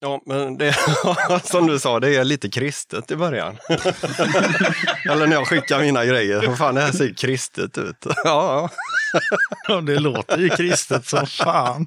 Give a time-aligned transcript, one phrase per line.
[0.00, 0.76] Ja, men det
[1.44, 3.56] som du sa, det är lite kristet i början.
[5.10, 6.46] Eller när jag skickar mina grejer.
[6.46, 8.06] Vad fan, det här ser kristet ut.
[8.24, 8.70] Ja,
[9.68, 9.80] ja.
[9.80, 11.86] det låter ju kristet som fan.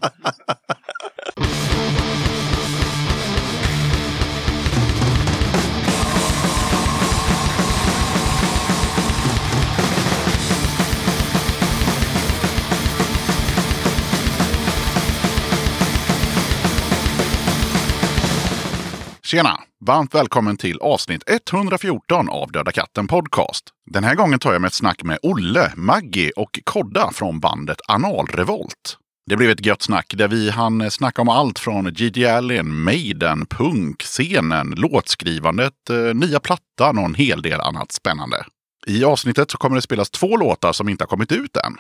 [19.32, 19.60] Tjena!
[19.86, 23.70] Varmt välkommen till avsnitt 114 av Döda katten Podcast.
[23.92, 27.78] Den här gången tar jag med ett snack med Olle, Maggie och Kodda från bandet
[27.88, 28.98] Analrevolt.
[29.30, 33.46] Det blev ett gött snack där vi hann snacka om allt från Gigi Allen, Maiden,
[33.46, 38.46] punk, scenen, låtskrivandet, eh, nya plattan och en hel del annat spännande.
[38.88, 41.78] I avsnittet så kommer det spelas två låtar som inte har kommit ut än.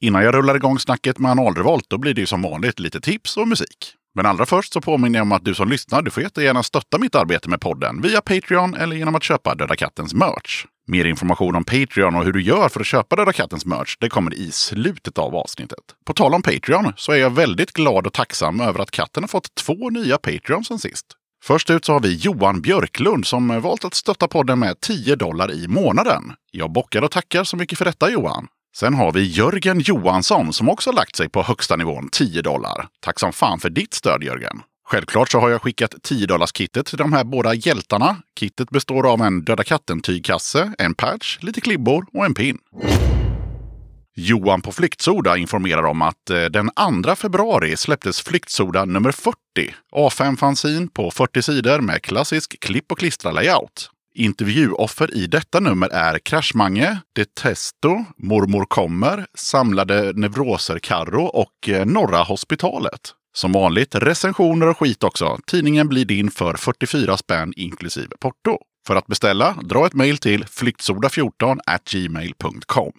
[0.00, 3.36] Innan jag rullar igång snacket med Analrevolt då blir det ju som vanligt lite tips
[3.36, 3.96] och musik.
[4.14, 6.98] Men allra först så påminner jag om att du som lyssnar, du får jättegärna stötta
[6.98, 10.64] mitt arbete med podden via Patreon eller genom att köpa Döda Kattens merch.
[10.86, 14.08] Mer information om Patreon och hur du gör för att köpa Döda Kattens merch, det
[14.08, 15.78] kommer i slutet av avsnittet.
[16.06, 19.28] På tal om Patreon så är jag väldigt glad och tacksam över att katten har
[19.28, 21.06] fått två nya Patreons sen sist.
[21.44, 25.52] Först ut så har vi Johan Björklund som valt att stötta podden med 10 dollar
[25.52, 26.22] i månaden.
[26.50, 28.46] Jag bockar och tackar så mycket för detta Johan.
[28.76, 32.88] Sen har vi Jörgen Johansson som också lagt sig på högsta nivån 10 dollar.
[33.00, 34.62] Tack som fan för ditt stöd Jörgen!
[34.84, 38.16] Självklart så har jag skickat 10 kittet till de här båda hjältarna.
[38.40, 42.58] Kittet består av en Döda katten-tygkasse, en patch, lite klibbor och en pin.
[44.14, 46.70] Johan på Flyktsoda informerar om att eh, den
[47.04, 49.36] 2 februari släpptes Flyktsoda nummer 40.
[49.92, 53.91] A5-fanzin på 40 sidor med klassisk klipp och klistra-layout.
[54.14, 62.22] Intervjuoffer i detta nummer är Kraschmange, Detesto, Mormor kommer, Samlade neuroser Karro och eh, Norra
[62.22, 63.00] Hospitalet.
[63.34, 65.38] Som vanligt recensioner och skit också.
[65.46, 68.58] Tidningen blir din för 44 spänn inklusive porto.
[68.86, 71.58] För att beställa, dra ett mejl till flyktsoda14
[71.90, 72.92] gmail.com.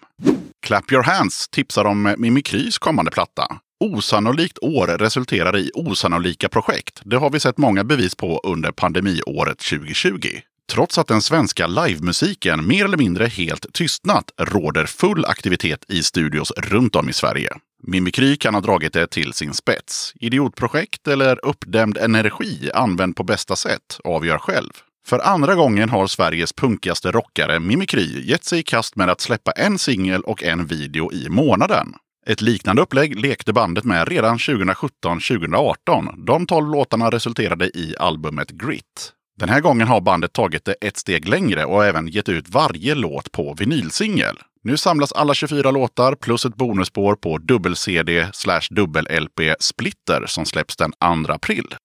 [0.66, 3.58] Clap Your Hands tipsar om Mimikrys kommande platta.
[3.80, 7.02] Osannolikt år resulterar i osannolika projekt.
[7.04, 10.28] Det har vi sett många bevis på under pandemiåret 2020.
[10.74, 16.52] Trots att den svenska livemusiken mer eller mindre helt tystnat råder full aktivitet i studios
[16.52, 17.50] runt om i Sverige.
[17.84, 20.14] Mimikry kan ha dragit det till sin spets.
[20.16, 24.70] Idiotprojekt eller uppdämd energi använd på bästa sätt avgör själv.
[25.08, 29.52] För andra gången har Sveriges punkigaste rockare Mimikry gett sig i kast med att släppa
[29.52, 31.94] en singel och en video i månaden.
[32.28, 36.26] Ett liknande upplägg lekte bandet med redan 2017-2018.
[36.26, 39.14] De tolv låtarna resulterade i albumet Grit.
[39.40, 42.96] Den här gången har bandet tagit det ett steg längre och även gett ut varje
[42.96, 44.38] låt på vinylsingel.
[44.64, 50.78] Nu samlas alla 24 låtar plus ett bonusspår på dubbel-CD slash dubbel-LP Splitter som släpps
[50.78, 50.92] den
[51.26, 51.76] 2 april.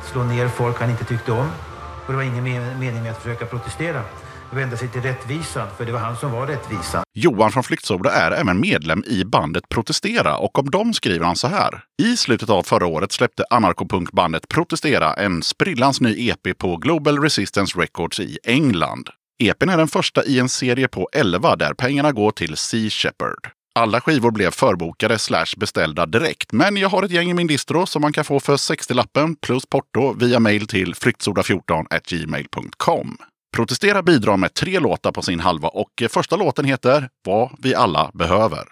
[0.07, 1.49] Slå ner folk han inte tyckte om.
[2.05, 2.43] Och det var ingen
[2.79, 4.01] mening med att försöka protestera.
[4.51, 7.03] Vända sig till rättvisan, för det var han som var rättvisan.
[7.13, 11.47] Johan från Flyktsoda är även medlem i bandet Protestera och om dem skriver han så
[11.47, 11.83] här.
[12.01, 17.79] I slutet av förra året släppte anarkopunkbandet Protestera en sprillans ny EP på Global Resistance
[17.79, 19.09] Records i England.
[19.39, 23.56] EPn är den första i en serie på 11 där pengarna går till Sea Shepherd.
[23.77, 27.85] Alla skivor blev förbokade slash beställda direkt, men jag har ett gäng i min distro
[27.85, 33.17] som man kan få för 60-lappen plus porto via mail till flyktsoda14 gmail.com.
[33.55, 37.75] Protestera bidrar med tre låtar på sin halva och eh, första låten heter Vad vi
[37.75, 38.63] alla behöver.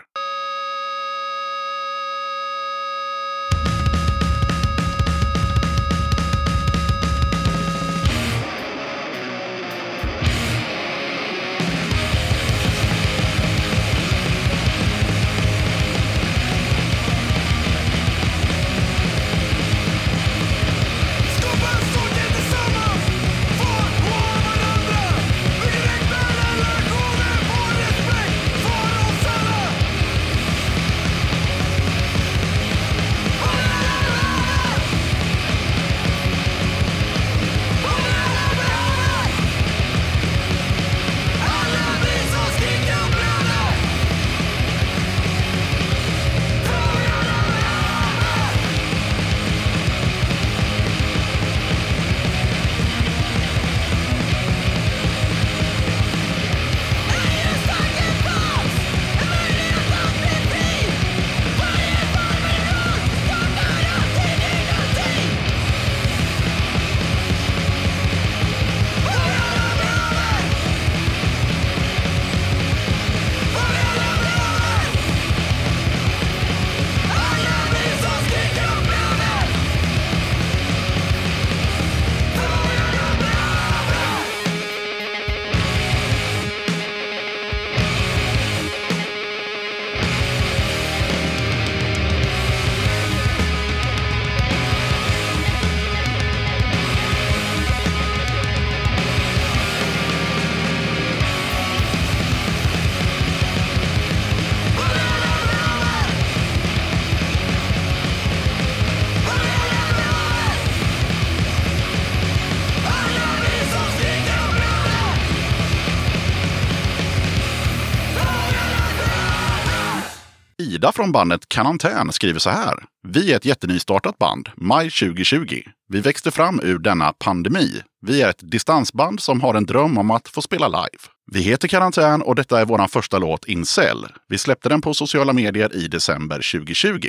[120.85, 122.83] Ida från bandet Karantän skriver så här.
[123.07, 125.61] Vi är ett jättenystartat band, maj 2020.
[125.89, 127.81] Vi växte fram ur denna pandemi.
[128.01, 131.03] Vi är ett distansband som har en dröm om att få spela live.
[131.31, 134.05] Vi heter Karantän och detta är vår första låt Incel.
[134.29, 137.07] Vi släppte den på sociala medier i december 2020.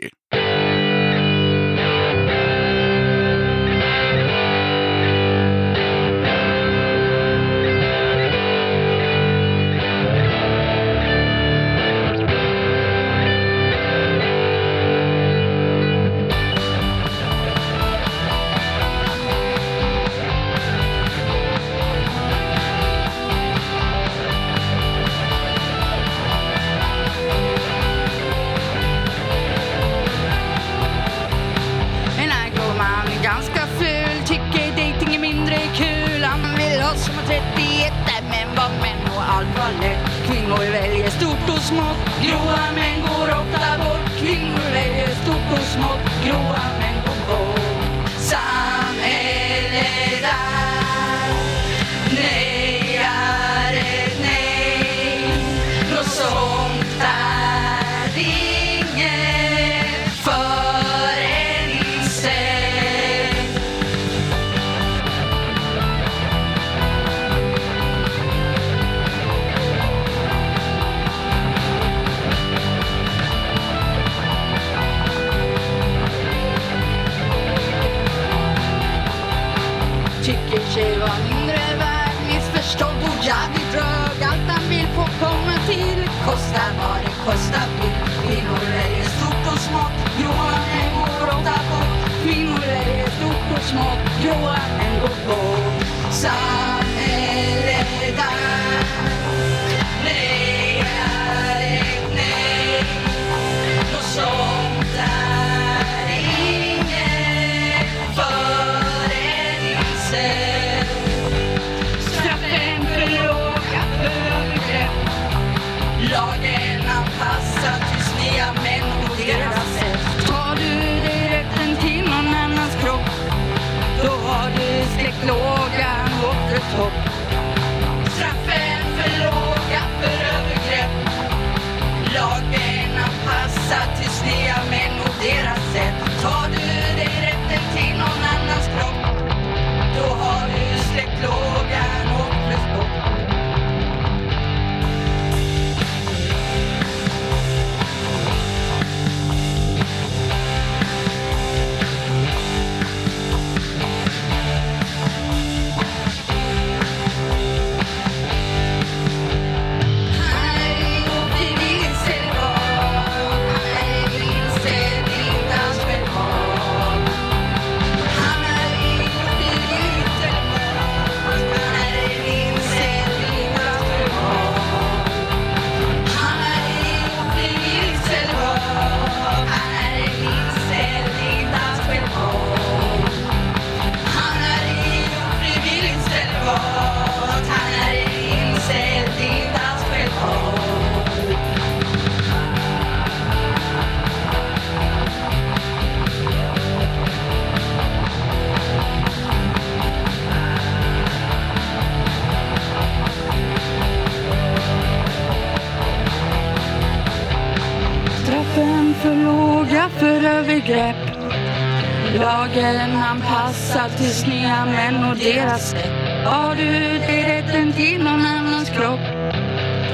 [212.56, 215.90] Lagen anpassad till sneda män och deras sätt.
[216.25, 216.64] Har du
[216.98, 219.00] dig rätten till någon annans kropp,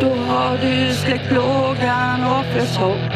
[0.01, 3.13] då har du släckt plågan och offrets hopp.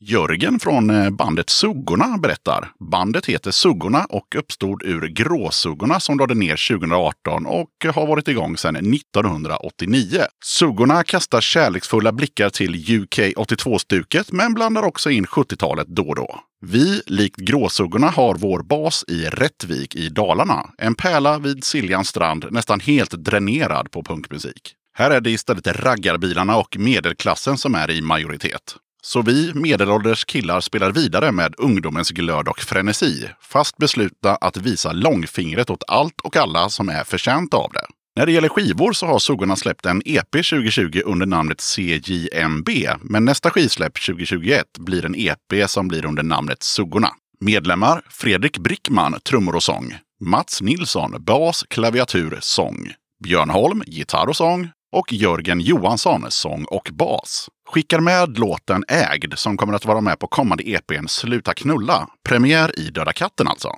[0.00, 2.68] Jörgen från eh, bandet Suggorna berättar.
[2.94, 8.56] Bandet heter Suggorna och uppstod ur Gråsuggorna som lade ner 2018 och har varit igång
[8.56, 10.20] sedan 1989.
[10.44, 16.40] Suggorna kastar kärleksfulla blickar till UK 82-stuket men blandar också in 70-talet då och då.
[16.60, 20.70] Vi, likt Gråsuggorna, har vår bas i Rättvik i Dalarna.
[20.78, 24.74] En pärla vid Siljans strand, nästan helt dränerad på punkmusik.
[24.96, 28.76] Här är det istället raggarbilarna och medelklassen som är i majoritet.
[29.04, 34.92] Så vi medelålders killar spelar vidare med ungdomens glöd och frenesi, fast beslutna att visa
[34.92, 37.86] långfingret åt allt och alla som är förtjänt av det.
[38.16, 42.68] När det gäller skivor så har Suggorna släppt en EP 2020 under namnet CJMB,
[43.00, 47.08] men nästa skivsläpp 2021 blir en EP som blir under namnet Suggorna.
[47.40, 49.94] Medlemmar Fredrik Brickman, trummor och sång.
[50.20, 52.92] Mats Nilsson, bas, klaviatur, sång.
[53.24, 54.70] Björn Holm, gitarr och sång.
[54.94, 57.48] Och Jörgen Johansson, sång och bas.
[57.68, 62.08] Skickar med låten Ägd som kommer att vara med på kommande EPn Sluta knulla.
[62.28, 63.68] Premiär i Döda katten alltså.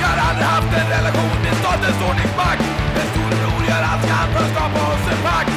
[0.00, 2.62] Jag har aldrig haft en relation med statens ordningsmakt
[3.00, 5.53] En storebror gör allt han för att skapa oss en pakt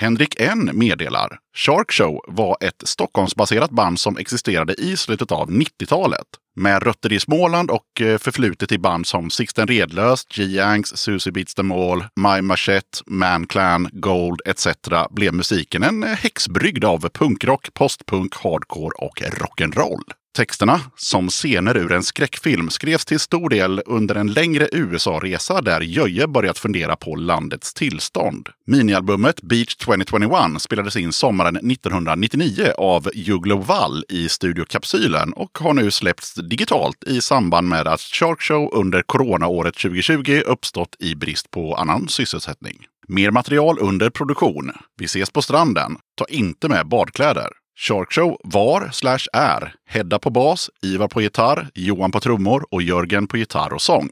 [0.00, 1.38] Henrik N meddelar.
[1.56, 6.26] Shark Show var ett Stockholmsbaserat band som existerade i slutet av 90-talet.
[6.56, 11.54] Med rötter i Småland och eh, förflutet i band som Sixten Redlös, G-Yanks, Susie Beats
[11.54, 14.66] Them All, My Machete, Man Clan, Gold etc.
[15.10, 20.17] blev musiken en eh, häxbrygd av punkrock, postpunk, hardcore och rock'n'roll.
[20.38, 25.80] Texterna, som scener ur en skräckfilm, skrevs till stor del under en längre USA-resa där
[25.80, 28.48] Jöje börjat fundera på landets tillstånd.
[28.66, 35.74] Minialbumet Beach 2021 spelades in sommaren 1999 av Juglo Wall i Studio Kapsylen och har
[35.74, 41.50] nu släppts digitalt i samband med att Shark Show under coronaåret 2020 uppstått i brist
[41.50, 42.76] på annan sysselsättning.
[43.08, 44.72] Mer material under produktion.
[44.98, 45.96] Vi ses på stranden.
[46.16, 47.48] Ta inte med badkläder.
[47.80, 52.82] Shark Show var slash är Hedda på bas, Ivar på gitarr, Johan på trummor och
[52.82, 54.08] Jörgen på gitarr och sång.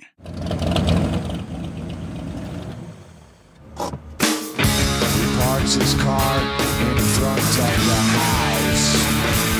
[5.64, 6.38] his car
[6.80, 8.86] in front of house.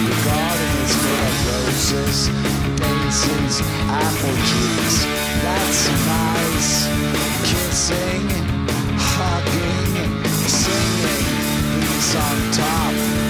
[0.06, 2.18] The garden is full of roses,
[3.88, 4.36] apple.
[5.42, 5.80] That's.
[7.48, 8.26] Kissing,
[9.16, 11.26] hugging, singing.
[11.82, 13.25] He's on top.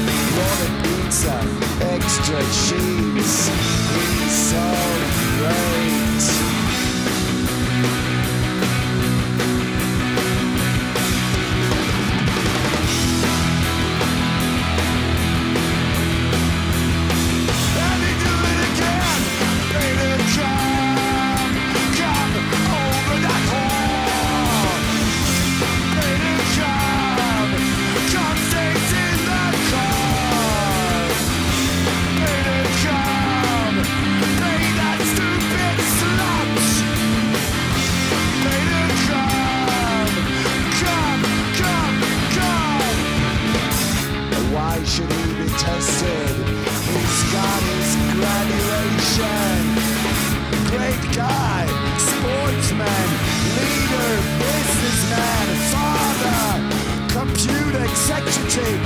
[1.16, 1.40] Pizza,
[1.80, 3.75] extra cheese.
[51.16, 51.64] guy,
[51.96, 53.08] sportsman,
[53.56, 56.44] leader, businessman, father,
[57.08, 58.80] computer executive,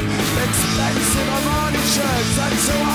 [0.47, 2.90] expensive Armani shirts, and so on.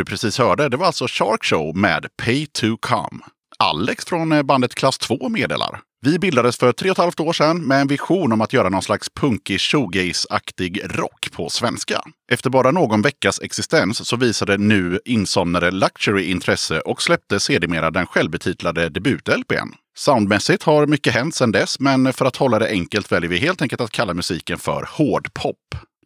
[0.00, 3.24] Du precis hörde det var alltså Shark Show med Pay to Come.
[3.58, 5.80] Alex från eh, bandet Klass 2 meddelar.
[6.00, 8.68] Vi bildades för tre och ett halvt år sedan med en vision om att göra
[8.68, 12.02] någon slags punkig shoegaze-aktig rock på svenska.
[12.32, 18.06] Efter bara någon veckas existens så visade nu insomnade Luxury intresse och släppte sedermera den
[18.06, 19.68] självbetitlade debut-LPn.
[19.98, 23.62] Soundmässigt har mycket hänt sedan dess, men för att hålla det enkelt väljer vi helt
[23.62, 25.56] enkelt att kalla musiken för hårdpop.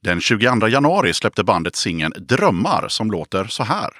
[0.04, 3.90] Den 22 januari släppte bandet singeln Drömmar som låter så här.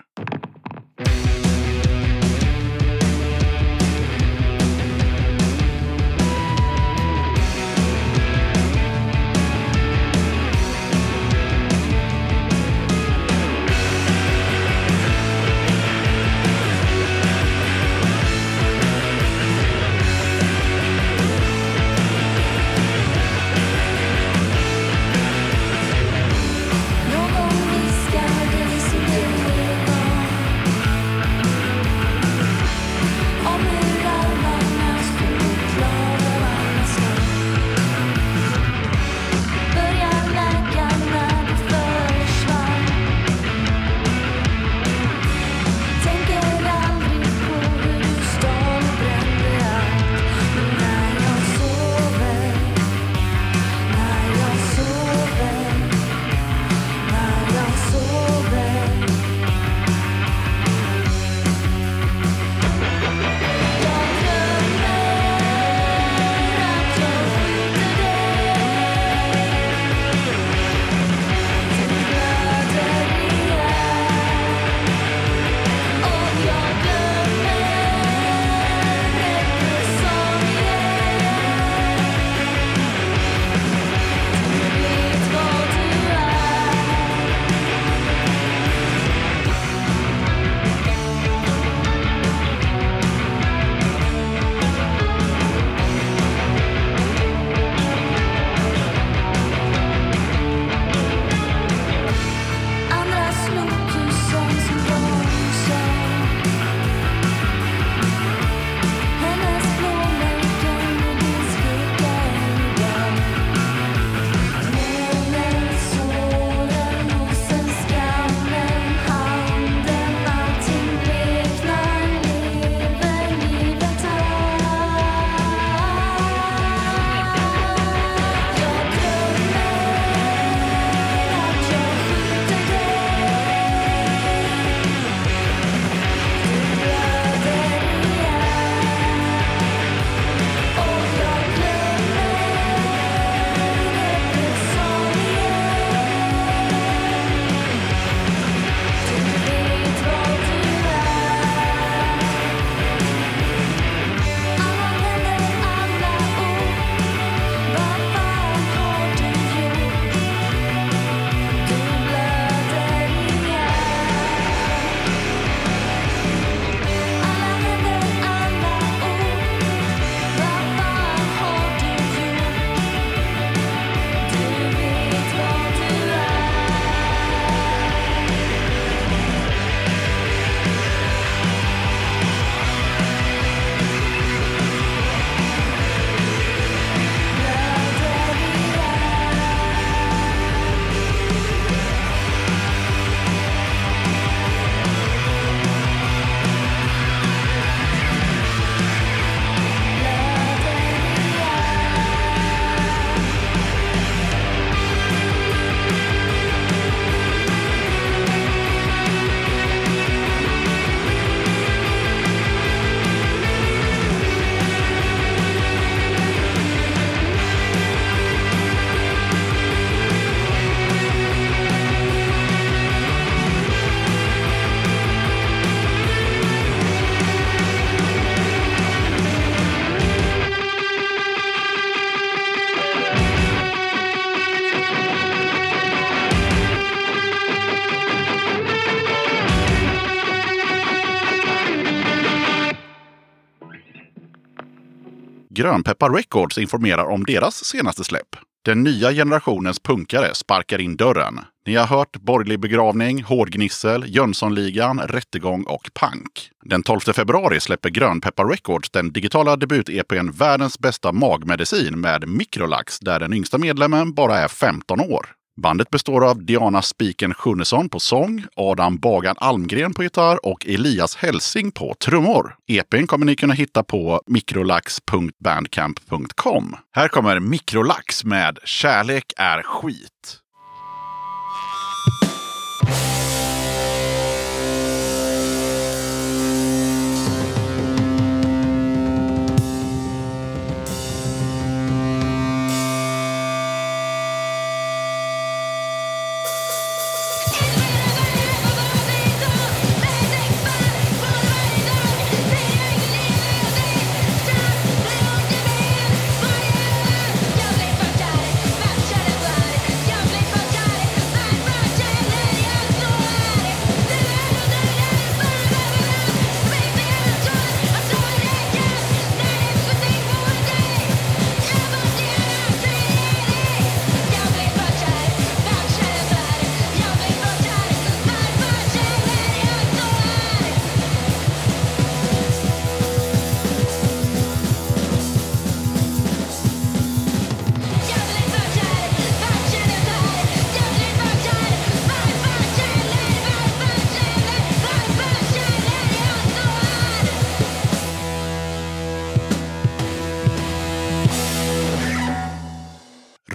[245.65, 248.37] Grönpeppar Records informerar om deras senaste släpp.
[248.65, 251.41] Den nya generationens punkare sparkar in dörren.
[251.67, 256.51] Ni har hört Borgerlig begravning, Hårdgnissel, Jönssonligan, Rättegång och Punk.
[256.65, 263.21] Den 12 februari släpper Grönpeppar Records den digitala debut-EPn Världens bästa magmedicin med Microlax där
[263.21, 265.27] den yngsta medlemmen bara är 15 år.
[265.57, 271.17] Bandet består av Diana Spiken Sjunnesson på sång, Adam Bagan Almgren på gitarr och Elias
[271.17, 272.57] Helsing på trummor.
[272.67, 276.77] EPn kommer ni kunna hitta på mikrolax.bandcamp.com.
[276.95, 280.44] Här kommer Mikrolax med Kärlek är skit.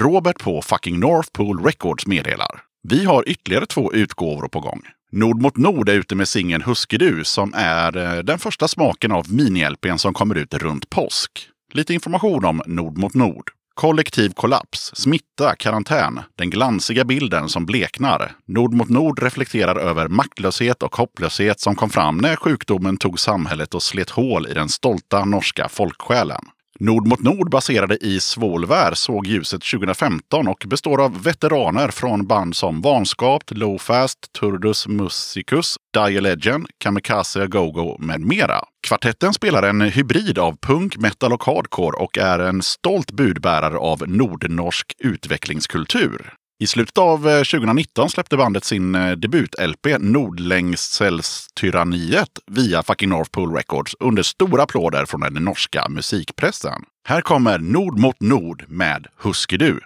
[0.10, 2.62] Robert på fucking Northpool Records meddelar.
[2.88, 4.82] Vi har ytterligare två utgåvor på gång.
[5.12, 9.26] Nord mot Nord är ute med singeln Huskedu som är eh, den första smaken av
[9.26, 11.32] mini-LPn som kommer ut runt påsk.
[11.74, 13.52] Lite information om Nord mot Nord.
[13.74, 18.32] Kollektiv kollaps, smitta, karantän, den glansiga bilden som bleknar.
[18.48, 23.74] Nord mot Nord reflekterar över maktlöshet och hopplöshet som kom fram när sjukdomen tog samhället
[23.74, 26.46] och slet hål i den stolta norska folksjälen.
[26.82, 32.56] Nord mot Nord baserade i Svolvär såg ljuset 2015 och består av veteraner från band
[32.56, 38.60] som Vanskapt, Lowfast, Turdus Musicus, Dire Legend, Kamikaze Go-Go med mera.
[38.88, 44.04] Kvartetten spelar en hybrid av punk, metal och hardcore och är en stolt budbärare av
[44.08, 46.34] nordnorsk utvecklingskultur.
[46.62, 53.60] I slutet av eh, 2019 släppte bandet sin eh, debut-LP Nordlängselstyranniet via fucking North Pole
[53.60, 56.82] Records under stora applåder från den norska musikpressen.
[57.08, 59.80] Här kommer Nord mot Nord med Huskedu.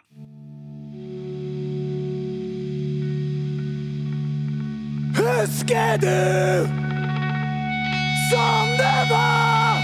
[5.17, 6.67] Husker du
[8.31, 9.77] som det var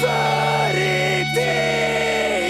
[0.00, 2.45] förr i tid?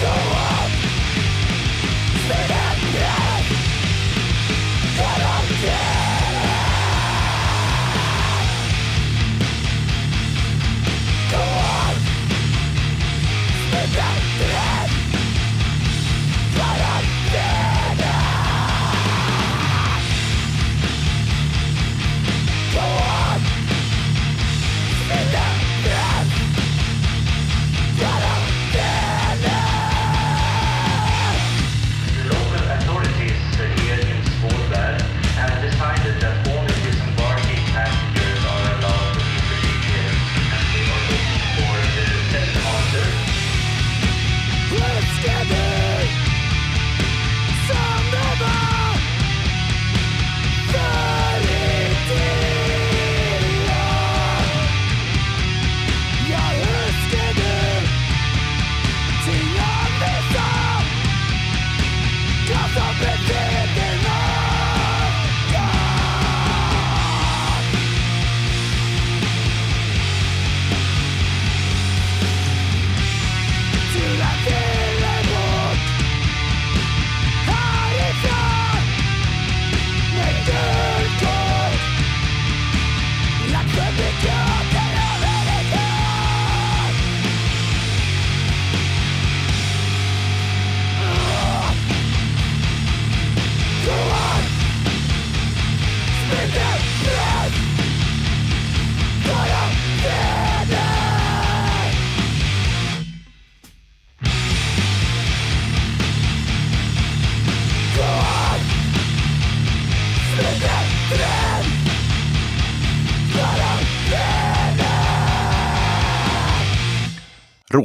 [0.00, 0.37] Go on!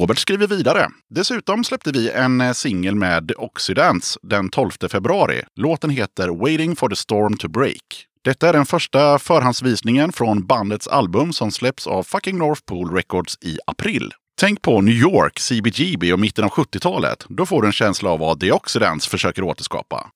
[0.04, 0.90] Robert skriver vidare.
[1.10, 5.42] Dessutom släppte vi en eh, singel med Oxydance den 12 februari.
[5.56, 8.06] Låten heter Waiting for the storm to break.
[8.24, 13.38] Detta är den första förhandsvisningen från bandets album som släpps av fucking North Pole Records
[13.42, 14.12] i april.
[14.42, 17.26] Tänk på New York, CBGB och mitten av 70-talet.
[17.30, 20.10] Då får du en känsla av vad The Oxidants försöker återskapa.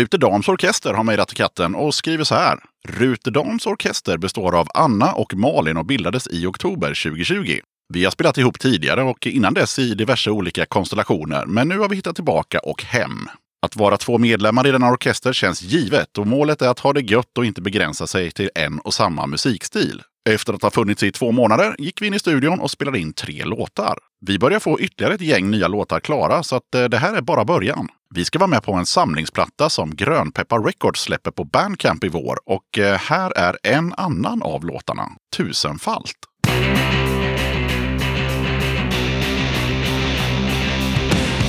[0.00, 2.58] Ruterdams orkester har mejlat till katten och skriver så här.
[2.88, 7.58] Ruterdams orkester består av Anna och Malin och bildades i oktober 2020.
[7.92, 11.88] Vi har spelat ihop tidigare och innan dess i diverse olika konstellationer, men nu har
[11.88, 13.28] vi hittat tillbaka och hem.
[13.66, 17.00] Att vara två medlemmar i denna orkester känns givet och målet är att ha det
[17.00, 20.02] gött och inte begränsa sig till en och samma musikstil.
[20.28, 23.12] Efter att ha funnits i två månader gick vi in i studion och spelade in
[23.12, 23.98] tre låtar.
[24.26, 27.20] Vi börjar få ytterligare ett gäng nya låtar klara så att eh, det här är
[27.20, 27.88] bara början.
[28.14, 32.36] Vi ska vara med på en samlingsplatta som Grönpeppar Records släpper på Bandcamp i vår.
[32.46, 36.16] Och eh, här är en annan av låtarna, Tusenfalt.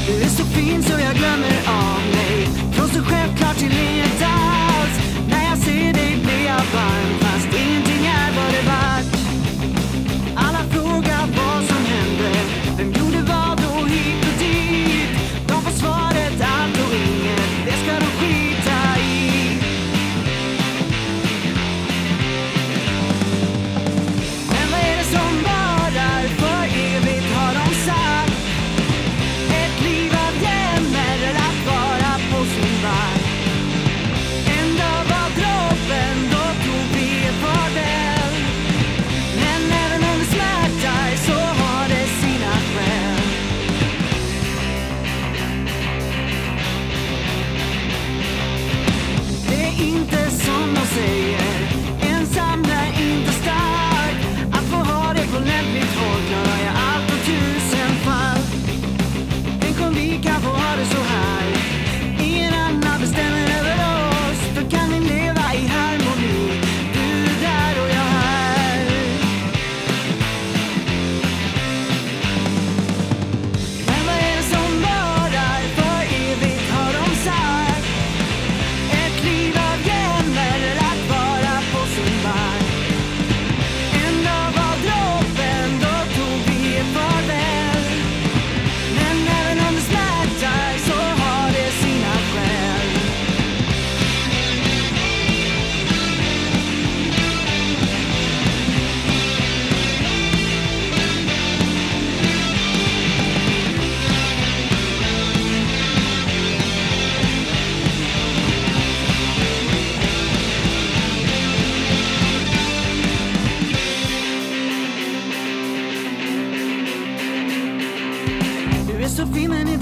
[0.07, 2.45] Du är så fin så jag glömmer av mig.
[2.73, 4.19] Från så självklart till inget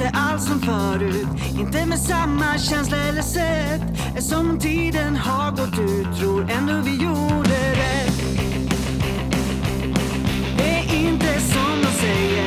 [0.10, 1.28] inte alls som förut.
[1.60, 3.82] Inte med samma känsla eller sätt.
[4.24, 6.20] Som tiden har gått ut.
[6.20, 8.14] Tror ändå vi gjorde rätt.
[10.57, 12.38] Det är inte som de säger.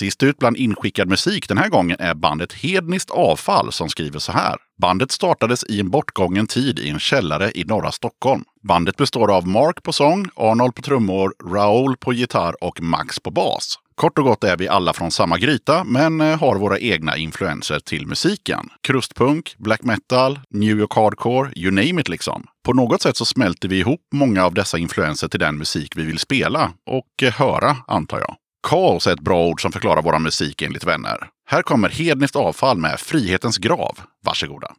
[0.00, 4.32] Sist ut bland inskickad musik den här gången är bandet Hedniskt Avfall som skriver så
[4.32, 4.56] här.
[4.82, 8.44] Bandet startades i en bortgången tid i en källare i norra Stockholm.
[8.62, 13.30] Bandet består av Mark på sång, Arnold på trummor, Raoul på gitarr och Max på
[13.30, 13.78] bas.
[13.94, 17.80] Kort och gott är vi alla från samma gryta, men eh, har våra egna influenser
[17.80, 18.68] till musiken.
[18.82, 22.46] Krustpunk, black metal, New York hardcore, you name it liksom.
[22.64, 26.02] På något sätt så smälter vi ihop många av dessa influenser till den musik vi
[26.02, 28.36] vill spela och eh, höra, antar jag.
[28.62, 31.28] Kaos är ett bra ord som förklarar vår musik enligt vänner.
[31.50, 34.00] Här kommer Hedniskt avfall med Frihetens grav.
[34.24, 34.72] Varsågoda.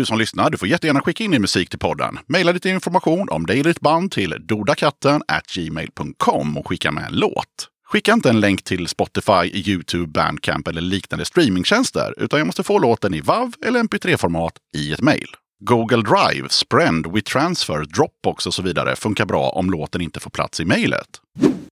[0.00, 2.18] Du som lyssnar, du får jättegärna skicka in din musik till podden.
[2.26, 5.22] Maila lite information om dig och ditt band till dodakatten
[5.54, 7.68] gmail.com och skicka med en låt.
[7.86, 12.78] Skicka inte en länk till Spotify, YouTube, Bandcamp eller liknande streamingtjänster, utan jag måste få
[12.78, 15.36] låten i WAV eller MP3-format i ett mejl.
[15.62, 20.60] Google Drive, Sprend, WeTransfer, Dropbox och så vidare funkar bra om låten inte får plats
[20.60, 21.06] i mejlet.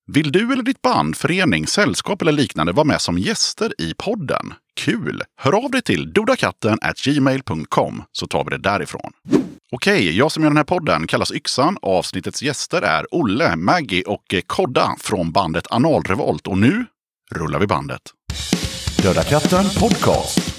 [0.07, 4.55] Vill du eller ditt band, förening, sällskap eller liknande vara med som gäster i podden?
[4.77, 5.23] Kul!
[5.37, 9.13] Hör av dig till dodakatten gmail.com så tar vi det därifrån.
[9.73, 11.77] Okej, jag som gör den här podden kallas Yxan.
[11.83, 16.47] Avsnittets gäster är Olle, Maggie och eh, Kodda från bandet Analrevolt.
[16.47, 16.85] Och nu
[17.31, 18.03] rullar vi bandet.
[19.03, 20.58] Döda katten podcast.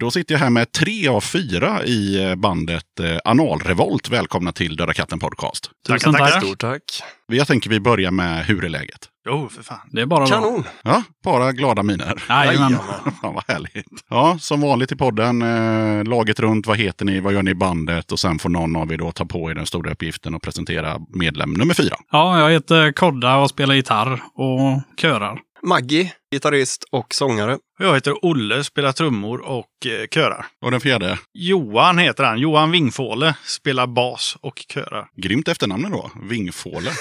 [0.00, 4.08] Då sitter jag här med tre av fyra i bandet eh, Analrevolt.
[4.08, 5.70] Välkomna till Döda katten podcast.
[5.88, 6.40] Tusen tackar.
[6.40, 6.82] Stort tack.
[7.26, 9.08] Jag tänker vi börjar med hur är läget?
[9.28, 9.78] Jo, för fan.
[9.90, 10.40] Det är bara bra.
[10.40, 10.64] Kanon!
[10.82, 12.22] Ja, bara glada miner.
[12.28, 12.78] Jajamän.
[13.22, 13.86] Fan vad härligt.
[14.10, 17.54] Ja, som vanligt i podden, eh, laget runt, vad heter ni, vad gör ni i
[17.54, 18.12] bandet?
[18.12, 20.96] Och sen får någon av er då ta på er den stora uppgiften och presentera
[21.14, 21.96] medlem nummer fyra.
[22.12, 25.38] Ja, jag heter Kodda och spelar gitarr och körar.
[25.62, 27.58] Maggie, gitarrist och sångare.
[27.78, 30.46] Jag heter Olle, spelar trummor och eh, körar.
[30.64, 32.38] Och den fjärde, Johan heter han.
[32.38, 35.08] Johan Vingfåle spelar bas och körar.
[35.16, 36.90] grymt efternamn då, Vingfåle.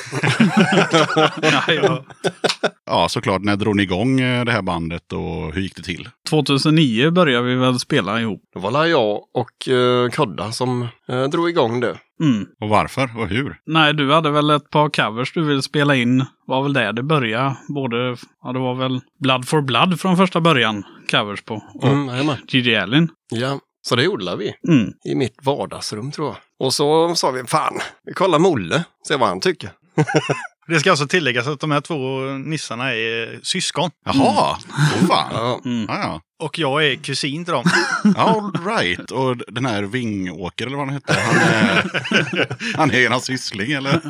[1.41, 2.05] Ja, ja.
[2.85, 3.41] Ja, såklart.
[3.41, 6.09] När drog ni igång eh, det här bandet och hur gick det till?
[6.29, 8.41] 2009 började vi väl spela ihop.
[8.53, 11.97] Det var jag och uh, Kodda som eh, drog igång det.
[12.23, 12.45] Mm.
[12.61, 13.57] Och varför och hur?
[13.65, 16.25] Nej, du hade väl ett par covers du ville spela in.
[16.47, 17.55] Var väl där det började.
[17.67, 21.55] Både, ja det var väl Blood for Blood från första början covers på.
[21.75, 22.35] Och Mm.
[22.47, 23.09] Gigi Allen.
[23.31, 24.91] ja, så det odlar vi Mm.
[25.05, 26.37] i mitt vardagsrum tror jag.
[26.67, 29.71] Och så sa vi, fan, vi kollar Molle, se vad han tycker.
[30.67, 33.89] Det ska alltså tilläggas att de här två nissarna är syskon.
[34.05, 35.29] Jaha, åh fan.
[35.33, 35.85] Ja, Mm.
[35.89, 36.21] Ja, ja.
[36.43, 37.63] Och jag är kusin till dem.
[38.17, 39.11] All right.
[39.11, 44.01] Och den här Vingåker eller vad han hette, han är, han är ena syssling eller?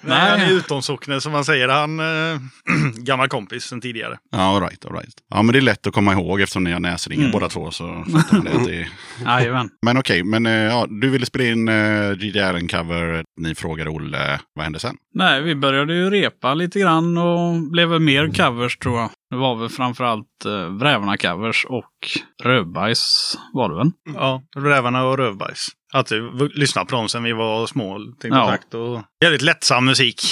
[0.00, 1.68] Nej, han är utomsockne som man säger.
[1.68, 2.40] Han äh,
[2.96, 4.18] gammal kompis sen tidigare.
[4.32, 5.14] Ja, all right, all right.
[5.30, 7.32] Ja, men det är lätt att komma ihåg eftersom ni har näsringar Mm.
[7.32, 7.70] båda två.
[7.70, 8.52] Så fattar man det.
[8.56, 8.88] att det är...
[9.24, 9.68] Jajamän.
[9.86, 13.24] Men okej, men eh, ja, du ville spela in uh, Gigi Allen-cover.
[13.40, 14.96] Ni frågade Olle, vad hände sen?
[15.14, 19.10] Nej, vi började ju repa lite grann och blev mer covers tror jag.
[19.30, 22.08] Det var väl framförallt uh, Brävarna-covers och
[22.42, 23.90] Rövbajs var det väl?
[24.14, 25.66] Ja, Rävarna och Rövbajs.
[25.94, 26.22] Alltid
[26.54, 27.98] lyssnat på dem sen vi var små.
[28.22, 28.58] Ja.
[28.74, 30.22] och jävligt lättsam musik.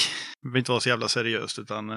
[0.43, 1.97] Det behöver inte vara så jävla seriöst utan eh,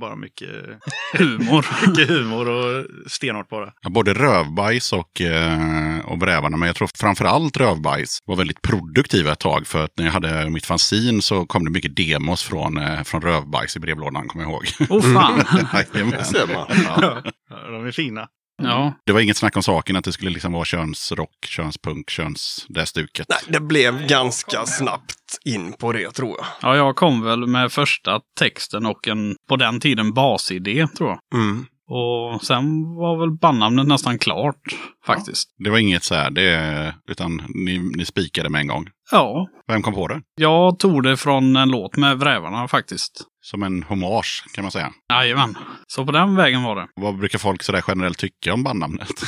[0.00, 0.48] bara mycket,
[1.18, 1.66] Humor.
[1.88, 3.72] mycket humor och stenhårt bara.
[3.82, 9.32] Ja, både Rövbajs och, eh, och Brävarna, men jag tror framförallt Rövbajs var väldigt produktiva
[9.32, 9.66] ett tag.
[9.66, 13.22] För att när jag hade mitt fanzin så kom det mycket demos från, eh, från
[13.22, 14.64] Rövbajs i brevlådan, kommer jag ihåg.
[14.88, 15.38] Åh fan.
[15.92, 16.66] Det ser man.
[16.84, 17.22] ja.
[17.50, 18.28] Ja, de är fina.
[18.62, 18.94] Ja.
[19.06, 22.66] Det var inget snack om saken att det skulle liksom vara könsrock, könspunk, köns...
[22.68, 23.26] det stuket.
[23.28, 26.46] Nej, det blev ganska snabbt in på det tror jag.
[26.62, 31.40] ja, jag kom väl med första texten och en, på den tiden, basidé tror jag.
[31.40, 31.66] Mm.
[31.90, 32.64] Och sen
[32.96, 34.62] var väl bandnamnet nästan klart
[35.06, 35.48] faktiskt.
[35.64, 38.86] Det var inget så här, det, utan ni, ni spikade med en gång.
[39.10, 40.20] Ja, Vem kom på det?
[40.36, 43.24] jag tog det från en låt med Vrävarna faktiskt.
[43.40, 44.90] Som en hommage kan man säga.
[45.12, 45.58] Jajamän.
[45.86, 46.86] Så på den vägen var det.
[46.96, 49.08] Vad brukar folk sådär generellt tycka om bandnamnet?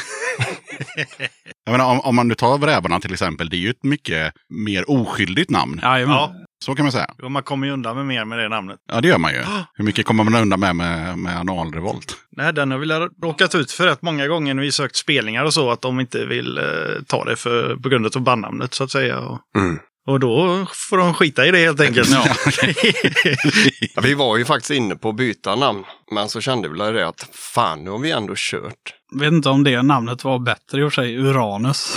[1.65, 4.33] Jag menar, om, om man nu tar Vrävarna till exempel, det är ju ett mycket
[4.67, 5.81] mer oskyldigt namn.
[5.83, 6.17] Jajamän.
[6.17, 6.35] Ja,
[6.65, 7.11] Så kan man säga.
[7.23, 8.79] och man kommer ju undan med mer med det namnet.
[8.93, 9.39] Ja, det gör man ju.
[9.75, 12.17] Hur mycket kommer man undan med med, med analrevolt?
[12.37, 15.45] Nej, den har vi väl råkat ut för rätt många gånger när vi sökt spelningar
[15.45, 16.65] och så, att de inte vill eh,
[17.07, 19.19] ta det för, på grund av bandnamnet så att säga.
[19.19, 19.79] Och, Mm.
[20.07, 22.11] och då får de skita i det helt enkelt.
[22.13, 22.25] Ja.
[23.95, 26.95] Ja, vi var ju faktiskt inne på att byta namn, men så kände vi väl
[26.95, 28.95] det att fan, nu har vi ändå kört.
[29.21, 31.97] Vet inte om det namnet var bättre i och för sig, Uranus.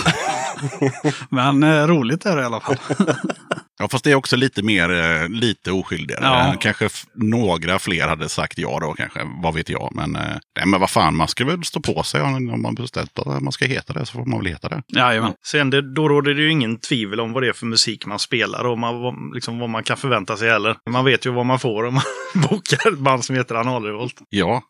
[1.30, 2.78] Men eh, roligt är det i alla fall.
[3.80, 6.24] Ja, fast det är också lite mer, eh, lite oskyldigare.
[6.24, 6.55] Ja.
[6.59, 9.91] Kanske några fler hade sagt ja då kanske, vad vet jag.
[9.95, 10.22] Men, eh,
[10.57, 13.51] nej, men vad fan, man ska väl stå på sig om man beställt att man
[13.51, 14.82] ska heta det så får man väl heta det.
[14.88, 15.34] Jajamän.
[15.45, 18.20] Sen det, då råder det ju ingen tvivel om vad det är för musik man
[18.20, 20.76] spelar och man, liksom, vad man kan förvänta sig heller.
[20.89, 22.03] Man vet ju vad man får om man
[22.49, 24.03] bokar ett band som heter Analrevolt.
[24.30, 24.62] Ja,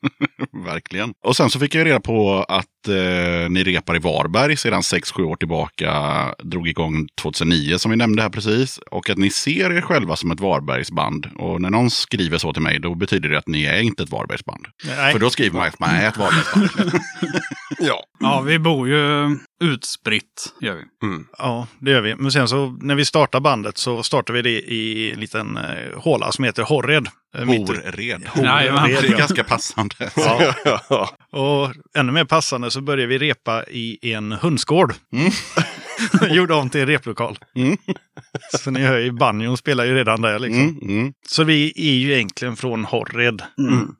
[0.66, 1.14] verkligen.
[1.24, 5.24] Och sen så fick jag reda på att eh, ni repar i Varberg sedan 6-7
[5.24, 5.92] år tillbaka.
[6.44, 8.78] Drog igång 2009 som vi nämnde här precis.
[8.78, 11.30] Och att ni ser er själva som ett Varbergsband.
[11.36, 14.12] Och när någon skriver så till mig då betyder det att ni är inte ett
[14.12, 14.66] Varbergsband.
[14.86, 15.12] Nej.
[15.14, 16.92] För då skriver man att man är ett Varbergsband.
[17.80, 18.04] Ja.
[18.20, 21.08] Ja, vi bor ju utspritt, gör vi.
[21.08, 21.28] Mm.
[21.38, 22.16] Ja, det gör vi.
[22.16, 25.64] Men sen så när vi startar bandet så startar vi det i en liten eh,
[26.00, 27.08] håla som heter Horred.
[27.36, 29.02] Eh, Horred.
[29.02, 29.96] Det är ganska passande.
[30.90, 31.10] Ja.
[31.32, 34.94] Och ännu mer passande så börjar vi repa i en hönsgård.
[36.30, 37.40] gjorde om till replokal.
[37.56, 37.78] Mm.
[38.60, 40.62] Så ni hör ju, banjon spelar ju redan där liksom.
[40.62, 41.14] Mm, mm.
[41.28, 43.42] Så vi är ju egentligen från Horred.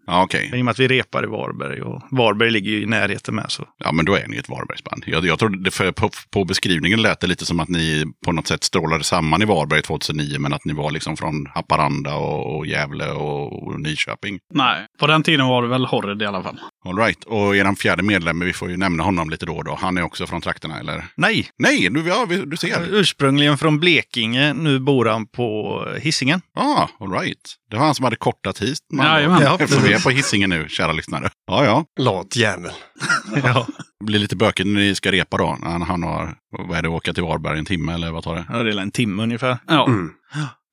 [0.08, 0.52] Ja, okej.
[0.54, 3.46] I och med att vi repar i Varberg och Varberg ligger ju i närheten med.
[3.48, 3.68] Så.
[3.78, 5.04] Ja, men då är ni ett Varbergsband.
[5.08, 8.32] Jag, jag trodde, det för på, på beskrivningen lät det lite som att ni på
[8.32, 12.58] något sätt strålade samman i Varberg 2009, men att ni var liksom från Haparanda och,
[12.58, 14.40] och Gävle och, och Nyköping.
[14.54, 16.60] Nej, på den tiden var det väl Horrid i alla fall.
[16.86, 17.24] All right.
[17.24, 19.78] Och er fjärde medlem, vi får ju nämna honom lite då och då.
[19.82, 21.06] Han är också från trakterna, eller?
[21.18, 22.88] Nej, Nej, du, ja, du ser.
[22.90, 24.54] ursprungligen från Blekinge.
[24.54, 26.42] Nu bor han på Hisingen.
[26.56, 27.56] Ah, all right.
[27.70, 28.78] Det var han som hade kortat hit.
[28.94, 29.06] man.
[29.06, 29.42] Jajamän.
[29.42, 31.30] Ja, Eftersom vi är på Hisingen nu, kära lyssnare.
[31.48, 31.86] Ja, ja.
[32.00, 32.72] Lat jävel.
[33.44, 33.68] Ja.
[34.00, 35.58] Det blir lite bökigt när ni ska repa då.
[35.64, 36.36] Han, han har,
[36.68, 38.46] vad är det, åka till Varberg en timme eller vad tar det?
[38.50, 39.58] Ja, det är en timme ungefär.
[39.68, 39.88] Ja.
[39.88, 40.12] Mm.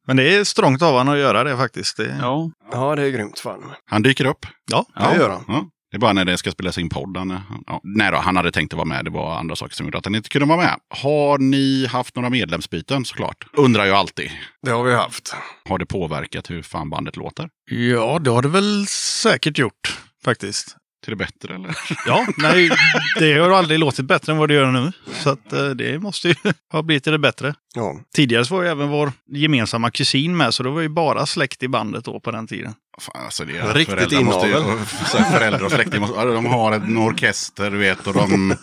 [0.06, 1.96] Men det är strångt av honom att göra det faktiskt.
[1.96, 2.16] Det...
[2.20, 2.50] ja.
[2.72, 3.72] Ja, det är grymt fan.
[3.86, 4.46] Han dyker upp.
[4.70, 4.86] Ja.
[4.94, 5.44] Det gör han.
[5.48, 5.64] Ja.
[5.90, 7.16] Det är bara när det ska spelas in podd.
[7.16, 7.80] Han, är- ja.
[7.84, 9.04] Nej då, han hade tänkt att vara med.
[9.04, 10.76] Det var andra saker som gjorde att han inte kunde vara med.
[10.88, 13.44] Har ni haft några medlemsbyten såklart?
[13.52, 14.30] Undrar jag alltid.
[14.62, 15.34] Det har vi haft.
[15.68, 17.48] Har det påverkat hur fan bandet låter?
[17.70, 20.76] ja, det har det väl säkert gjort faktiskt.
[21.04, 21.76] Till det bättre eller?
[22.06, 22.70] Ja, nej,
[23.18, 24.92] det har aldrig låtit bättre än vad det gör nu.
[25.12, 26.34] Så att, eh, det måste ju
[26.72, 27.54] ha blivit till det bättre.
[27.74, 28.00] Ja.
[28.14, 31.62] Tidigare så var ju även vår gemensamma kusin med, så det var ju bara släkt
[31.62, 32.74] i bandet då på den tiden.
[33.00, 34.78] Fan, alltså det Riktigt måste ju, inavel.
[35.32, 38.56] Föräldrar och släktingar måste, de har en orkester, du vet, och de,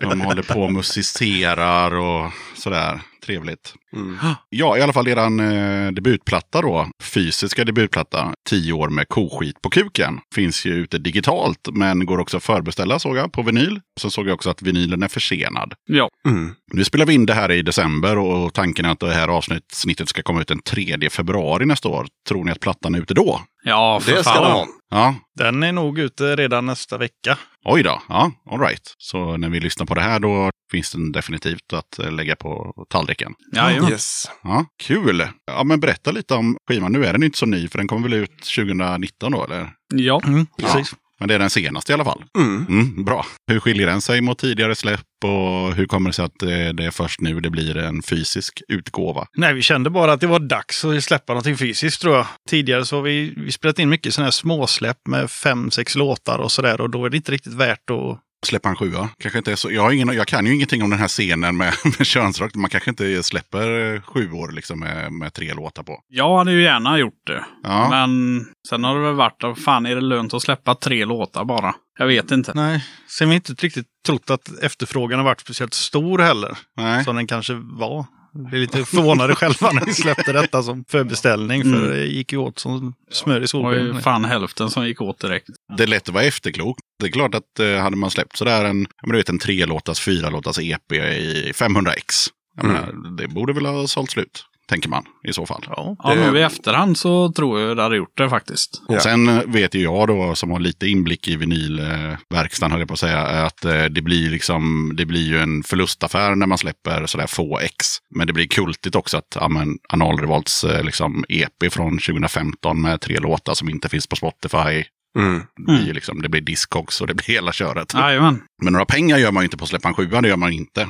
[0.00, 3.00] de håller på och musicerar och sådär.
[3.26, 3.74] Trevligt.
[3.96, 4.16] Mm.
[4.48, 6.88] Ja, i alla fall eran eh, debutplatta då.
[7.02, 8.34] Fysiska debutplatta.
[8.48, 10.18] Tio år med koskit på kuken.
[10.34, 13.80] Finns ju ute digitalt, men går också att förbeställa såg jag på vinyl.
[14.00, 15.74] Så såg jag också att vinylen är försenad.
[15.86, 16.08] ja.
[16.28, 16.54] Mm.
[16.72, 20.08] Nu spelar vi in det här i december och tanken är att det här avsnittet
[20.08, 22.06] ska komma ut den 3 februari nästa år.
[22.28, 23.40] Tror ni att plattan är ute då?
[23.64, 24.42] Ja, för Det ska fan.
[24.42, 24.66] de ha.
[24.90, 27.38] Ja, Den är nog ute redan nästa vecka.
[27.64, 28.94] Oj då, ja, all right.
[28.98, 32.74] Så när vi lyssnar på det här då finns den definitivt att eh, lägga på
[32.90, 33.34] tallriken.
[33.56, 33.90] Jajamän.
[33.90, 34.24] Yes.
[34.42, 35.28] Ja, kul!
[35.46, 36.92] Ja, men berätta lite om skivan.
[36.92, 39.70] Nu är den inte så ny, för den kommer väl ut 2019 då, eller?
[39.94, 40.20] Ja.
[40.26, 40.94] Mm, precis.
[41.20, 42.24] Men det är den senaste i alla fall.
[42.38, 42.66] Mm.
[42.68, 43.26] Mm, bra.
[43.50, 46.84] Hur skiljer den sig mot tidigare släpp och hur kommer det sig att det, det
[46.84, 49.26] är först nu det blir en fysisk utgåva?
[49.36, 52.26] Nej, vi kände bara att det var dags att släppa någonting fysiskt tror jag.
[52.50, 56.38] Tidigare så har vi, vi spelat in mycket sådana här småsläpp med fem, sex låtar
[56.38, 59.08] och sådär och då är det inte riktigt värt att Släppa en sjua?
[59.18, 61.56] Kanske inte är så, jag, har ingen, jag kan ju ingenting om den här scenen
[61.56, 62.54] med, med könsrock.
[62.54, 66.00] Man kanske inte släpper eh, sju år liksom med, med tre låtar på.
[66.08, 67.44] Jag hade ju gärna gjort det.
[67.62, 67.88] Ja.
[67.90, 71.74] Men sen har det väl varit, fan är det lönt att släppa tre låtar bara?
[71.98, 72.52] Jag vet inte.
[72.54, 76.58] Nej, sen har vi inte riktigt trott att efterfrågan har varit speciellt stor heller.
[76.76, 77.04] Nej.
[77.04, 78.06] Som den kanske var.
[78.32, 81.62] Blev lite förvånade själva när vi släppte detta som förbeställning.
[81.62, 81.90] För Mm.
[81.90, 85.18] det gick ju åt som smör i Det var ju fan hälften som gick åt
[85.20, 85.46] direkt.
[85.76, 86.78] Det är lätt att vara efterklok.
[87.00, 89.66] Det är klart att eh, hade man släppt sådär en, men du vet, en tre
[89.66, 92.14] låtars, fyra låtars EP i 500 x.
[92.62, 92.72] Mm.
[92.72, 95.64] menar, det borde väl ha sålt slut, tänker man i så fall.
[95.68, 95.96] Ja.
[95.98, 98.82] Ja, Det- nu i efterhand så tror jag det hade gjort det faktiskt.
[98.88, 99.00] Ja.
[99.00, 103.00] Sen vet ju jag då, som har lite inblick i vinylverkstan, höll jag på att
[103.00, 107.26] säga, att eh, det blir liksom, det blir ju en förlustaffär när man släpper sådär
[107.26, 107.74] få ex.
[108.14, 113.00] Men det blir kultigt också att, ja men, Analrevolts eh, liksom EP från 2015 med
[113.00, 114.84] tre låtar som inte finns på Spotify.
[115.18, 115.42] Mm.
[115.56, 117.94] Det blir, liksom, det blir Discogs och det blir hela köret.
[117.94, 118.42] Jajamän.
[118.62, 120.52] Men några pengar gör man ju inte på att släppa en sjua, det gör man
[120.52, 120.80] inte.
[120.82, 120.88] Eh,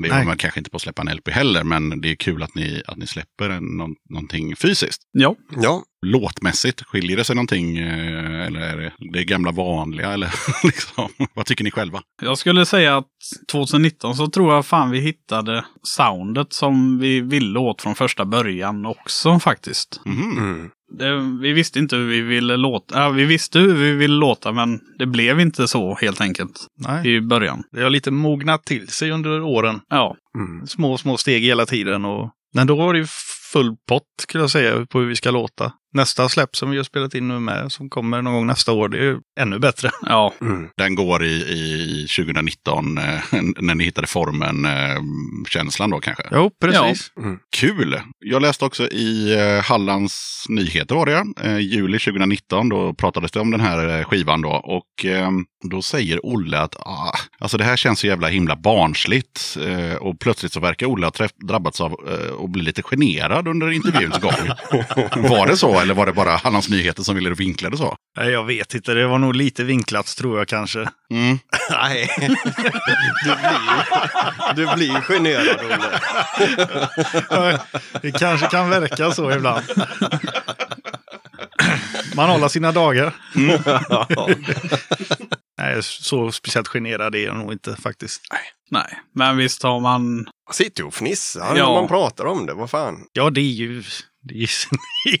[0.00, 0.26] det gör Nej.
[0.26, 2.82] man kanske inte på att släppa en LP heller, men det är kul att ni,
[2.86, 5.02] att ni släpper en, någon, någonting fysiskt.
[5.12, 5.34] Ja.
[5.56, 5.82] Ja.
[6.06, 7.78] Låtmässigt, skiljer det sig någonting?
[7.78, 10.12] eh, Eller är det det gamla vanliga?
[10.12, 10.34] Eller
[10.66, 12.00] liksom, vad tycker ni själva?
[12.22, 13.06] Jag skulle säga att
[13.52, 18.86] 2019 så tror jag fan vi hittade soundet som vi ville åt från första början
[18.86, 20.00] också faktiskt.
[20.04, 20.38] Mhm.
[20.38, 20.70] Mm.
[20.98, 22.98] Det, vi visste inte hur vi ville låta.
[22.98, 27.14] Ja, vi visste hur vi ville låta men det blev inte så helt enkelt Nej.
[27.14, 27.62] i början.
[27.72, 29.80] Det har lite mognat till sig under åren.
[29.88, 30.66] Ja, Mm.
[30.66, 32.04] Små, små steg hela tiden.
[32.04, 32.30] Och...
[32.54, 33.06] Men då var det ju
[33.52, 35.72] full pott, skulle jag säga, på hur vi ska låta.
[35.92, 38.88] Nästa släpp som vi har spelat in nu med, som kommer någon gång nästa år,
[38.88, 39.90] det är ju ännu bättre.
[40.02, 40.34] ja.
[40.40, 40.68] Mm.
[40.76, 43.04] Den går i, i 2019, eh,
[43.58, 45.02] när ni hittade formen, eh,
[45.48, 46.22] känslan då kanske?
[46.30, 47.12] Jo, precis.
[47.56, 48.00] Kul!
[48.18, 52.68] Jag läste också i eh, Hallands Nyheter var det, eh, juli 2019.
[52.68, 54.50] Då pratades det om den här eh, skivan då.
[54.50, 55.30] Och eh,
[55.70, 59.56] då säger Olle att ah, alltså det här känns så jävla himla barnsligt.
[59.60, 63.48] Eh, och plötsligt så verkar Olle ha träff- drabbats av eh, att bli lite generad
[63.48, 64.32] under intervjuns gång.
[65.28, 67.96] var det så eller var det bara Hallands Nyheter som ville vinkla det så?
[68.16, 70.78] Nej, jag vet inte, det var nog lite vinklat tror jag kanske.
[71.10, 71.38] Mm.
[71.70, 72.10] Nej.
[74.54, 75.60] Du blir, du blir generad,
[77.30, 77.60] Olle.
[78.02, 79.64] Det kanske kan verka så ibland.
[82.16, 83.14] Man håller sina dagar.
[83.88, 83.98] Ja.
[85.58, 88.22] Nej, Nej, så speciellt generad är jag nog inte faktiskt.
[88.70, 90.14] Nej, men visst har man...
[90.16, 91.66] Man sitter ju och fnissar Ja.
[91.66, 92.54] när man pratar om det.
[92.54, 92.98] Vad fan.
[93.12, 93.82] Ja, det är ju,
[94.22, 94.50] det är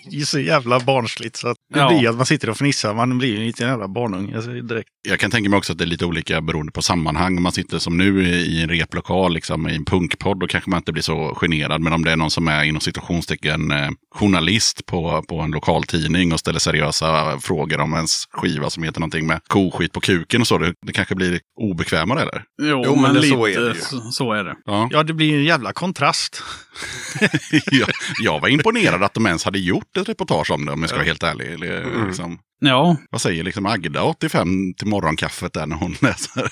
[0.10, 1.88] det är så jävla barnsligt så att det Ja.
[1.98, 2.94] blir att man sitter och fnissar.
[2.94, 4.88] Man blir ju en liten jävla barnunge alltså, direkt.
[5.08, 7.36] Jag kan tänka mig också att det är lite olika beroende på sammanhang.
[7.36, 10.76] Om man sitter som nu i en replokal, liksom, i en punkpodd, då kanske man
[10.76, 11.80] inte blir så generad.
[11.80, 15.84] Men om det är någon som är inom situationstecken eh, journalist på, på en lokal
[15.84, 20.40] tidning och ställer seriösa frågor om ens skiva som heter någonting med koskit på kuken
[20.40, 22.44] och så, det, det kanske blir obekvämare eller?
[22.62, 23.80] Jo, Jo, men men det- lite så är det ju.
[23.80, 24.56] så, så är det.
[24.64, 24.88] Ja.
[24.92, 26.42] Ja, det blir ju en jävla kontrast.
[27.70, 27.88] jag,
[28.22, 30.98] jag var imponerad att de ens hade gjort ett reportage om det om jag ska
[30.98, 31.70] vara helt ärlig.
[31.70, 32.06] Mm.
[32.06, 36.50] liksom, Ja, vad säger liksom Agda 85 till morgonkaffet där när hon läser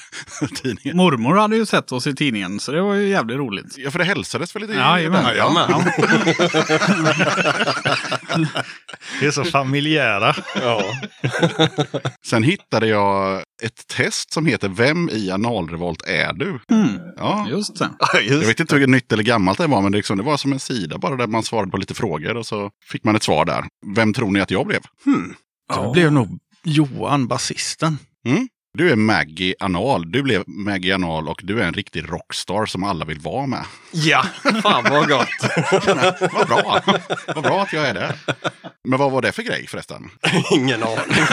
[0.62, 0.96] tidningen?
[0.96, 3.74] mormor hade ju sett oss i tidningen, så det var ju jävligt roligt.
[3.78, 4.74] Ja, för det hälsades väl lite?
[4.74, 5.24] Jajamän.
[5.24, 5.84] där, Jajamän.
[9.20, 10.34] Det är så familjära.
[10.62, 10.82] Ja.
[12.26, 16.58] Sen hittade jag ett test som heter Vem i analrevolt är du?
[16.70, 17.46] Mm, Ja.
[17.50, 17.90] just det.
[18.28, 20.52] Jag vet inte hur nytt eller gammalt det var, men det, liksom, det var som
[20.52, 23.44] en sida bara där man svarade på lite frågor och så fick man ett svar
[23.44, 23.64] där.
[23.96, 24.80] Vem tror ni att jag blev?
[25.04, 25.34] hmm.
[25.74, 27.98] Så blev nog Johan basisten.
[28.78, 30.12] Du är Maggie Anal.
[30.12, 33.64] Du blev Maggie Anal och du är en riktig rockstar som alla vill vara med.
[33.92, 34.24] Ja,
[34.62, 35.28] fan vad gott.
[36.32, 36.80] Vad bra!
[37.34, 38.14] vad bra att jag är det.
[38.84, 40.10] Men vad var det för grej förresten?
[40.50, 41.26] Ingen aning.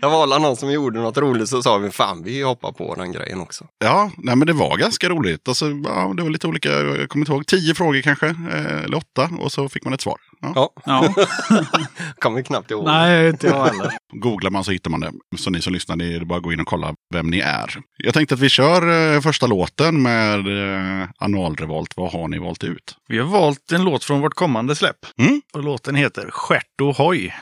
[0.00, 2.94] det var alla någon som gjorde något roligt så sa vi fan vi hoppar på
[2.94, 3.66] den grejen också.
[3.78, 5.48] Ja, nej, men det var ganska roligt.
[5.48, 8.96] Alltså, ja, det var lite olika, jag kommer inte ihåg, tio frågor kanske, eh, eller
[8.96, 10.16] åtta, och så fick man ett svar.
[10.42, 10.72] Ja.
[10.84, 11.14] Ja,
[12.18, 12.84] kommer knappt ihåg.
[12.84, 13.92] Nej, inte jag heller.
[14.12, 15.12] Googlar man så hittar man det.
[15.38, 17.76] Så ni som lyssnar, det är bara att gå in och kolla vem ni är.
[17.96, 21.92] Jag tänkte att vi kör eh, första låten med eh, Analrevolt.
[21.96, 22.96] Vad har ni valt ut?
[23.08, 24.96] Vi har valt en låt från vårt kommande släpp.
[25.18, 25.42] Mm.
[25.52, 27.34] Och låten heter Stjärt och hoj.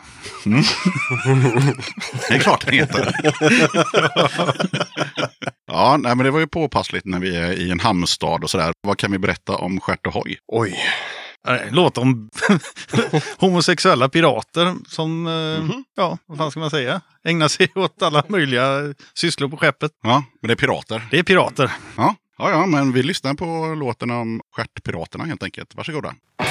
[2.29, 3.15] Det är klart den heter.
[5.67, 8.73] ja, nej, men det var ju påpassligt när vi är i en hamnstad och sådär.
[8.81, 10.39] Vad kan vi berätta om Stjärt och Hoj?
[10.53, 10.79] Oj.
[11.71, 12.31] Låt om
[13.39, 15.33] homosexuella pirater som, eh,
[15.65, 15.85] Mhm.
[15.97, 19.93] ja, vad fan ska man säga, ägnar sig åt alla möjliga sysslor på skeppet.
[20.03, 21.09] Ja, men det är pirater.
[21.11, 21.73] Det är pirater.
[21.97, 25.75] Ja, ja, ja men vi lyssnar på låten om Stjärtpiraterna helt enkelt.
[25.75, 26.09] Varsågoda.
[26.39, 26.45] På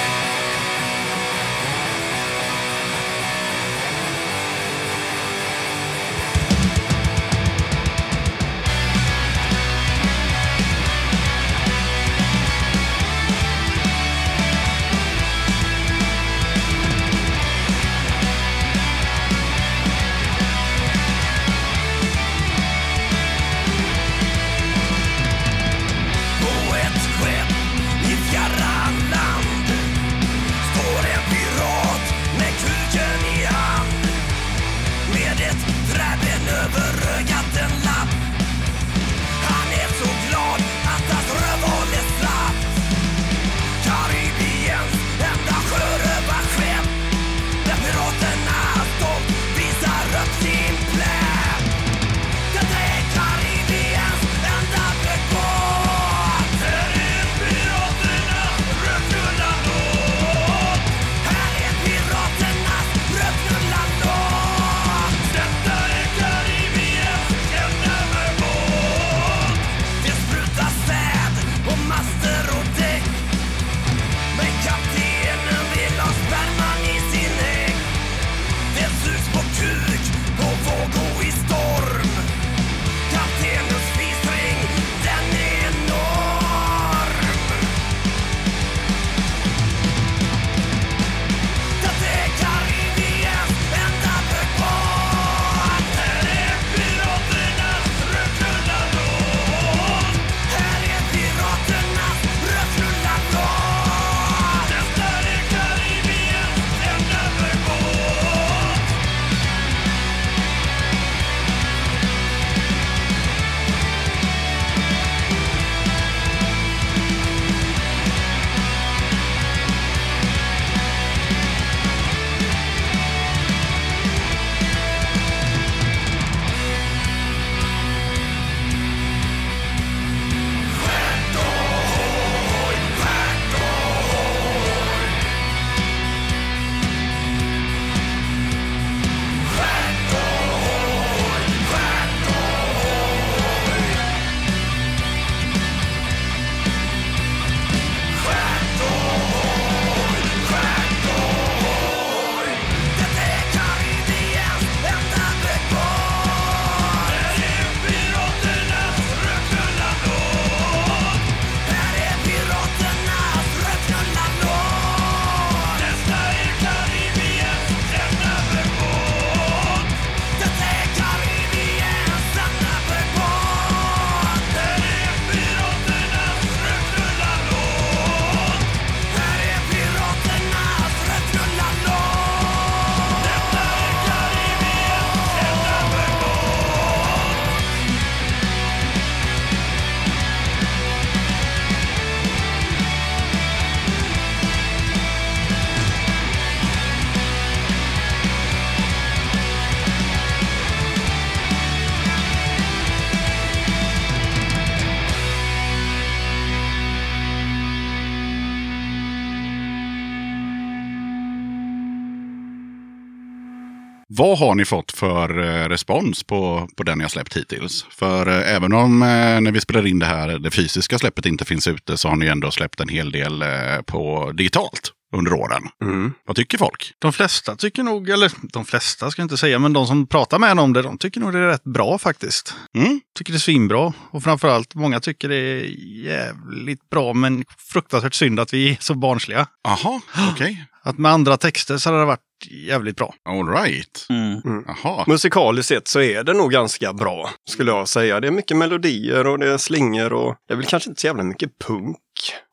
[214.20, 217.86] Vad har ni fått för eh, respons på, på den jag släppt hittills?
[217.90, 221.44] För eh, även om eh, när vi spelar in det här, det fysiska släppet inte
[221.44, 223.44] finns ute, så har ni ändå släppt en hel del
[223.86, 225.62] på digitalt under åren.
[225.82, 226.12] Mm.
[226.26, 226.92] Vad tycker folk?
[226.98, 230.38] De flesta tycker nog, eller de flesta ska jag inte säga, men de som pratar
[230.38, 232.54] med en om det, de tycker nog det är rätt bra faktiskt.
[232.76, 233.00] Mm?
[233.18, 233.92] Tycker det är svinbra.
[234.10, 235.64] Och framförallt, många tycker det är
[236.04, 239.46] jävligt bra, men fruktansvärt synd att vi är så barnsliga.
[239.68, 240.00] Aha,
[240.32, 240.66] okej.
[240.82, 243.14] Att med andra texter så hade det varit jävligt bra.
[243.24, 244.06] All right.
[244.10, 244.64] Mm.
[244.66, 245.04] Jaha.
[245.06, 248.20] Musikaliskt sett så är det nog ganska bra, skulle jag säga.
[248.20, 251.06] Det är mycket melodier och det är slingor och det är väl kanske inte så
[251.06, 251.98] jävla mycket punk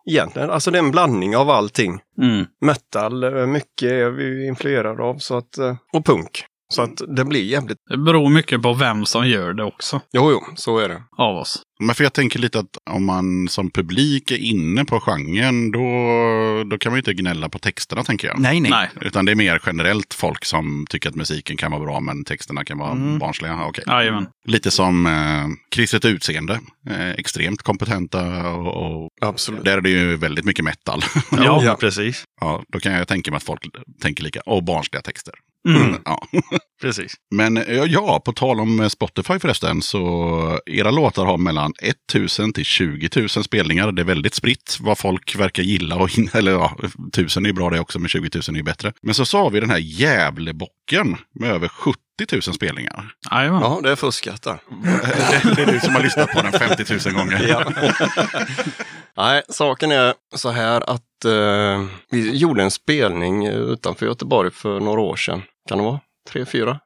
[0.10, 0.50] egentligen.
[0.50, 2.00] Alltså det är en blandning av allting.
[2.22, 2.46] Mm.
[2.62, 6.46] Metal, mycket är vi influerade av, så att, eh, och punk.
[6.74, 7.78] Så att det blir jävligt...
[7.90, 11.04] Det beror mycket på vem som gör det också, Jo, jo, så är det.
[11.18, 11.62] av oss.
[11.80, 15.80] Men för jag tänker lite att om man som publik är inne på genren, då,
[16.70, 18.40] då kan man ju inte gnälla på texterna tänker jag.
[18.40, 18.72] Nej, nej.
[18.72, 18.90] Nej.
[19.02, 22.64] Utan det är mer generellt folk som tycker att musiken kan vara bra men texterna
[22.66, 23.20] kan vara Mm.
[23.20, 23.52] barnsliga.
[23.52, 23.84] Ja, Okej.
[23.88, 24.28] Jajamän.
[24.48, 26.60] Lite som eh, kristet utseende.
[26.90, 29.64] Eh, extremt kompetenta och, och Absolut.
[29.66, 31.02] där är det ju väldigt mycket metal.
[31.32, 31.78] Ja, Ja.
[31.80, 32.24] precis.
[32.42, 33.62] ja, då kan jag tänka mig att folk
[34.02, 34.42] tänker lika.
[34.46, 35.34] Och barnsliga texter.
[35.68, 35.96] Mm.
[36.06, 36.28] Ja.
[36.82, 37.14] precis.
[37.32, 42.54] Men eh, ja, på tal om eh, Spotify förresten, så era låtar har mellan 1000
[42.54, 43.92] till 20 000 spelningar.
[43.92, 45.96] Det är väldigt spritt vad folk verkar gilla.
[45.96, 48.94] Och in, eller ja, 1000 är bra det också, men 20 000 är ju bättre.
[49.02, 52.00] Men så sa vi den här Gävlebocken med över 70
[52.32, 53.12] 000 spelningar.
[53.32, 53.62] Jajamän.
[53.62, 54.60] Ja, det är fuskat där.
[54.84, 57.48] det, det är du som har lyssnat på den 50 000 gånger.
[57.48, 57.64] Ja.
[59.18, 65.02] Nej, saken är så här att eh, vi gjorde en spelning utanför Göteborg för några
[65.02, 65.42] år sedan.
[65.68, 66.00] Kan det vara?
[66.30, 66.80] Tre, fyra?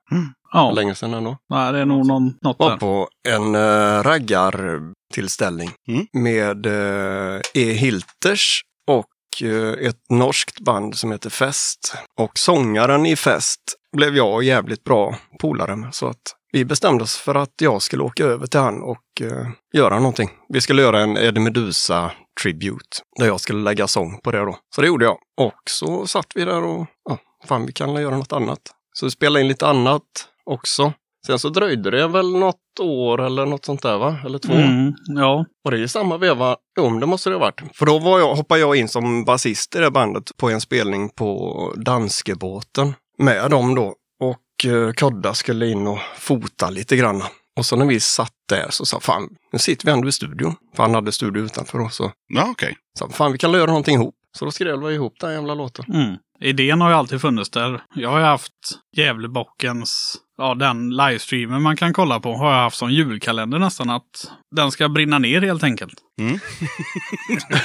[0.53, 1.38] Ja, Länge sedan ändå.
[1.49, 2.77] Nej, det är nog någon, något var där.
[2.77, 6.07] på en uh, raggartillställning Mm.
[6.13, 7.71] med uh, E.
[7.73, 9.07] Hilters och
[9.43, 11.93] eh, ett norskt band som heter Fest.
[12.19, 13.61] Och sångaren i Fest
[13.97, 15.95] blev jag jävligt bra polare med.
[15.95, 16.21] Så att
[16.53, 20.29] vi bestämde oss för att jag skulle åka över till han och eh, göra någonting.
[20.49, 22.11] Vi skulle göra en Eddie Meduza
[22.43, 24.57] tribute där jag skulle lägga sång på det då.
[24.75, 25.17] Så det gjorde jag.
[25.41, 28.59] Och så satt vi där och, ja, fan vi kan göra något annat.
[28.93, 30.01] Så vi spelade in lite annat
[30.45, 30.93] också.
[31.27, 34.17] Sen så dröjde det väl något år eller något sånt där va?
[34.25, 34.53] Eller två.
[34.53, 34.93] Mm.
[35.07, 37.61] Ja, Och det är i samma veva, jo det måste det ha varit.
[37.73, 41.09] För då var jag, hoppade jag in som basist i det bandet på en spelning
[41.09, 43.95] på Danskebåten med dem då.
[44.19, 47.23] Och eh, Kodda skulle in och fota lite grann.
[47.57, 50.55] Och så när vi satt där så sa fan, nu sitter vi ändå i studion.
[50.75, 51.95] För han hade studio utanför oss.
[51.95, 52.75] Så Ja, okej.
[52.99, 54.15] sa fan vi kan göra någonting ihop.
[54.37, 55.85] Så då skrev vi ihop den jävla låten.
[55.93, 56.15] Mm.
[56.41, 57.81] Idén har ju alltid funnits där.
[57.95, 58.53] Jag har ju haft
[58.97, 64.31] Gävlebockens, ja den livestreamen man kan kolla på, har jag haft som julkalender nästan att
[64.55, 65.93] den ska brinna ner helt enkelt.
[66.19, 66.39] Mm.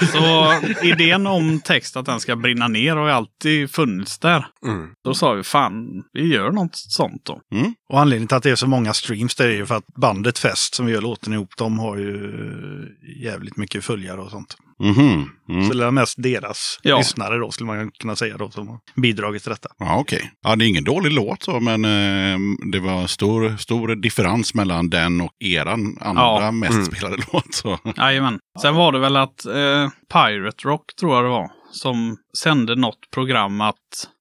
[0.13, 0.53] Så
[0.83, 4.47] idén om text att den ska brinna ner har ju alltid funnits där.
[4.67, 4.89] Mm.
[5.05, 7.41] Då sa vi fan, vi gör något sånt då.
[7.89, 10.39] Och anledningen till att det är så många streams det är ju för att bandet
[10.39, 12.33] Fest som vi gör låten ihop, de har ju
[13.23, 14.57] jävligt mycket följare och sånt.
[14.81, 15.31] Mhm.
[15.49, 15.69] Mm.
[15.69, 16.99] Så det är mest deras Ja.
[16.99, 19.69] lyssnare då, skulle man kunna säga då, som har bidragit till detta.
[19.79, 20.31] Ja, okej.
[20.43, 22.39] Ja, det är ingen dålig låt så, men eh,
[22.73, 26.51] det var stor, stor differens mellan den och eran andra Ja.
[26.51, 26.85] mest Mm.
[26.85, 27.55] spelade låt.
[27.55, 27.79] Så.
[27.97, 28.39] Jajamän.
[28.63, 33.11] Sen var det väl att eh, Pirate Rock, tror jag det var, som sände något
[33.15, 33.75] program att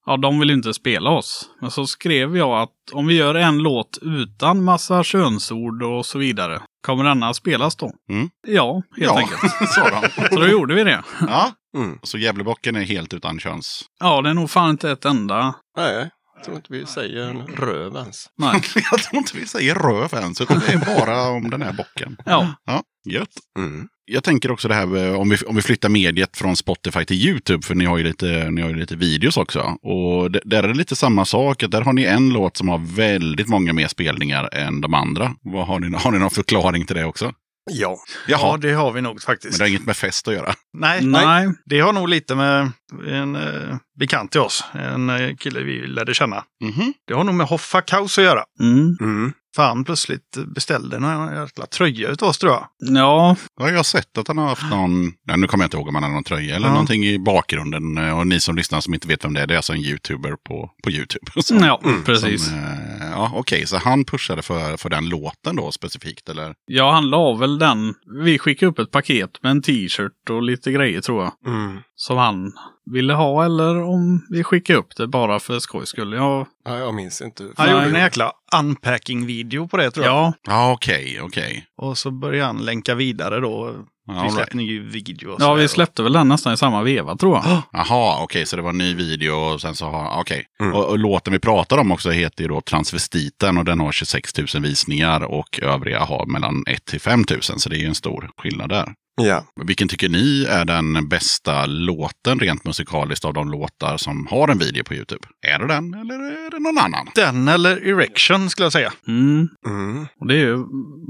[0.06, 1.50] ja, de vill inte spela oss.
[1.62, 6.18] Men så skrev jag att om vi gör en låt utan massa könsord och så
[6.20, 7.92] vidare, kommer denna spelas då?
[8.10, 8.30] Mm.
[8.48, 9.40] Ja, helt ja, enkelt.
[9.76, 10.28] sa de.
[10.30, 11.04] Så då gjorde vi det.
[11.28, 12.00] Ja, Mm.
[12.04, 13.82] så Gävlebocken är helt utan köns.
[14.00, 15.54] Ja, det är nog fan inte ett enda.
[15.78, 18.26] Nej, jag tror inte vi säger en röv ens.
[18.38, 18.62] Nej.
[18.92, 22.18] Jag tror inte vi säger röv ens, utan det är bara om den här bocken.
[22.26, 23.30] Ja, Ja, gött.
[23.58, 23.88] Mm.
[24.08, 27.66] Jag tänker också det här om vi, om vi flyttar mediet från Spotify till YouTube,
[27.66, 29.60] för ni har ju lite, ni har ju lite videos också.
[29.82, 32.96] Och d- där är det lite samma sak, där har ni en låt som har
[32.96, 35.32] väldigt många mer spelningar än de andra.
[35.42, 37.34] Vad, har, ni, har ni någon förklaring till det också?
[37.72, 37.98] Ja.
[38.28, 39.58] Ja, det har vi nog men faktiskt.
[39.58, 40.54] det har inget med fest att göra.
[40.78, 41.50] Nej, nej.
[41.66, 42.72] det har nog lite med
[43.08, 46.44] en eh, bekant till oss, en eh, kille vi lärde känna.
[46.64, 46.94] Mhm.
[47.08, 48.44] Det har nog med Hoffa Kaos att göra.
[48.60, 48.98] Mm.
[49.02, 49.34] Mm.
[49.56, 52.68] Fan, plötsligt beställde en jäkla tröja utav oss tror jag.
[52.80, 55.78] Ja, Ja, jag har sett att han har haft någon, ja, nu kommer jag inte
[55.78, 56.72] ihåg om han har någon tröja eller Ja.
[56.74, 57.98] någonting i bakgrunden.
[57.98, 59.80] Eh, Och ni som lyssnar som inte vet vem det är, det är alltså en
[59.80, 61.26] YouTuber på, på YouTube.
[61.42, 62.46] Så, ja Mm, precis.
[62.46, 66.54] Som, eh, ja, okej, så han pushade för, för den låten då specifikt, eller?
[66.66, 67.94] Ja, han la väl den.
[68.24, 71.54] Vi skickade upp ett paket med en t-shirt och lite grejer tror jag.
[71.54, 71.78] Mm.
[71.96, 72.52] Som han
[72.92, 76.14] ville ha eller om vi skickade upp det bara för skojs skull.
[76.14, 77.44] Ja, Ja, jag minns inte.
[77.58, 80.16] Han gjorde en jäkla unpacking-video på det tror jag.
[80.16, 81.66] ja, Ja, okej, okej.
[81.78, 83.76] Och så började han länka vidare då
[84.08, 84.36] Ja, Vi all right.
[84.36, 85.36] släppte ny video.
[85.40, 87.62] Ja, vi släppte väl den nästan i samma veva tror jag.
[87.72, 90.46] Jaha, okej, så det var en ny video och sen så har, okej.
[90.62, 90.74] Mm.
[90.74, 94.38] Och, och låten vi pratar om också heter ju då Transvestiten och den har 26
[94.38, 97.96] 000 visningar och övriga har mellan 1 till 5 000, så det är ju en
[97.96, 98.94] stor skillnad där.
[99.22, 99.44] Ja.
[99.66, 104.58] Vilken tycker ni är den bästa låten rent musikaliskt av de låtar som har en
[104.58, 105.28] video på YouTube?
[105.48, 107.08] Är det den eller är det någon annan?
[107.16, 108.94] Den eller Erection skulle jag säga.
[109.08, 109.48] Mm.
[109.68, 110.08] Mm.
[110.20, 110.58] Och det är ju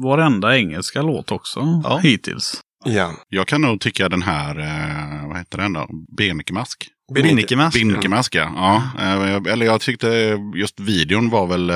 [0.03, 1.97] varenda engelska låt också Ja.
[2.03, 2.61] hittills.
[2.86, 3.11] Ja.
[3.29, 5.88] Jag kan nog tycka den här, eh, vad heter den då?
[6.17, 6.88] Benekemask?
[7.13, 7.77] Binnikemäsk.
[7.77, 8.51] Binnikemäsk, ja.
[8.97, 9.03] ja.
[9.27, 11.75] eh, Eller jag tyckte just videon var väl eh,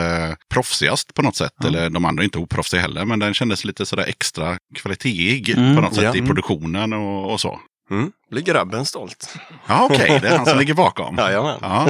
[0.53, 1.65] proffsigast på något sätt.
[1.65, 5.75] Eller de andra är inte oproffsiga heller, men den kändes lite sådär extra kvalitetig Mm,
[5.75, 6.15] på något sätt ja.
[6.15, 7.59] i produktionen och, och så.
[7.91, 8.11] Mm.
[8.31, 9.35] Blir grabben stolt?
[9.67, 11.15] Ja, okej, det är han som ligger bakom.
[11.17, 11.57] Jajamän.
[11.61, 11.89] Ja.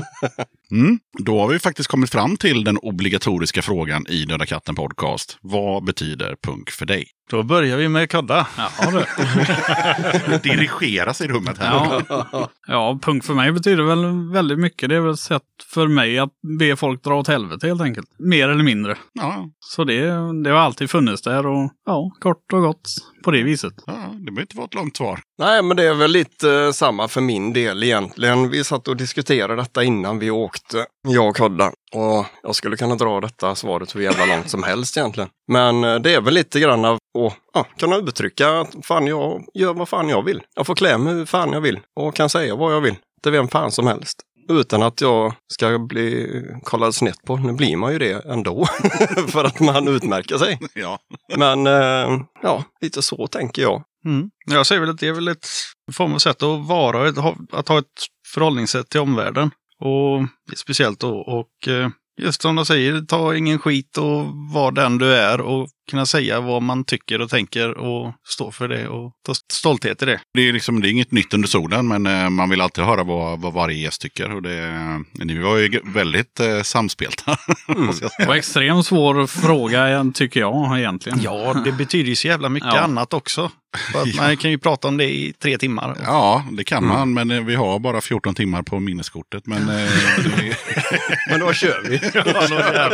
[0.71, 0.99] Mm.
[1.19, 5.37] Då har vi faktiskt kommit fram till den obligatoriska frågan i Döda katten podcast.
[5.41, 7.05] Vad betyder punk för dig?
[7.29, 8.47] Då börjar vi med Kodda.
[8.57, 10.37] Jaha du.
[10.49, 12.01] Dirigeras i rummet här.
[12.09, 12.49] Ja.
[12.67, 14.89] ja, punk för mig betyder väl väldigt mycket.
[14.89, 15.43] Det är väl ett sätt
[15.73, 18.07] för mig att be folk dra åt helvete helt enkelt.
[18.19, 18.97] Mer eller mindre.
[19.13, 20.01] Ja, Så det,
[20.43, 22.89] det har alltid funnits där och ja, kort och gott
[23.23, 23.73] på det viset.
[23.85, 25.19] ja, det behöver inte vara ett långt svar.
[25.39, 28.49] Nej, men det är väl lite eh, samma för min del egentligen.
[28.49, 30.58] Vi satt och diskuterade detta innan vi åkte,
[31.07, 31.71] jag och Kodda.
[31.95, 35.29] Och jag skulle kunna dra detta svaret hur jävla långt som helst egentligen.
[35.51, 39.43] Men eh, det är väl lite grann av att ja, kunna uttrycka att fan jag
[39.53, 40.41] gör vad fan jag vill.
[40.55, 43.31] Jag får klä mig hur fan jag vill och kan säga vad jag vill till
[43.31, 44.21] vem fan som helst.
[44.49, 46.27] Utan att jag ska bli
[46.63, 47.35] kollad snett på.
[47.37, 48.65] Nu blir man ju det ändå.
[49.27, 50.59] för att man utmärker sig.
[50.73, 50.99] Ja.
[51.37, 53.83] Men eh, ja, lite så tänker jag.
[54.05, 54.29] Mm.
[54.45, 55.47] Jag säger väl att det är väl ett
[55.91, 57.07] form av sätt att vara,
[57.51, 57.85] att ha ett
[58.33, 59.51] förhållningssätt till omvärlden.
[59.79, 61.89] Och speciellt då, och eh,
[62.21, 66.39] just som de säger, ta ingen skit och var den du är och kunna säga
[66.41, 70.19] vad man tycker och tänker och stå för det och ta stolthet i det.
[70.33, 73.03] Det är, liksom, det är inget nytt under solen, men eh, man vill alltid höra
[73.03, 74.31] vad, vad varje gäst tycker.
[74.31, 74.71] Och det,
[75.13, 77.37] ni var ju väldigt eh, samspelta.
[77.67, 81.19] jag Det var extremt svår fråga tycker jag egentligen.
[81.23, 82.79] Ja, det betyder ju så jävla mycket Ja.
[82.79, 83.51] annat också.
[83.93, 85.97] För att Man kan ju prata om det i tre timmar.
[86.05, 89.47] Ja, det kan man, men eh, vi har bara 14 timmar på minneskortet.
[89.47, 89.89] Men, eh,
[91.29, 91.99] Men då kör vi.
[92.13, 92.89] ja,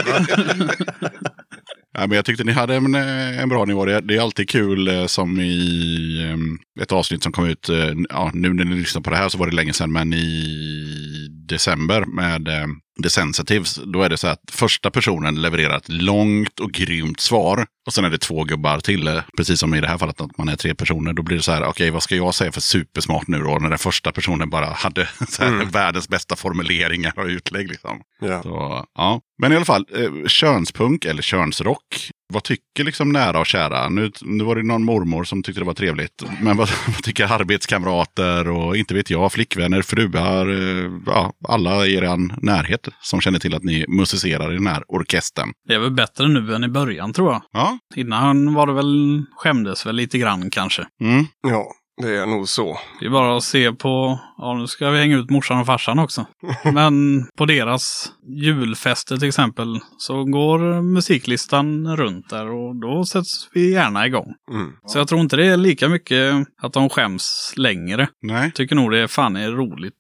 [2.00, 3.86] men jag tyckte ni hade en, eh, en bra nivå.
[3.86, 7.93] Det, det är alltid kul eh, som i eh, ett avsnitt som kom ut, eh,
[8.10, 11.28] ja, nu när ni lyssnar på det här så var det länge sedan, men i
[11.50, 12.68] december med eh,
[13.04, 17.66] The Sensitives, då är det så att första personen levererar ett långt och grymt svar.
[17.86, 20.50] Och sen är det två gubbar till, precis som i det här fallet att man
[20.50, 21.14] är tre personer.
[21.14, 23.58] Då blir det så här, okej vad ska jag säga för supersmart nu då?
[23.60, 25.02] När den första personen bara hade
[25.39, 27.68] här, världens bästa formuleringar och utlägg.
[27.68, 28.02] Liksom.
[28.22, 28.41] Ja.
[28.43, 29.22] Så, ja.
[29.38, 32.09] Men i alla fall, eh, könspunk eller könsrock.
[32.33, 33.89] Vad tycker liksom nära och kära?
[33.89, 36.23] Nu, nu var det någon mormor som tyckte det var trevligt.
[36.41, 41.95] Men vad, vad tycker arbetskamrater och inte vet jag, flickvänner, fruar, eh, ja, alla i
[41.95, 45.51] er närhet som känner till att ni musicerar i den här orkestern.
[45.67, 47.41] Det är väl bättre nu än i början tror jag.
[47.51, 50.86] Ja, Innan var det väl, skämdes väl lite grann kanske.
[51.01, 51.25] mm.
[51.47, 51.71] Ja,
[52.02, 52.78] det är nog så.
[53.00, 56.00] Det är bara att se på, ja nu ska vi hänga ut morsan och farsan
[56.00, 56.26] också.
[56.74, 63.72] Men på deras julfester till exempel så går musiklistan runt där och då sätts vi
[63.74, 64.34] gärna igång.
[64.52, 64.74] Mm.
[64.86, 68.08] Så jag tror inte det är lika mycket att de skäms längre.
[68.22, 68.52] nej.
[68.52, 69.93] Tycker nog det fan är roligt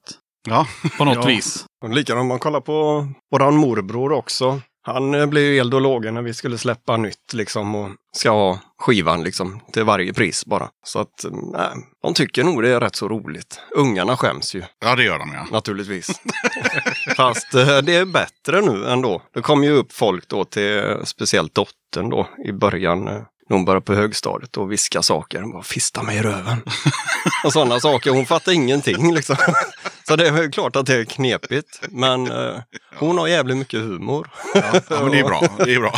[0.47, 0.67] Ja,
[0.97, 1.25] på något Ja.
[1.25, 1.65] vis.
[1.83, 4.61] Och likadant om man kollar på våran morbror också.
[4.85, 8.29] Han eh, blev ju eld och lågor när vi skulle släppa nytt liksom och ska
[8.29, 10.69] ha skivan liksom till varje pris bara.
[10.85, 11.69] Så att eh, nej,
[12.03, 13.59] de tycker nog det är rätt så roligt.
[13.75, 15.47] Ungarna skäms ju ja det gör de ja.
[15.51, 16.21] naturligtvis.
[17.17, 19.21] Fast eh, det är bättre nu ändå.
[19.33, 23.25] Det kom ju upp folk då till speciellt dottern då i början.
[23.49, 25.41] När hon började på högstadiet och viska saker.
[25.41, 26.61] Hon bara, fista mig i röven.
[27.45, 28.11] och sådana saker.
[28.11, 29.35] Hon fattar ingenting liksom.
[30.07, 31.81] Så det är väl klart att det är knepigt.
[31.89, 32.55] Men eh,
[32.97, 34.29] hon har jävligt mycket humor.
[34.53, 34.61] ja.
[34.89, 35.41] men det är bra.
[35.57, 35.93] Det är bra.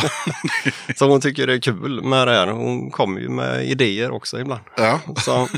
[0.96, 2.46] Så hon tycker det är kul med det här.
[2.46, 4.60] Hon kommer ju med idéer också ibland.
[4.76, 5.48] Ja, Så,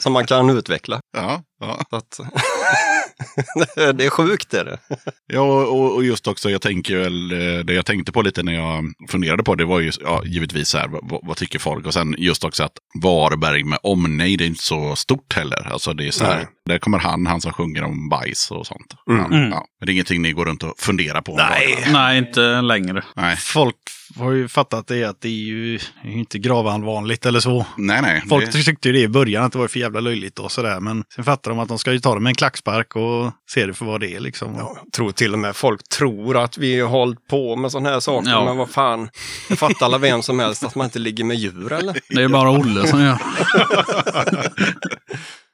[0.00, 1.00] som man kan utveckla.
[1.16, 1.78] ja, ja.
[1.90, 2.20] Så att,
[3.94, 4.78] det är sjukt är det.
[5.26, 8.54] Ja, och, och just också, jag tänker väl, eh, det jag tänkte på lite när
[8.54, 11.86] jag funderade på det var ju ja, givetvis så här, vad, vad tycker folk?
[11.86, 15.72] Och sen just också att Varberg med omnejd är inte så stort heller.
[15.72, 16.46] Alltså det är så här, Nej.
[16.66, 18.94] där kommer han, han som sjunger om bajs och sånt.
[19.10, 19.20] Mm.
[19.20, 21.36] Han, ja, men det är ingenting ni går runt och funderar på?
[21.36, 21.84] Nej.
[21.92, 23.04] Nej, inte längre.
[23.16, 23.36] Nej.
[23.36, 23.76] Folk
[24.18, 27.66] har ju fattat det att det är ju inte gravanvanligt eller så.
[27.76, 28.22] Nej, nej.
[28.28, 30.80] Folk det, tyckte ju det i början att det var för jävla löjligt och sådär.
[30.80, 33.66] Men sen fattar de att de ska ju ta det med en klackspark och se
[33.66, 34.54] det för vad det är liksom.
[34.58, 37.90] Ja, jag tror till och med folk tror att vi har hållit på med sådana
[37.90, 38.30] här saker.
[38.30, 38.44] Ja.
[38.44, 39.08] Men vad fan,
[39.48, 41.96] det fattar alla vem som helst att man inte ligger med djur eller?
[42.08, 43.18] Det är bara Olle som gör.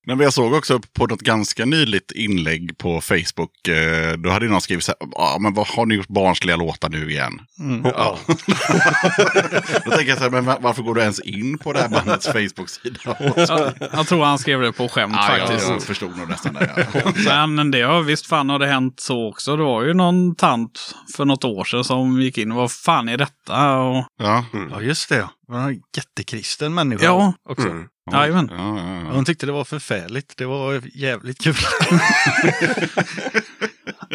[0.07, 3.69] Nej, men jag såg också på något ganska nyligt inlägg på Facebook.
[3.69, 6.89] Eh, då hade någon skrivit så här, ah, men vad har ni gjort barnsliga låtar
[6.89, 7.41] nu igen?
[7.85, 8.19] Ja.
[9.85, 11.89] Då tänker jag så här, men va- varför går du ens in på det här
[11.89, 12.99] bandets Facebook-sida?
[13.37, 15.69] Jag, jag tror han skrev det på skämt jag, faktiskt.
[15.69, 16.87] jag förstod nog nästan det.
[17.27, 17.47] Ja.
[17.55, 19.57] Men det har visst fan har det hänt så också.
[19.57, 23.09] Det var ju någon tant för något år sedan som gick in och vad fan
[23.09, 23.77] är detta?
[23.79, 24.45] Och, Ja.
[24.71, 25.17] Ja, just det.
[25.47, 27.33] Det var en jättekristen människa Ja.
[27.49, 27.69] också.
[27.69, 27.85] Mm.
[28.13, 28.49] Jajamän.
[28.51, 29.13] Ja, ja, ja.
[29.13, 30.37] Hon tyckte det var förfärligt.
[30.37, 31.55] Det var jävligt kul.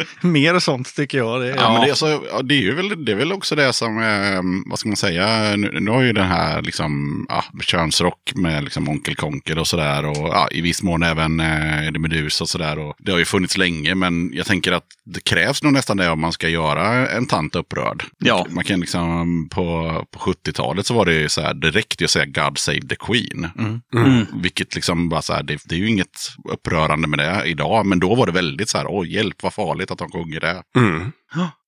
[0.20, 1.40] Mer sånt tycker jag.
[1.40, 3.72] Det är, Ja, men det, är så, det är väl, det är väl också det
[3.72, 8.32] som, eh, vad ska man säga, nu, nu har ju den här liksom, ja, könsrock
[8.34, 12.44] med liksom Onkel Konkel och sådär och ja, i viss mån även eh, Eddie Meduza
[12.44, 12.78] och sådär.
[12.78, 16.10] Och det har ju funnits länge, men jag tänker att det krävs nog nästan det
[16.10, 18.04] om man ska göra en tant upprörd.
[18.18, 18.46] Ja.
[18.50, 19.64] Man kan liksom, på,
[20.10, 22.96] på 70-talet så var det ju så här, det ju att säga God Save the
[22.96, 23.48] Queen.
[23.94, 24.26] Mm.
[24.42, 28.00] Vilket liksom bara så här, det, det är ju inget upprörande med det idag, men
[28.00, 30.62] då var det väldigt så här, oj hjälp vad farligt att de sjunger det.
[30.76, 31.12] Mm.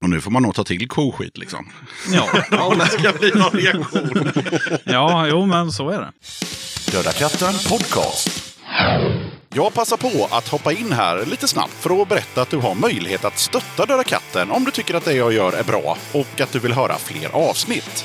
[0.02, 1.68] Och nu får man nog ta till koskit liksom.
[2.12, 2.28] Ja,
[2.60, 4.32] Om det ska bli någon reaktion.
[4.84, 6.12] ja, jo men så är det.
[6.92, 8.58] Döda katten podcast.
[9.54, 12.74] Jag passar på att hoppa in här lite snabbt för att berätta att du har
[12.74, 16.40] möjlighet att stötta Döda katten om du tycker att det jag gör är bra och
[16.40, 18.04] att du vill höra fler avsnitt.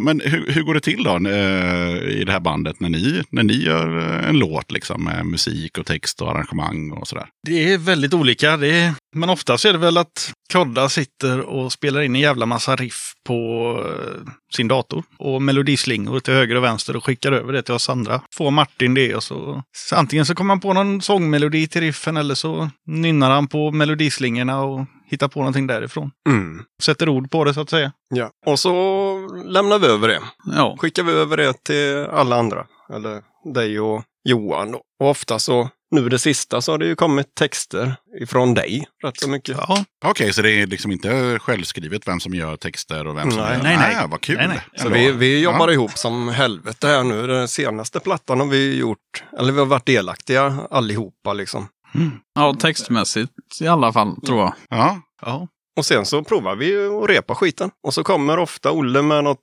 [0.00, 3.42] Men hur, hur går det till då eh, i det här bandet när ni, när
[3.42, 7.26] ni gör eh, en låt liksom, med musik och text och arrangemang och sådär?
[7.46, 8.56] Det är väldigt olika.
[8.56, 12.46] Det är, men oftast är det väl att Kodda sitter och spelar in en jävla
[12.46, 13.34] massa riff på
[13.86, 15.04] eh, sin dator.
[15.18, 18.22] Och melodislingor till höger och vänster och skickar över det till oss andra.
[18.34, 19.62] Får Martin det och så...
[19.76, 23.70] så antingen så kommer han på någon sångmelodi till riffen eller så nynnar han på
[23.70, 26.10] melodislingorna och hittar på någonting därifrån.
[26.28, 26.62] Mm.
[26.82, 27.92] Sätter ord på det så att säga.
[28.14, 28.30] Ja.
[28.46, 28.72] Och så
[29.46, 30.20] lämnar vi över det.
[30.56, 32.66] Ja, Skickar vi över det till alla andra.
[32.94, 33.22] Eller
[33.54, 34.72] dig och Johan.
[34.72, 34.80] då.
[35.00, 39.20] Och ofta så, nu det sista, så har det ju kommit texter ifrån dig rätt
[39.20, 39.56] så mycket.
[39.68, 43.40] Ja, Okej, så det är liksom inte självskrivet vem som gör texter och vem som
[43.40, 43.56] Nej.
[43.56, 43.62] gör...
[43.62, 43.96] Nej, nej.
[43.96, 44.36] Ah, vad kul!
[44.36, 44.60] Nej, nej.
[44.76, 45.72] Så vi, vi jobbar Ja.
[45.74, 47.26] ihop som helvete här nu.
[47.26, 51.68] Den senaste plattan har vi gjort, eller vi har varit delaktiga allihopa liksom.
[52.34, 54.54] ja, textmässigt i alla fall tror jag.
[54.68, 55.48] Ja, ja.
[55.76, 57.70] Och sen så provar vi att repa skiten.
[57.86, 59.38] Och så kommer ofta Olle med något,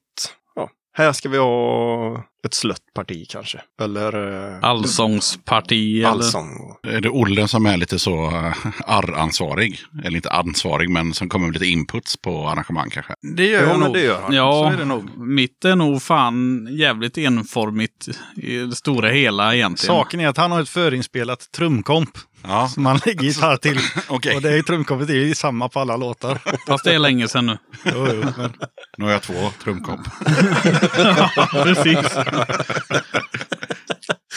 [0.97, 3.61] här ska vi ha ett slött parti kanske.
[3.81, 6.09] Eller eh, Allsångsparti eller...
[6.09, 6.75] allsång.
[6.87, 8.53] är det Olle som är lite så uh,
[8.85, 9.79] arr-ansvarig?
[10.03, 13.13] Eller inte ansvarig, men som kommer med lite inputs på arrangemang kanske?
[13.35, 13.93] Det gör Jo, men nog.
[13.93, 14.31] det gör han.
[14.31, 15.17] Så Ja, är det nog.
[15.17, 19.95] mitt är nog fan jävligt enformigt i det stora hela egentligen.
[19.95, 22.09] Saken är att han har ett förinspelat trumkomp
[22.43, 23.79] Ja, som han lägger gitarr till.
[24.07, 24.35] okej.
[24.35, 26.39] Och det är trumkompet är ju samma på alla låtar.
[26.67, 27.57] Fast det är länge sedan nu.
[27.85, 28.53] Jo, jo, men
[28.97, 30.07] Nu har jag två trumkomp.
[31.51, 31.97] Precis.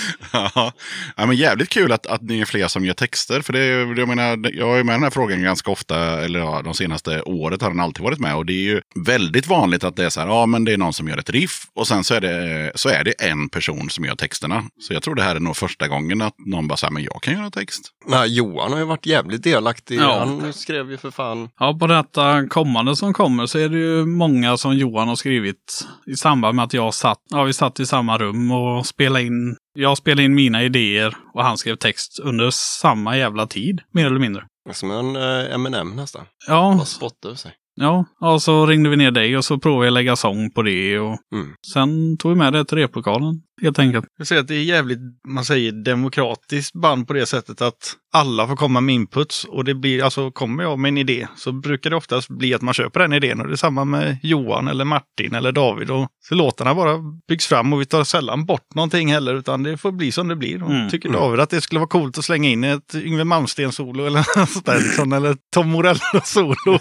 [0.33, 0.73] ja,
[1.17, 3.41] Ja, men jävligt kul att, att ni är fler som gör texter.
[3.41, 3.67] För det,
[4.01, 7.23] jag menar, jag är med i den här frågan ganska ofta, eller ja, de senaste
[7.23, 8.37] året har den alltid varit med.
[8.37, 10.79] Och det är ju väldigt vanligt att det är så här, ja men det är
[10.79, 13.91] någon som gör ett riff och sen så är det, så är det en person
[13.91, 14.65] som gör texterna.
[14.81, 17.23] Så jag tror det här är nog första gången att någon bara säger, men jag
[17.23, 17.91] kan göra text.
[18.07, 19.99] Nej, Johan har ju varit jävligt delaktig.
[19.99, 20.19] Ja.
[20.19, 21.49] Han skrev ju för fan.
[21.59, 25.87] Ja, på detta kommande som kommer så är det ju många som Johan har skrivit
[26.07, 29.57] i samband med att jag satt, ja vi satt i samma rum och spelade in,
[29.73, 34.19] jag spelade in mina idéer och han skrev text under samma jävla tid, mer eller
[34.19, 34.45] mindre.
[34.73, 36.27] Som en eh, M&M nästan.
[36.49, 37.53] Ja, Bara spotta ur sig.
[37.75, 38.05] ja.
[38.21, 40.99] Och så ringde vi ner dig och så provade jag lägga sång på det.
[40.99, 41.55] Och Mm.
[41.73, 44.05] sen tog vi med det till replokalen, helt enkelt.
[44.19, 48.47] Jag säger att det är jävligt, man säger demokratiskt band på det sättet att alla
[48.47, 51.91] får komma med inputs och det blir, alltså kommer jag med en idé så brukar
[51.91, 54.85] det oftast bli att man köper den idén och det är samma med Johan eller
[54.85, 59.13] Martin eller David och så låtarna bara byggs fram och vi tar sällan bort någonting
[59.13, 60.63] heller utan det får bli som det blir.
[60.63, 60.91] Och Mm.
[60.91, 64.67] Tycker David att det skulle vara coolt att slänga in ett Yngwie Malmsteen-solo eller sånt
[64.67, 66.79] där liksom, eller Tom Morello-solo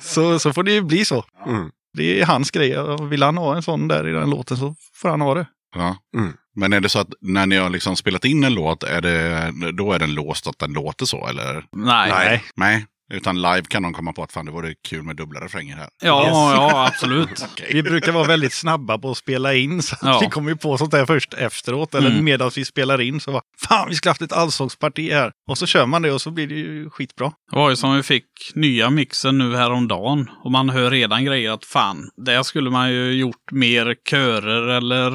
[0.00, 1.24] så, så får det ju bli så.
[1.46, 1.70] Mm.
[1.96, 4.74] Det är hans grej och vill han ha en sån där i den låten så
[4.94, 5.46] får han ha det.
[5.74, 5.96] Ja.
[6.16, 6.32] Mm.
[6.54, 9.52] Men är det så att när ni har liksom spelat in en låt, är det,
[9.72, 11.26] då är den låst att den låter så?
[11.26, 11.64] Eller?
[11.72, 12.10] Nej.
[12.10, 12.44] Nej.
[12.56, 15.76] Nej, utan live kan de komma på att fan det vore kul med dubbla refränger
[15.76, 15.88] här.
[16.02, 17.44] Ja, ja, absolut.
[17.72, 19.82] Vi brukar vara väldigt snabba på att spela in.
[19.82, 20.18] Så att Ja.
[20.22, 21.94] Vi kommer ju på sånt där först efteråt.
[21.94, 22.24] Eller Mm.
[22.24, 25.32] medan vi spelar in så bara, fan vi skulle haft ett allsångsparti här.
[25.50, 27.32] Och så kör man det och så blir det ju skitbra.
[27.50, 28.24] Det var ju som vi fick
[28.54, 30.30] nya mixen nu häromdagen.
[30.44, 35.10] Och man hör redan grejer att fan, där skulle man ju gjort mer körer eller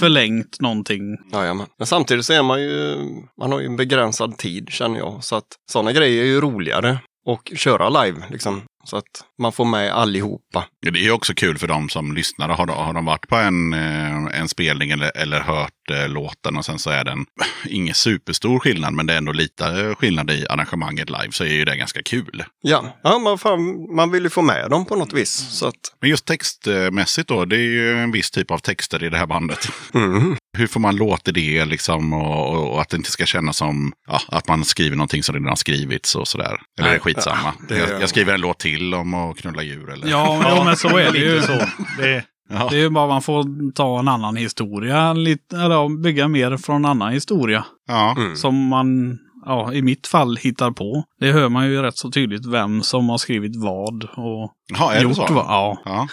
[0.00, 1.02] förlängt någonting.
[1.32, 1.66] Jajamän.
[1.78, 2.96] Men samtidigt så är man ju,
[3.40, 5.24] man har ju en begränsad tid känner jag.
[5.24, 8.62] Så att sådana grejer är ju roligare och köra live liksom.
[8.84, 10.64] Så att man får med allihopa.
[10.80, 12.48] Ja, Det är också kul för de som lyssnar.
[12.48, 16.56] Har de, har de varit på en, eh, en spelning eller, eller hört eh, låten
[16.56, 17.26] och sen så är den
[17.68, 21.52] ingen superstor skillnad men det är ändå lite eh, skillnad i arrangemanget live så är
[21.52, 22.44] ju det ganska kul.
[22.62, 25.30] Ja, ja man, fan, man vill ju få med dem på något vis.
[25.50, 29.08] Så att, Men just textmässigt då, det är ju en viss typ av texter i
[29.08, 29.68] det här bandet.
[29.94, 30.36] mm.
[30.58, 33.92] Hur får man låta det liksom och, och, och att det inte ska kännas som
[34.06, 36.58] ja, att man skriver någonting som redan har skrivits och sådär.
[36.78, 37.52] Eller är det skitsamma?
[37.68, 40.08] det- jag, jag skriver en låt till om att knulla djur eller?
[40.08, 41.42] Ja, ja men så är det ju.
[41.42, 41.52] Så.
[41.98, 42.66] Det, Ja.
[42.70, 46.76] Det är ju bara man får ta en annan historia, lite, eller bygga mer från
[46.76, 47.64] en annan historia.
[47.88, 48.14] ja.
[48.18, 48.36] Mm.
[48.36, 51.04] Som man, ja, i mitt fall hittar på.
[51.20, 54.96] Det hör man ju rätt så tydligt vem som har skrivit vad och Ja, är
[54.96, 55.26] det gjort så?
[55.34, 55.44] vad.
[55.44, 56.08] Ja, Ja.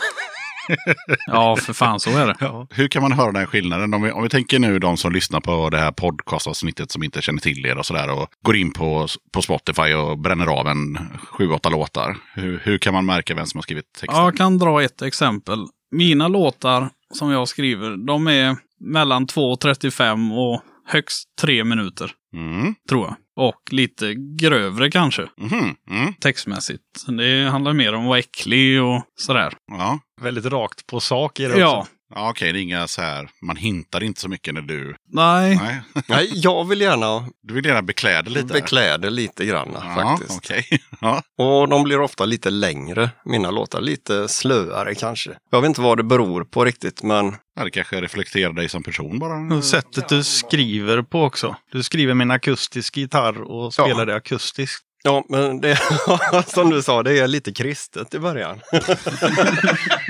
[1.27, 2.35] ja, för fan så är det.
[2.39, 2.67] ja.
[2.69, 3.93] Hur kan man höra den skillnaden?
[3.93, 7.21] Om vi, om vi tänker nu de som lyssnar på det här podcastavsnittet som inte
[7.21, 10.97] känner till er och sådär och går in på, på Spotify och bränner av en
[11.31, 12.17] sju, åtta låtar.
[12.33, 14.23] Hur, hur kan man märka vem som har skrivit texten?
[14.23, 15.59] Jag kan dra ett exempel.
[15.91, 22.75] Mina låtar som jag skriver, de är mellan 2.35 och högst 3 minuter, Mm.
[22.89, 23.15] tror jag.
[23.37, 25.75] Och lite grövre kanske, Mhm.
[25.89, 26.13] Mm.
[26.13, 26.83] textmässigt.
[27.17, 29.53] Det handlar mer om att vara äcklig och sådär.
[29.71, 29.99] Ja.
[30.21, 31.59] Väldigt rakt på sak är det också.
[31.61, 34.95] Ja, okej, det är inga så här, man hintar inte så mycket när du...
[35.11, 35.55] nej.
[35.63, 38.53] Nej, Nej, jag vill gärna du vill gärna beklä det lite.
[38.53, 40.37] beklä det lite grann Ja, faktiskt.
[40.37, 40.65] okej.
[41.01, 41.21] Ja.
[41.37, 43.81] Och de blir ofta lite längre, mina låtar.
[43.81, 45.31] Lite slöare kanske.
[45.51, 48.83] Jag vet inte vad det beror på riktigt, men ja, det kanske reflekterar dig som
[48.83, 49.55] person bara.
[49.57, 51.55] Och sättet du skriver på också.
[51.71, 54.05] Du skriver med en akustisk gitarr och spelar Ja.
[54.05, 54.83] det akustiskt.
[55.07, 55.79] Ja, men det
[56.47, 58.61] som du sa, det är lite kristet i början.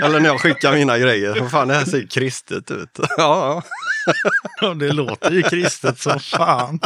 [0.03, 1.39] Eller när jag skickar mina grejer.
[1.39, 2.99] Vad fan, det här ser kristet ut.
[3.17, 3.63] Ja,
[4.61, 6.79] Ja, det låter ju kristet som fan.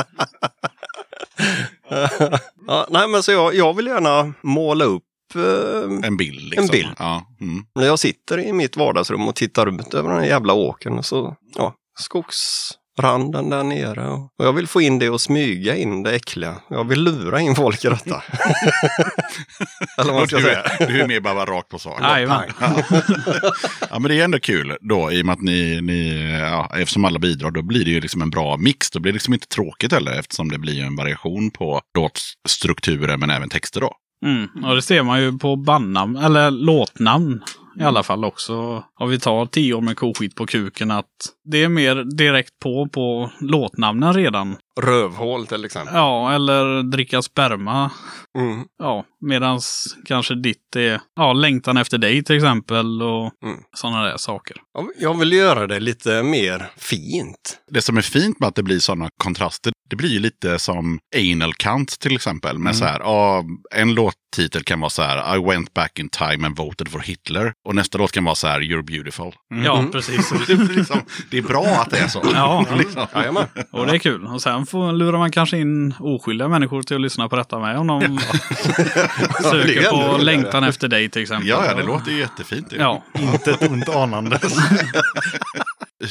[2.67, 2.87] ja.
[2.89, 5.03] Nej, men så jag, jag vill gärna måla upp
[5.35, 6.63] eh, En bild liksom.
[6.63, 6.95] En bild.
[6.99, 7.25] Ja.
[7.41, 7.65] Mm.
[7.75, 10.97] när jag sitter i mitt vardagsrum och tittar ut över den här jävla åkern.
[10.97, 11.73] Och så, ja,
[12.97, 14.07] skogsranden där nere.
[14.09, 16.55] Och jag vill få in det och smyga in det äckliga.
[16.69, 18.23] Jag vill lura in folk i detta.
[19.97, 20.61] Eller vad ska du, säga.
[20.61, 22.01] är, du är mer bara rakt på sak.
[22.01, 22.49] Jajamän.
[23.89, 27.05] Ja, men det är ändå kul då i och med att ni, ni ja, eftersom
[27.05, 28.91] alla bidrar, då blir det ju liksom en bra mix.
[28.91, 33.29] Då blir det liksom inte tråkigt heller eftersom det blir en variation på låtstrukturer men
[33.29, 33.93] även texter då.
[34.25, 34.65] Mm.
[34.65, 37.41] Och det ser man ju på bandnamn, eller låtnamn
[37.79, 38.83] i alla fall också.
[38.99, 41.07] Om vi tar tio år med koskit på kuken, att
[41.51, 44.55] det är mer direkt på på låtnamnen redan.
[44.81, 45.95] Rövhål till exempel.
[45.95, 47.91] Ja, eller dricka sperma.
[48.37, 48.63] Mm.
[48.79, 53.57] Ja, medans kanske ditt är ja, längtan efter dig till exempel och Mm.
[53.75, 54.57] sådana där saker.
[54.73, 57.57] Ja, Jag vill göra det lite mer fint.
[57.71, 60.99] Det som är fint med att det blir sådana kontraster, det blir ju lite som
[61.17, 62.57] Anal Kant till exempel.
[62.59, 63.43] Med så här, ja,
[63.75, 63.93] en
[64.37, 67.53] låttitel kan vara så här, I went back in time and voted for Hitler.
[67.65, 69.31] Och nästa låt kan vara så här, You're beautiful.
[69.65, 70.29] Ja, precis.
[70.47, 71.01] det, är liksom,
[71.31, 72.21] det är bra att det är så.
[72.33, 72.65] Ja.
[72.77, 73.07] liksom.
[73.15, 73.45] Jajamän.
[73.71, 74.25] Och det är kul.
[74.25, 77.77] Och sen får, lurar man kanske in oskyldiga människor till att lyssna på detta med.
[77.77, 80.21] Om de Det söker på roligare.
[80.23, 81.47] längtan efter dig till exempel.
[81.47, 82.73] ja, ja, det låter ju jättefint.
[82.77, 84.39] Ja, Inte ett ont anande.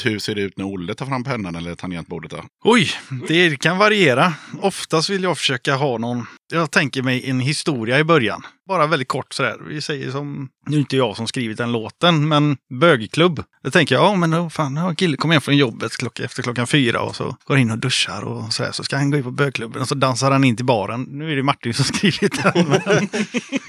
[0.04, 2.44] Hur ser det ut när Olle tar fram pennan eller tangentbordet då?
[2.64, 2.90] Oj,
[3.28, 4.34] det kan variera.
[4.60, 8.42] Oftast vill jag försöka ha någon jag tänker mig en historia i början.
[8.68, 9.56] Bara väldigt kort sådär.
[9.68, 13.44] Vi säger som, nu är inte jag som skrivit den låten, men bögklubb.
[13.62, 15.96] Då tänker jag, ja men oh, fan, nu har en kille kommit hem från jobbet
[15.96, 18.72] klockan, efter klockan fyra och så går in och duschar och sådär.
[18.72, 21.02] Så ska han gå in på bögklubben och så dansar han in till baren.
[21.02, 22.68] Nu är det Martin som skrivit den.
[22.68, 23.08] Men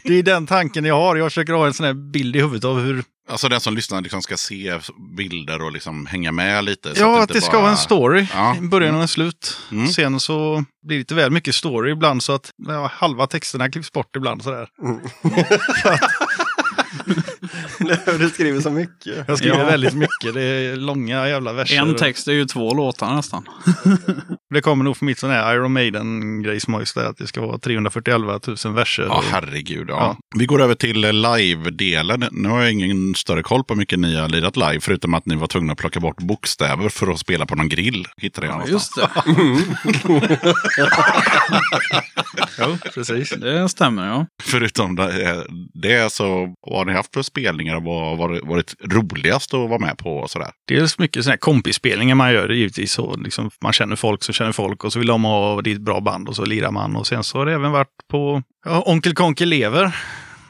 [0.04, 1.16] det är den tanken jag har.
[1.16, 4.02] Jag försöker ha en sån här bild i huvudet av hur Alltså den som lyssnar
[4.02, 4.80] liksom ska se
[5.18, 6.96] bilder och liksom hänga med lite.
[6.96, 8.28] så Ja, att inte det ska bara- vara en story.
[8.34, 8.56] Ja.
[8.62, 9.58] Början och en slut.
[9.72, 9.88] Mm.
[9.88, 13.92] Sen så blir det lite väl mycket story ibland så att ja, halva texterna klipps
[13.92, 14.68] bort ibland sådär.
[18.20, 19.24] du skriver så mycket.
[19.28, 19.66] Jag skriver Ja.
[19.66, 20.34] väldigt mycket.
[20.34, 21.78] Det är långa jävla verser.
[21.78, 23.46] En text är ju två låtar nästan.
[24.54, 27.28] Det kommer nog från mitt sån här Iron Maiden-grej som har just det att det
[27.28, 29.04] ska vara 341 000 verser.
[29.04, 29.90] Ja, herregud.
[29.90, 29.96] Ja.
[30.00, 30.18] Ja.
[30.40, 32.28] Vi går över till live-delen.
[32.32, 35.26] Nu har jag ingen större koll på hur mycket ni har lirat live, förutom att
[35.26, 38.06] ni var tvungna att plocka bort bokstäver för att spela på någon grill.
[38.18, 38.72] Hittade jag någonstans.
[38.72, 40.52] Just det.
[42.60, 43.30] Jo, precis.
[43.30, 44.26] Det stämmer ja.
[44.44, 49.70] Förutom det, det så har ni haft för spelningar och vad har varit, roligast att
[49.70, 50.52] vara med på och sådär?
[50.68, 52.92] Dels mycket sådana här kompisspelningar man gör givetvis.
[52.92, 56.00] Så liksom, man känner folk som känner folk och så vill de ha ditt bra
[56.00, 56.96] band och så lirar man.
[56.96, 59.96] Och sen så har det även varit på ja, Onkel Konkel lever.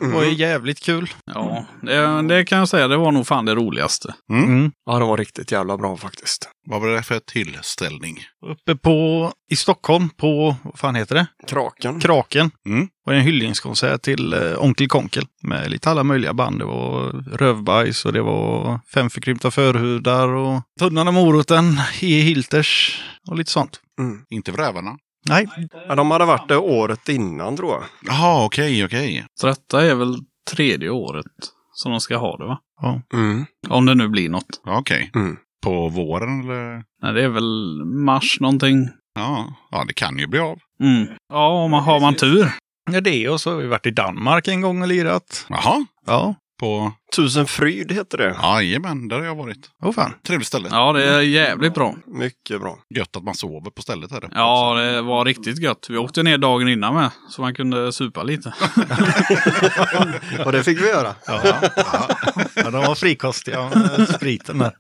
[0.02, 1.14] Det var ju jävligt kul.
[1.26, 2.88] Ja, det, det kan jag säga.
[2.88, 4.14] Det var nog fan det roligaste.
[4.32, 4.72] Mm.
[4.86, 6.50] Ja, det var riktigt jävla bra faktiskt.
[6.70, 8.20] Vad var det för tillställning?
[8.46, 11.28] Uppe på, i Stockholm på, vad fan heter det?
[11.48, 12.00] Kraken.
[12.00, 12.52] Kraken.
[12.66, 12.88] Mm.
[13.06, 15.24] var det en hyllningskonsert till eh, Onkel Konkel.
[15.44, 16.60] Med lite alla möjliga band.
[16.60, 22.20] Det var Rövbajs och det var Fem förkrympta förhudar och Tunnan och moroten, E.
[22.22, 23.80] Hilters och lite sånt.
[24.00, 24.26] Mm.
[24.30, 24.98] Inte Vrävarna?
[25.32, 25.48] Nej,
[25.88, 27.84] Ja, de hade varit det året innan tror jag.
[28.06, 29.26] Jaha, okej, okej.
[29.42, 30.16] Så detta är väl
[30.52, 31.26] tredje året
[31.74, 32.60] som de ska ha det va?
[33.14, 33.46] Mm.
[33.70, 34.62] Om det nu blir något.
[34.66, 35.12] Ja, Okej.
[35.16, 35.38] Mm.
[35.64, 36.84] På våren eller?
[37.02, 38.90] Nej, det är väl mars någonting.
[39.16, 39.54] Ja.
[39.72, 40.58] ja, det kan ju bli av.
[40.84, 41.08] Mm.
[41.34, 42.52] Ja, om man har man tur.
[42.92, 45.46] ja, det och så har vi varit i Danmark en gång och lirat.
[45.50, 46.92] Jaha, Ja, på...
[47.16, 48.36] Tusen fryd heter det.
[48.44, 49.70] Jajamän, där har jag varit.
[49.82, 50.14] oh fan.
[50.28, 50.68] Trevligt ställe.
[50.72, 51.96] Ja, det är jävligt bra.
[52.08, 52.78] Mycket bra.
[52.96, 54.12] Gött att man sover på stället.
[54.12, 54.30] Är det.
[54.36, 55.88] Ja, det var riktigt gött.
[55.90, 58.54] Vi åkte ner dagen innan med, så man kunde supa lite.
[60.46, 61.16] Och det fick vi göra.
[61.28, 61.56] Ja, ja.
[62.56, 64.72] ja de var frikostiga med spriten där.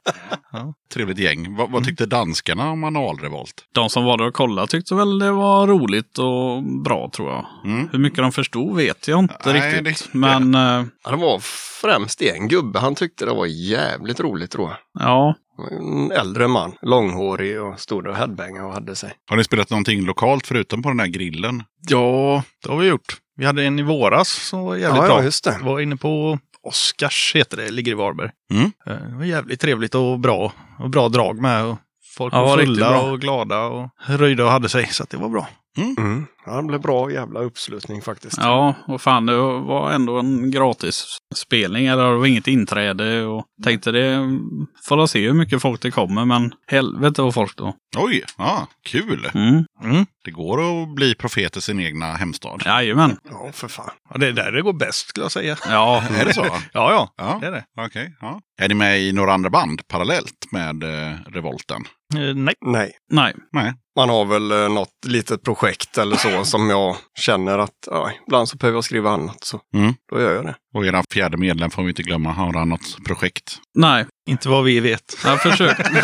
[0.93, 1.55] Trevligt gäng.
[1.55, 3.53] Vad, vad tyckte danskarna om analrevolt?
[3.73, 7.45] De som var där och kollade tyckte väl det var roligt och bra tror jag.
[7.65, 7.89] Mm.
[7.91, 9.53] Hur mycket de förstod vet jag inte Nej,
[9.83, 10.03] riktigt.
[10.11, 11.39] det- Men eh, Ja, det var
[11.81, 12.80] främst en gubbe.
[12.80, 14.77] Han tyckte det var jävligt roligt jag.
[14.99, 15.35] ja,
[15.81, 19.14] En äldre man, långhårig och stod och headbangade och hade sig.
[19.30, 21.64] Har ni spelat någonting lokalt förutom på den här grillen?
[21.89, 23.18] Ja, det har vi gjort.
[23.35, 25.18] Vi hade en i våras som var jävligt Ja, bra.
[25.19, 25.57] ja, just det.
[25.61, 28.30] var inne på Oscars heter det, ligger i Varberg.
[28.53, 28.72] Mm.
[28.88, 30.53] Eh, Det var jävligt trevligt och bra.
[30.80, 31.65] Och bra drag med.
[31.65, 31.77] Och
[32.18, 34.88] folk Ja, var fulla och glada och röjda och hade sig.
[34.88, 35.48] Så att det var bra.
[35.77, 36.26] Mm.
[36.45, 38.38] Ja, det blev bra jävla uppslutning faktiskt.
[38.38, 41.85] ja, och fan det var ändå en gratis spelning.
[41.85, 43.26] Eller det var inget inträde.
[43.26, 44.39] Och tänkte det
[44.88, 46.26] får se hur mycket folk det kommer.
[46.26, 47.76] Men helvete vad folk då.
[47.98, 49.30] Oj, ja, kul.
[49.34, 49.65] Mm.
[49.84, 50.06] Mm.
[50.26, 52.61] Det går att bli profet i sin egna hemstad.
[52.65, 53.18] Jajamän.
[53.30, 53.89] Ja, för fan.
[54.10, 55.57] Ja, det är där det går bäst skulle jag säga.
[55.69, 56.45] Ja, Är det så?
[56.45, 57.14] Ja, ja.
[57.18, 57.38] Ja.
[57.41, 57.64] Det är det.
[57.85, 58.15] Okej.
[58.22, 58.41] ja.
[58.61, 61.81] Är ni med i några andra band parallellt med eh, Revolten?
[62.15, 62.53] Eh, nej.
[62.65, 62.91] Nej.
[63.11, 63.34] nej.
[63.52, 63.73] Nej.
[63.95, 68.49] Man har väl eh, något litet projekt eller så som jag känner att ja, ibland
[68.49, 69.43] så behöver jag skriva annat.
[69.43, 69.93] Så Mm.
[70.11, 70.55] då gör jag det.
[70.73, 72.31] Och era fjärde medlem får vi inte glömma.
[72.31, 73.57] Har han något projekt?
[73.76, 75.18] Nej, Inte vad vi vet.
[75.26, 76.03] jag försökte.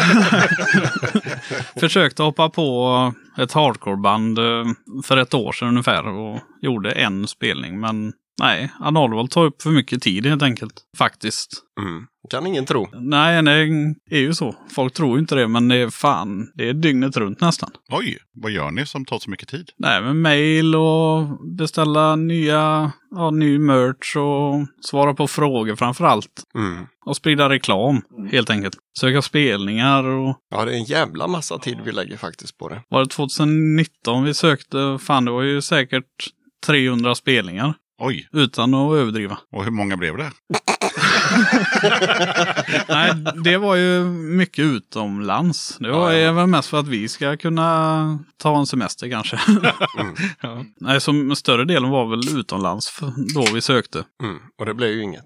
[1.79, 4.65] försökte hoppa på ett hardcoreband eh,
[5.03, 7.79] för ett år sedan ungefär och gjorde en spelning.
[7.79, 10.73] Men nej, Analvolt tar upp för mycket tid helt enkelt.
[10.97, 11.63] Faktiskt.
[11.81, 12.05] Mm.
[12.29, 12.87] Kan ingen tro.
[12.93, 14.55] Nej, det är ju så.
[14.75, 17.69] Folk tror ju inte det, men det är fan, det är dygnet runt nästan.
[17.89, 19.69] Oj, vad gör ni som tar så mycket tid?
[19.77, 26.43] Nej, men mail och beställa nya, ja, ny merch och svara på frågor framför allt.
[26.55, 26.85] Mm.
[27.05, 28.01] Och sprida reklam,
[28.31, 28.77] helt enkelt.
[28.99, 32.83] Söka spelningar och Ja, det är en jävla massa tid vi lägger faktiskt på det.
[32.89, 34.97] var det 2019 vi sökte?
[35.01, 36.03] Fan, det var ju säkert
[36.65, 37.73] 300 spelningar.
[37.99, 39.37] Oj, Utan att överdriva.
[39.51, 40.31] och hur många blev det?
[42.89, 43.13] Nej,
[43.43, 45.77] det var ju mycket utomlands.
[45.79, 49.39] Det var Ja, väl mest för att vi ska kunna ta en semester kanske.
[50.41, 50.63] ja.
[50.79, 52.99] Nej, som större delen var väl utomlands
[53.35, 54.03] då vi sökte.
[54.23, 54.37] Mm.
[54.59, 55.25] Och det blev ju inget.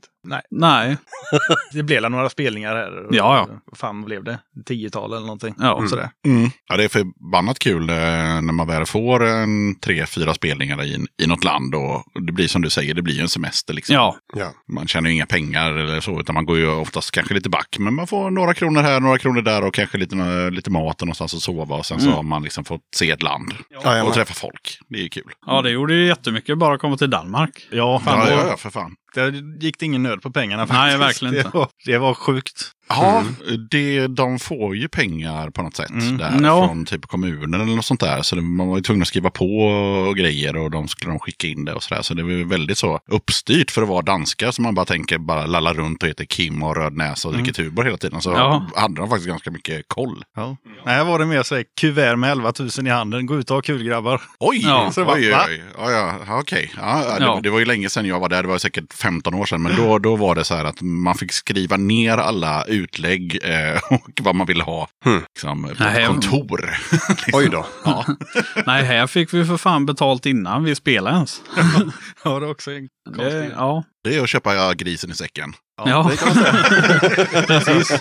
[0.52, 0.98] Nej.
[1.74, 3.08] Det blev några spelningar här.
[3.12, 3.48] Ja, ja.
[3.66, 4.40] Vad fan blev det?
[4.66, 5.56] Tiotal eller någonting.
[5.60, 5.88] Ja.
[5.88, 6.10] Sådär.
[6.26, 6.50] Mm.
[6.70, 11.06] Ja, det är förbannat kul eh, när man väl får en tre, fyra spelningar i,
[11.24, 11.76] i något land.
[11.76, 13.74] Och det blir som du säger, det blir ju en semester.
[13.74, 13.96] Liksom.
[13.96, 14.16] Ja.
[14.36, 14.52] Ja.
[14.74, 17.76] Man tjänar ju inga pengar eller så, utan man går ju oftast kanske lite back.
[17.80, 21.08] Men man får några kronor här, några kronor där och kanske lite, lite mat och
[21.08, 21.76] någonstans att sova.
[21.76, 22.16] Och sen så Mm.
[22.16, 23.54] har man liksom fått se ett land
[23.84, 24.08] Jajamän.
[24.08, 24.78] och träffa folk.
[24.90, 25.32] Det är ju kul.
[25.46, 27.68] ja, det gjorde ju jättemycket bara att komma till Danmark.
[27.72, 28.20] Ja, fan.
[28.20, 28.96] Ja, ja, ja, för fan.
[29.16, 29.32] Där
[29.64, 30.80] gick det ingen nöd på pengarna faktiskt.
[30.80, 31.50] Nej, verkligen inte.
[31.50, 32.72] Det var, det var sjukt.
[32.98, 33.24] Ja,
[33.72, 36.18] det, de får ju pengar på något sätt Mm.
[36.18, 36.68] där Ja.
[36.68, 38.22] från typ kommunen eller något sånt där.
[38.22, 39.58] Så det, man var ju tvungen att skriva på
[40.08, 42.02] och grejer och de skulle de skicka in det och sådär.
[42.02, 45.46] Så det var väldigt så uppstyrt för att vara danskar som man bara tänker bara
[45.46, 48.22] lalla runt och heter Kim och röd näsa och dricker Tuborg hela tiden.
[48.22, 48.66] Så Ja.
[48.76, 50.24] hade de faktiskt ganska mycket koll.
[50.36, 50.58] Ja.
[50.86, 53.26] Nej, var det mer så här, kuvert med 11 000 i handen.
[53.26, 54.22] Gå ut och ha kul grabbar.
[54.40, 54.86] Oj, Ja.
[54.88, 55.64] så Så bara, oj, oj.
[55.78, 56.72] Ja, ja, okej.
[56.78, 57.40] Ja, det, Ja.
[57.44, 59.62] det var ju länge sedan jag var där, det var säkert 15 år sedan.
[59.62, 63.80] Men då, då var det så här att man fick skriva ner alla utlägg eh,
[63.90, 65.22] och vad man ville ha Hmm.
[65.34, 66.70] liksom, på Nej, kontor.
[67.34, 67.66] Oj då.
[67.86, 68.06] ja.
[68.66, 71.42] Nej, här fick vi för fan betalt innan vi spelade ens.
[72.24, 73.52] Ja, det är också en Det, konstig...
[73.56, 73.84] ja.
[74.04, 75.54] Det är att köpa grisen i säcken.
[75.86, 76.10] Ja.
[76.12, 77.44] det kan man säga.
[77.48, 78.00] Precis.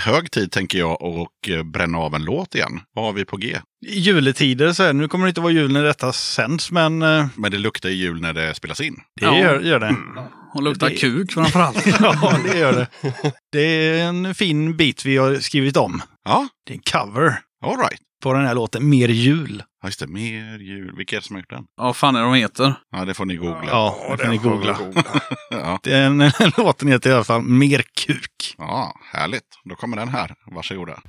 [0.00, 2.80] Hög tid tänker jag och eh, bränna av en låt igen.
[2.94, 3.58] Vad har vi på G?
[3.86, 7.50] Juletider så här, nu kommer det inte vara jul när detta sänds, men eh, Men
[7.50, 8.94] det luktar ju jul när det spelas in.
[9.20, 9.38] det Ja.
[9.38, 9.96] gör, gör det.
[10.54, 11.86] Och luktar Det- kuk framförallt.
[12.00, 12.86] ja, det gör det.
[13.52, 16.02] Det är en fin bit vi har skrivit om.
[16.24, 18.00] Ja, Det är en cover all right.
[18.22, 19.62] på den här låten Mer jul.
[19.82, 20.06] Ja, just det.
[20.06, 20.96] Mer jul.
[20.96, 21.64] Vilka är det som har gjort den?
[21.76, 22.74] Ja, vad fan är de heter?
[22.92, 23.68] Ja, det får ni googla.
[23.70, 24.78] Ja, det får ni googla.
[25.50, 25.78] ja.
[25.82, 26.18] Den
[26.56, 28.54] låten heter i alla fall Mer kuk.
[28.58, 29.42] ja, härligt.
[29.64, 30.34] Då kommer den här.
[30.46, 31.00] Varsågoda.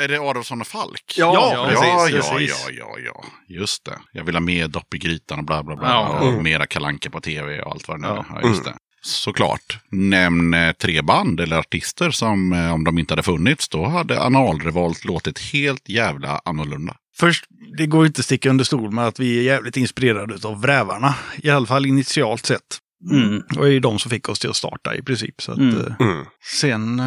[0.00, 1.14] Är det Adolfsson och Falk?
[1.16, 2.64] Ja, ja, precis, ja, precis.
[2.68, 3.98] ja, ja, ja, just det.
[4.12, 5.88] Jag vill ha mer dopp i grytan och bla bla bla.
[5.88, 6.18] Ja.
[6.20, 6.42] Och Mm.
[6.42, 8.16] mera kalanka på tv och allt vad det nu är.
[8.16, 8.40] Ja.
[8.42, 8.74] Ja, just det.
[9.02, 9.78] Såklart.
[9.90, 14.22] Nämn eh, tre band eller artister som eh, om de inte hade funnits då hade
[14.22, 16.96] Analrevolt låtit helt jävla annorlunda.
[17.16, 17.44] Först,
[17.78, 20.60] det går ju inte att sticka under stol med att vi är jävligt inspirerade av
[20.60, 21.14] Vrävarna.
[21.36, 22.78] I alla fall initialt sett.
[23.10, 23.42] Mm.
[23.56, 25.42] Och det är ju de som fick oss till att starta i princip.
[25.42, 25.78] Så att, Mm.
[25.86, 26.24] eh, Mm.
[26.60, 27.02] sen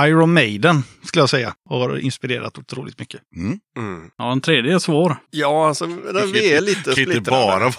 [0.00, 3.20] Iron Maiden skulle jag säga har inspirerat otroligt mycket.
[3.36, 3.58] Mm.
[3.78, 4.10] Mm.
[4.18, 5.16] Ja, en tredje är svår.
[5.30, 5.86] Ja, alltså
[6.32, 7.30] vi är lite Det kan inte splittrade.
[7.30, 7.72] bara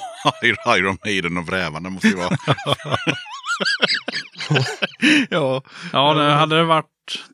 [0.65, 1.89] vara Iron Maiden och Vrävarna.
[1.89, 2.37] måste ju vara.
[5.29, 5.63] ja,
[5.93, 6.85] Ja, det, hade det varit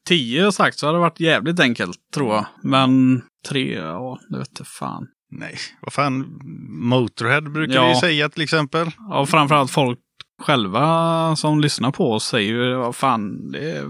[0.08, 2.46] tio sagt så hade det varit jävligt enkelt, tror jag.
[2.64, 5.08] Men tre, ja, det vet jag fan.
[5.32, 6.40] nej, vad fan.
[6.70, 7.88] Motorhead brukar Ja.
[7.88, 8.92] vi säga till exempel.
[9.10, 10.00] Ja, framförallt folk
[10.42, 13.84] själva som lyssnar på oss säger ju, vad fan, det är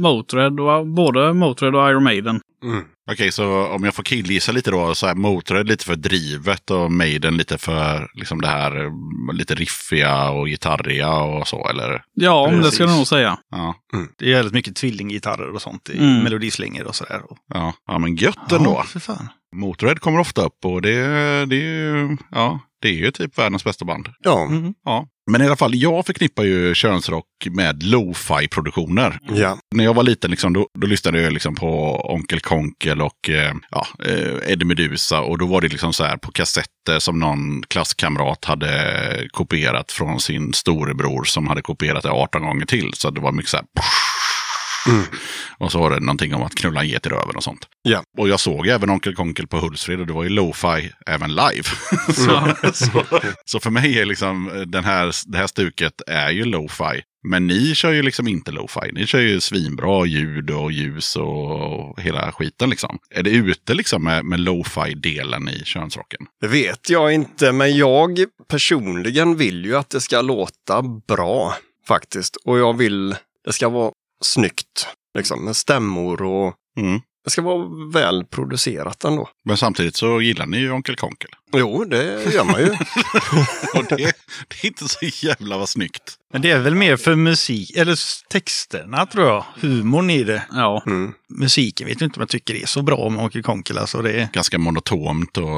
[0.00, 2.40] Motörhead, och, både Motörhead och Iron Maiden.
[2.64, 2.84] Mm.
[3.10, 4.94] Okej, så om jag får killgissa lite då.
[4.94, 8.90] Så är Motörhead lite för drivet och Maiden lite för liksom det här eh,
[9.32, 12.02] lite riffiga och gitarriga och så, eller?
[12.14, 12.74] Ja, men det Precis.
[12.74, 13.38] ska jag nog säga.
[13.50, 13.74] Ja,
[14.18, 16.22] Det är jävligt mycket tvillinggitarrer och sånt i Mm.
[16.24, 17.20] melodislingor och sådär.
[17.54, 18.70] Ja, ja men gött ändå.
[18.70, 19.28] Ja, för fan.
[19.56, 20.90] Motörhead kommer ofta upp och det,
[21.46, 24.08] det är ju, ja, det är ju typ världens bästa band.
[24.20, 24.74] Ja, Mm.
[24.84, 25.06] Ja.
[25.30, 29.18] Men i alla fall, jag förknippar ju könsrock med lo-fi-produktioner.
[29.22, 29.58] ja.
[29.74, 33.54] När jag var liten liksom, då, då lyssnade jag liksom på Onkel Konkel och eh,
[33.70, 35.20] ja, eh, Eddie Meduza.
[35.20, 40.20] Och då var det liksom så här på kassetter som någon klasskamrat hade kopierat från
[40.20, 42.90] sin storebror som hade kopierat det 18 gånger till.
[42.94, 43.66] Så det var mycket så här...
[44.88, 45.04] Mm.
[45.58, 47.68] Och så var det någonting om att knulla en get i röven och sånt.
[47.82, 48.02] Ja.
[48.18, 51.68] Och jag såg även Onkel Konkel på Hultsfred och det var ju lo-fi även live.
[52.06, 53.04] så, så,
[53.44, 57.02] så för mig är liksom eh, den här, det här stuket är ju lo-fi.
[57.28, 58.92] Men ni kör ju liksom inte lo-fi.
[58.92, 62.98] Ni kör ju svinbra ljud och ljus och hela skiten liksom.
[63.10, 66.26] Är det ute liksom med, med lo-fi-delen i könsrocken?
[66.40, 71.54] Det vet jag inte, men jag personligen vill ju att det ska låta bra
[71.88, 72.36] faktiskt.
[72.36, 74.86] Och jag vill det ska vara snyggt,
[75.18, 79.28] liksom med stämmor och Mm det ska vara väl producerat ändå.
[79.44, 81.30] Men samtidigt så gillar ni ju Onkel Konkel.
[81.56, 82.70] Jo, det gör man ju.
[83.78, 83.96] Och det,
[84.48, 86.14] det är inte så jävla vad snyggt.
[86.32, 87.98] Men det är väl mer för musik, eller
[88.30, 89.44] texterna tror jag.
[89.60, 90.42] Humorn i det.
[90.50, 90.82] Ja.
[90.86, 91.12] Mm.
[91.28, 93.78] Musiken vet jag inte om jag tycker det är så bra med Onkel Konkel.
[93.78, 95.48] Alltså det är, Ganska monotont och...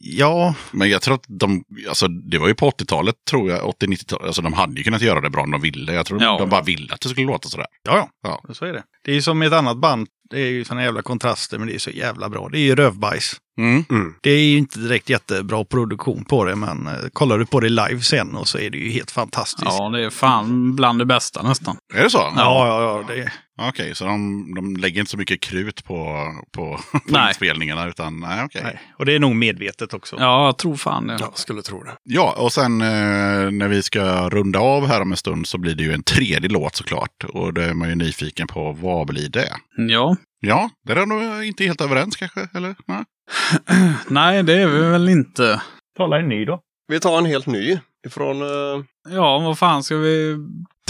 [0.00, 4.26] ja, Men jag tror att de, alltså det var ju på 80-talet tror jag, 80-90-talet,
[4.26, 5.92] alltså de hade ju kunnat göra det bra om de ville.
[5.92, 6.36] Jag tror Ja.
[6.38, 7.66] de bara ville att det skulle låta sådär.
[7.82, 8.40] ja, Ja.
[8.48, 8.82] ja, så är det.
[9.04, 10.08] Det är ju som ett annat band.
[10.30, 12.48] Det är ju såna jävla kontraster, men det är så jävla bra.
[12.48, 13.36] Det är ju Rövbajs.
[13.58, 13.84] Mm.
[13.90, 14.14] Mm.
[14.22, 17.68] Det är ju inte direkt jättebra produktion på det, men eh, kollar du på det
[17.68, 19.76] live sen och så är det ju helt fantastiskt.
[19.78, 21.76] ja, det är fan bland det bästa nästan.
[21.94, 22.18] Är det så?
[22.18, 22.82] ja, ja.
[23.08, 27.28] ja det, Okej, så de, de lägger inte så mycket krut på, på, på Nej.
[27.28, 28.60] inspelningarna utan nej okej.
[28.64, 28.80] nej.
[28.98, 30.16] Och det är nog medvetet också.
[30.18, 31.16] Ja, jag tror fan det.
[31.20, 31.96] Ja, skulle tro det.
[32.02, 35.74] Ja, och sen eh, när vi ska runda av här om en stund så blir
[35.74, 37.24] det ju en tredje låt såklart.
[37.28, 39.52] Och då är man ju nyfiken på vad blir det?
[39.76, 40.16] Ja.
[40.40, 42.76] Ja, där är nog inte helt överens kanske, eller?
[42.86, 43.04] Nej.
[44.08, 45.62] Nej, det är vi väl inte.
[45.96, 46.60] Tala en ny då.
[46.88, 48.42] Vi tar en helt ny ifrån...
[48.42, 50.36] eh, Ja, vad fan ska vi...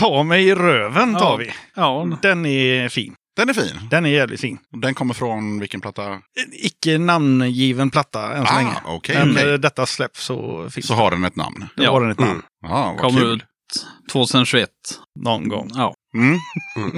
[0.00, 1.36] Ta mig i röven tar Ja.
[1.36, 1.50] vi.
[1.74, 3.14] Ja, Den är fin.
[3.36, 3.88] Den är fin.
[3.90, 4.58] Den är jävligt fin.
[4.82, 6.02] Den kommer från vilken platta?
[6.12, 6.20] En
[6.52, 8.72] icke namngiven platta än så Ah, länge.
[8.84, 9.52] okej, Men okej.
[9.52, 11.68] eh, detta släpps så finns Så har den ett namn.
[11.76, 11.90] Ja.
[11.90, 12.30] har den ett namn.
[12.30, 12.42] Mm.
[12.62, 13.34] Ja, vad kommer kul.
[13.36, 13.44] ut
[14.12, 14.68] 2021.
[15.24, 15.70] Någon gång.
[15.74, 15.94] Ja.
[16.14, 16.38] Mm.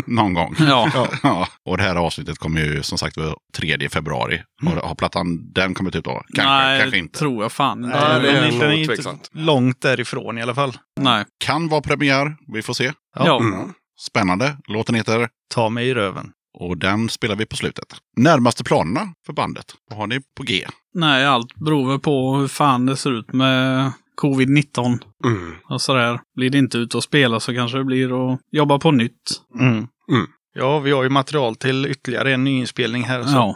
[0.07, 0.55] Någon gång.
[0.59, 1.09] Ja.
[1.23, 1.49] Ja.
[1.67, 4.43] Och det här avsnittet kommer ju som sagt vara 3 februari.
[4.63, 6.23] Har, har plattan den kommit ut då?
[6.35, 7.19] Kanske, Nej, kanske inte.
[7.19, 7.97] tror jag fan inte.
[8.09, 9.31] Nej, det är den inte tveksamt.
[9.33, 10.77] långt därifrån i alla fall.
[11.01, 11.25] Nej.
[11.45, 12.93] Kan vara premiär, vi får se.
[13.17, 13.41] Ja.
[13.41, 13.73] Mm.
[14.01, 14.57] Spännande.
[14.69, 16.31] Låten heter Ta mig i röven.
[16.59, 17.87] och den spelar vi på slutet.
[18.17, 20.67] Närmaste planerna för bandet, vad har ni på G?
[20.95, 23.93] Nej, allt beror väl på hur fan det ser ut med
[24.23, 25.55] covid-19 Mm.
[25.69, 26.21] och sådär.
[26.37, 29.41] Blir det inte ute och spela så kanske det blir att jobba på nytt.
[29.61, 29.75] Mm.
[30.13, 30.27] Mm.
[30.55, 33.23] Ja, vi har ju material till ytterligare en nyinspelning här.
[33.23, 33.55] Så Ja.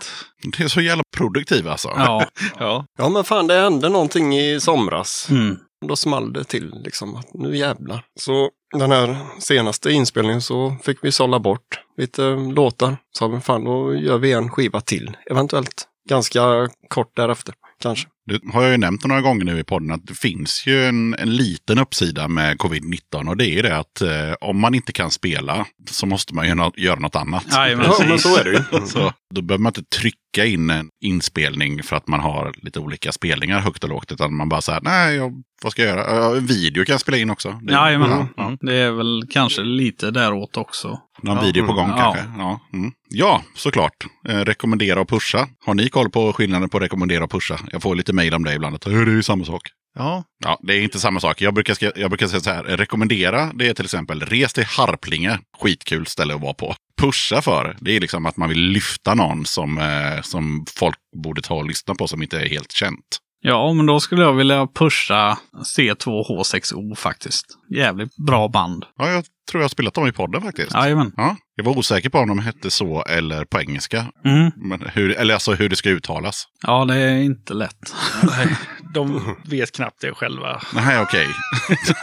[0.58, 1.88] Det är så jävla produktiv alltså.
[1.96, 2.26] Ja.
[2.58, 2.86] ja.
[2.98, 5.28] Ja, men fan, det hände någonting i somras.
[5.30, 5.56] Mm.
[5.88, 8.04] Då small det till liksom att nu jävlar.
[8.20, 12.96] Så den här senaste inspelningen så fick vi sålla bort lite låtar.
[13.18, 15.16] Så men fan, då gör vi en skiva till.
[15.30, 17.54] Eventuellt ganska kort därefter.
[17.84, 18.08] Kanske.
[18.26, 21.14] Det har jag ju nämnt några gånger nu i podden att det finns ju en,
[21.14, 24.92] en liten uppsida med covid-19 och det är ju det att eh, om man inte
[24.92, 27.44] kan spela så måste man ju nå- göra något annat.
[27.52, 27.86] Jajamän.
[27.98, 28.86] Ja, men så är det ju.
[28.86, 33.12] Så då behöver man inte trycka in en inspelning för att man har lite olika
[33.12, 34.12] spelningar högt och lågt.
[34.12, 35.32] Utan man bara säger, nej, jag,
[35.62, 36.16] vad ska jag göra?
[36.16, 37.60] Ja, en video kan jag spela in också.
[37.62, 37.72] Det.
[37.72, 38.56] Ja, ja.
[38.60, 40.98] Det är väl kanske lite däråt också.
[41.22, 41.42] Någon Ja.
[41.42, 41.98] video på gång Mm.
[41.98, 42.22] kanske?
[42.38, 42.92] Ja, mm.
[43.10, 44.04] ja såklart.
[44.28, 45.48] Eh, rekommendera och pusha.
[45.66, 47.58] Har ni koll på skillnaden på rekommendera och pusha?
[47.74, 48.74] Jag får lite mejl om det ibland.
[48.76, 49.62] Att, "Eh, det är ju samma sak.
[49.98, 51.42] Ja, Ja, det är inte samma sak.
[51.42, 52.62] Jag brukar, jag brukar säga så här.
[52.64, 55.38] Rekommendera, det är till exempel res till Harplinge.
[55.60, 56.74] Skitkul ställe att vara på.
[57.00, 61.42] Pusha för, det är liksom att man vill lyfta någon som, eh, som folk borde
[61.42, 63.18] ta och lyssna på som inte är helt känt.
[63.46, 65.38] Ja, men då skulle jag vilja pusha
[65.76, 67.46] C2H6O faktiskt.
[67.70, 68.84] Jävligt bra band.
[68.98, 70.74] Ja, jag tror jag har spelat dem i podden faktiskt.
[70.74, 71.12] Jajamän.
[71.16, 74.06] Ja, jag var osäker på om de hette så eller på engelska.
[74.24, 74.50] Mm.
[74.56, 76.44] Men hur, eller alltså hur det ska uttalas.
[76.62, 77.94] Ja, det är inte lätt.
[78.22, 78.56] nej,
[78.94, 80.60] de vet knappt det själva.
[80.74, 81.26] Nej, okej.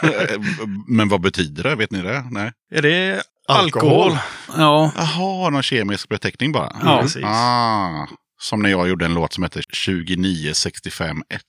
[0.88, 1.74] Men vad betyder det?
[1.74, 2.24] Vet ni det?
[2.30, 2.52] Nej.
[2.74, 3.90] Är det Alkohol.
[3.90, 4.18] alkohol?
[4.58, 6.76] Ja, Jaha, någon kemisk beteckning bara?
[6.84, 6.98] Ja.
[7.02, 7.24] precis.
[7.24, 8.06] Ah,
[8.42, 11.42] som när jag gjorde en låt som heter 29651.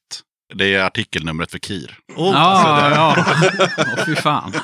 [0.55, 1.97] Det är artikelnumret för KIR.
[2.15, 3.15] Oh, ja, ja.
[3.77, 4.53] Åh, fy fan.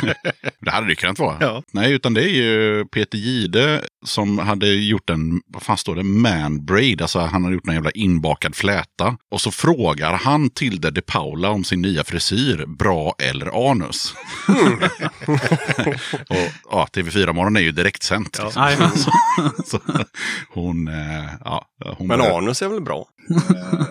[0.60, 1.38] det hade det kunnat vara.
[1.40, 1.64] Ja.
[1.74, 6.04] Nej, utan det är ju Peter Gide som hade gjort en, vad fan står det,
[6.04, 7.02] manbraid.
[7.02, 9.18] Alltså han hade gjort en jävla inbakad fläta.
[9.32, 14.14] Och så frågar han Tilde de Paula om sin nya frisyr, bra eller anus?
[16.30, 18.38] och ja, TV4-morgon är ju direktsänt.
[18.40, 18.46] Ja.
[18.46, 18.64] Liksom.
[18.64, 18.92] Jajamän.
[19.66, 19.80] Så
[20.50, 21.66] hon, eh, ja,
[21.98, 23.08] hon Men började- anus är väl bra?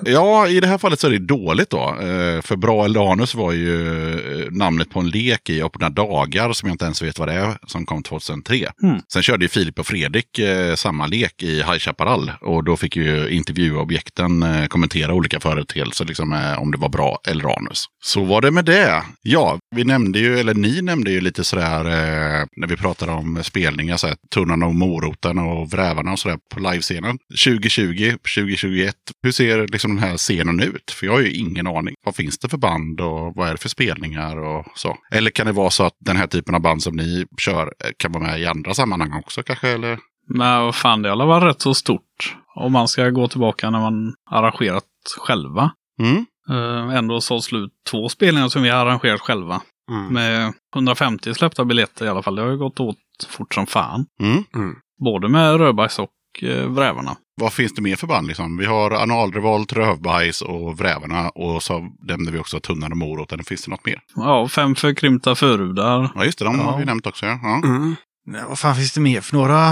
[0.05, 1.89] Ja, i det här fallet så är det dåligt då.
[2.01, 3.99] Eh, För Bra eller anus var ju
[4.43, 7.35] eh, namnet på en lek i Öppna dagar som jag inte ens vet vad det
[7.35, 8.73] är, som kom 2003.
[8.83, 9.01] Mm.
[9.13, 12.97] Sen körde ju Filip och Fredrik eh, samma lek i High Chaparral och då fick
[12.97, 17.85] ju intervjuobjekten eh, kommentera olika företeelser, liksom, eh, om det var bra eller anus.
[18.03, 19.03] Så var det med det.
[19.23, 23.41] Ja, vi nämnde ju, eller ni nämnde ju lite sådär eh, när vi pratade om
[23.43, 27.19] spelningar, så här, Tunnan och moroten och Vrävarna och sådär på livescenen.
[27.45, 30.91] 2020, 2021, hur ser liksom den här scenen ut?
[30.91, 31.95] För jag har ju ingen aning.
[32.05, 34.97] Vad finns det för band och vad är det för spelningar och så?
[35.11, 37.91] Eller kan det vara så att den här typen av band som ni kör eh,
[37.97, 39.69] kan vara med i andra sammanhang också kanske?
[39.69, 39.99] Eller?
[40.29, 42.37] Men vad fan, det har varit rätt så stort.
[42.55, 44.85] Om man ska gå tillbaka när man arrangerat
[45.19, 45.73] själva.
[46.01, 46.27] Mm.
[46.51, 49.61] Uh, ändå så slut två spelningar som vi har arrangerat själva.
[49.91, 50.13] Mm.
[50.13, 52.37] Med 150 släppta biljetter i alla fall.
[52.37, 52.97] Det har ju gått åt
[53.29, 54.07] fort som fan.
[54.21, 54.75] Mm.
[55.05, 56.11] Både med Rödbajs och
[56.43, 57.17] uh, Vrävarna.
[57.41, 58.27] Vad finns det mer för band?
[58.27, 58.57] Liksom?
[58.57, 61.29] Vi har Analrevolt, Rövbajs och Vrävarna.
[61.29, 63.45] Och så nämnde vi också Tunnan och Moroten.
[63.45, 64.01] Finns det något mer?
[64.15, 66.11] Ja, fem förkrympta förhudar.
[66.15, 66.45] Ja, just det.
[66.45, 66.63] De Ja.
[66.65, 67.27] har vi nämnt också.
[67.27, 67.39] Ja.
[67.43, 67.57] Ja.
[67.65, 67.97] Mm.
[68.27, 69.69] Nej, vad fan finns det mer för några?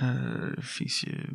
[0.00, 0.06] Eh,
[0.56, 1.28] Det finns ju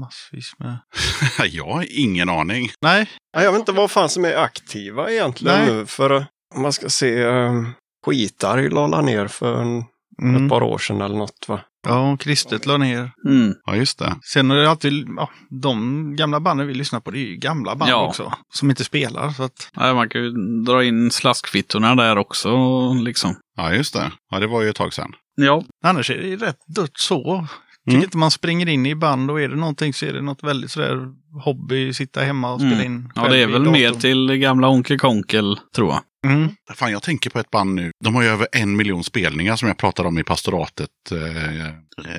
[0.00, 0.78] massvis med.
[1.52, 2.70] Jag har ingen aning.
[2.82, 5.74] Nej, Ja, Jag vet inte vad fan som är aktiva egentligen Nej.
[5.74, 5.86] nu.
[5.86, 6.24] För eh,
[6.54, 7.70] om man ska se, um,
[8.06, 9.84] Skitarg la ner för en,
[10.22, 10.44] mm.
[10.44, 11.60] ett par år sedan eller något va?
[11.88, 13.10] ja, Kristet la ner.
[13.26, 13.54] Mm.
[13.66, 14.14] Ja, just det.
[14.32, 15.30] Sen är det alltid, ja,
[15.62, 18.06] de gamla banden vi lyssnar på, det är ju gamla band Ja.
[18.08, 18.32] också.
[18.54, 19.30] Som inte spelar.
[19.30, 20.30] Så att, Nej, man kan ju
[20.64, 22.50] dra in slaskfittorna där också.
[22.92, 23.36] Liksom.
[23.56, 24.12] Ja, just det.
[24.30, 25.12] Ja, det var ju ett tag sedan.
[25.36, 27.46] Ja, annars är det rätt dött så.
[27.86, 28.04] Tycker Mm.
[28.04, 30.70] inte man springer in i band och är det någonting så är det något väldigt
[30.70, 30.98] sådär
[31.44, 32.86] hobby, sitta hemma och spela Mm.
[32.86, 33.12] in.
[33.14, 36.00] Ja, det är väl mer till gamla Onkel Konkel, tror jag.
[36.26, 36.48] Mm.
[36.74, 37.90] Fan, jag tänker på ett band nu.
[38.04, 41.72] De har ju över en miljon spelningar som jag pratade om i pastoratet eh, eh,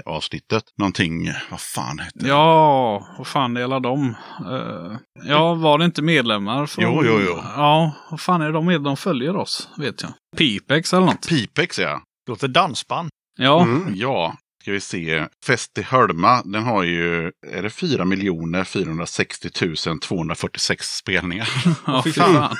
[0.05, 0.63] avsnittet.
[0.77, 2.27] Någonting, vad fan heter det?
[2.27, 4.15] Ja, vad fan det gäller dem?
[4.51, 4.97] Eh,
[5.27, 6.65] ja, var det inte medlemmar?
[6.65, 6.83] Från...
[6.83, 7.37] Jo, jo, jo.
[7.55, 8.81] Ja, vad fan är de med?
[8.81, 10.11] De följer oss, vet jag.
[10.37, 11.27] Pipex eller något.
[11.29, 12.01] Pipex ja.
[12.29, 13.09] Låter dansband.
[13.39, 13.93] Ja, Mm.
[13.95, 14.37] Ja,
[14.69, 15.27] ska vi se.
[15.45, 19.49] Fest i Hölma, den har ju, är det 4 miljoner 460
[20.01, 21.49] 246 spelningar.
[21.87, 22.55] ja fy fan.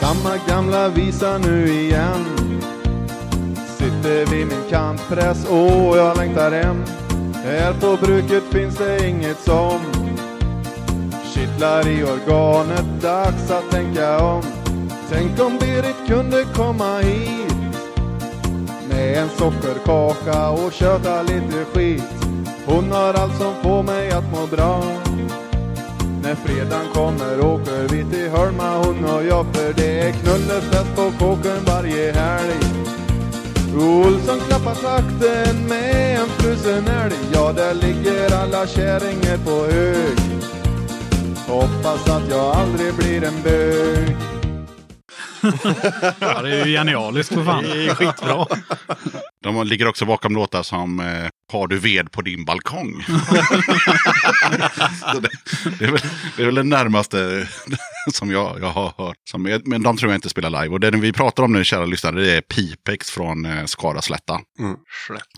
[0.00, 2.24] Samma gamla visa nu igen
[3.78, 6.84] Sitter vid min kantpress, åh jag längtar hem
[7.34, 9.80] Här på bruket finns det inget som
[11.34, 14.65] Kittlar i organet, dags att tänka om
[15.10, 17.54] Tänk om Berit kunde komma hit
[18.88, 22.04] Med en sockerkaka och köta lite skit
[22.66, 24.82] Hon har allt som får mig att må bra
[26.26, 31.10] när fredagen kommer åker vi till Holma hon och jag för det är knullefest på
[31.18, 32.60] kåken varje helg.
[33.74, 37.14] Olsson klappar takten med en frusen älg.
[37.32, 40.18] Ja, där ligger alla kärringar på hög.
[41.46, 44.35] Hoppas att jag aldrig blir en bög.
[46.20, 47.62] Ja, det är ju genialiskt för fan.
[47.62, 48.46] Det är skitbra.
[49.42, 53.04] De ligger också bakom låtar som eh, Har du ved på din balkong?
[55.22, 55.28] Det,
[55.78, 56.00] det, är väl,
[56.36, 57.48] det är väl det närmaste
[58.12, 59.16] som jag, jag har hört.
[59.30, 60.68] Som men de tror jag inte spelar live.
[60.74, 64.40] Och det vi pratar om nu, kära lyssnare, det är Pipex från eh, Skara Slätta.
[64.58, 64.76] Mm.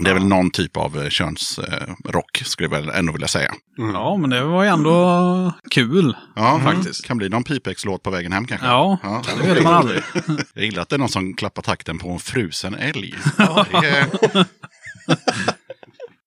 [0.00, 3.28] Det är väl någon typ av eh, könsrock, eh, rock, skulle jag väl ändå vilja
[3.28, 3.54] säga.
[3.76, 6.16] Ja, men det var ju ändå kul.
[6.36, 7.04] Ja, Faktiskt.
[7.06, 8.66] Kan bli någon Pipex-låt på vägen hem kanske.
[8.66, 9.22] Ja, Ja.
[9.42, 10.02] det vet man aldrig.
[10.54, 13.14] Jag gillar att det är någon som klappar takten på en frusen älg.
[13.38, 14.08] Ja, det är...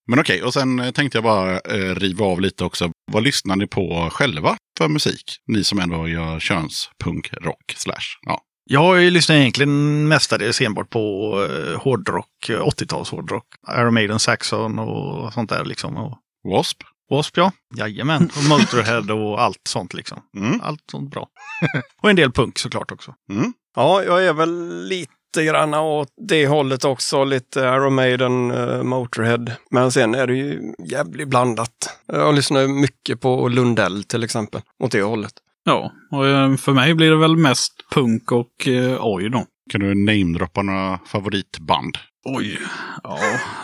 [0.07, 2.91] Men okej, och sen eh, tänkte jag bara eh, riva av lite också.
[3.11, 5.37] Vad lyssnar ni på själva för musik?
[5.47, 8.17] Ni som ändå gör könspunk, rock, slash.
[8.21, 8.41] Ja.
[8.69, 13.45] Jag lyssnar egentligen mestadels enbart på uh, hårdrock, eh, 80-tals hårdrock.
[13.77, 15.97] Iron Maiden, Saxon och sånt där liksom.
[15.97, 16.77] Och Wasp?
[17.09, 18.29] Wasp ja, jajamän.
[18.37, 20.19] Och Motorhead och allt sånt liksom.
[20.37, 20.61] Mm.
[20.63, 21.27] Allt sånt bra.
[22.01, 23.15] och en del punk såklart också.
[23.31, 23.53] Mm.
[23.75, 27.23] Ja, jag är väl lite grann åt det hållet också.
[27.23, 29.45] Lite Iron Maiden, uh, Motorhead.
[29.71, 31.99] Men sen är det ju jävligt blandat.
[32.05, 34.61] Jag lyssnar mycket på Lundell till exempel.
[34.83, 35.33] Åt det hållet.
[35.63, 39.45] Ja, och eh, för mig blir det väl mest punk och eh, oj då.
[39.71, 41.97] Kan du namedroppa några favoritband?
[42.25, 42.59] Oj.
[43.03, 43.19] Ja,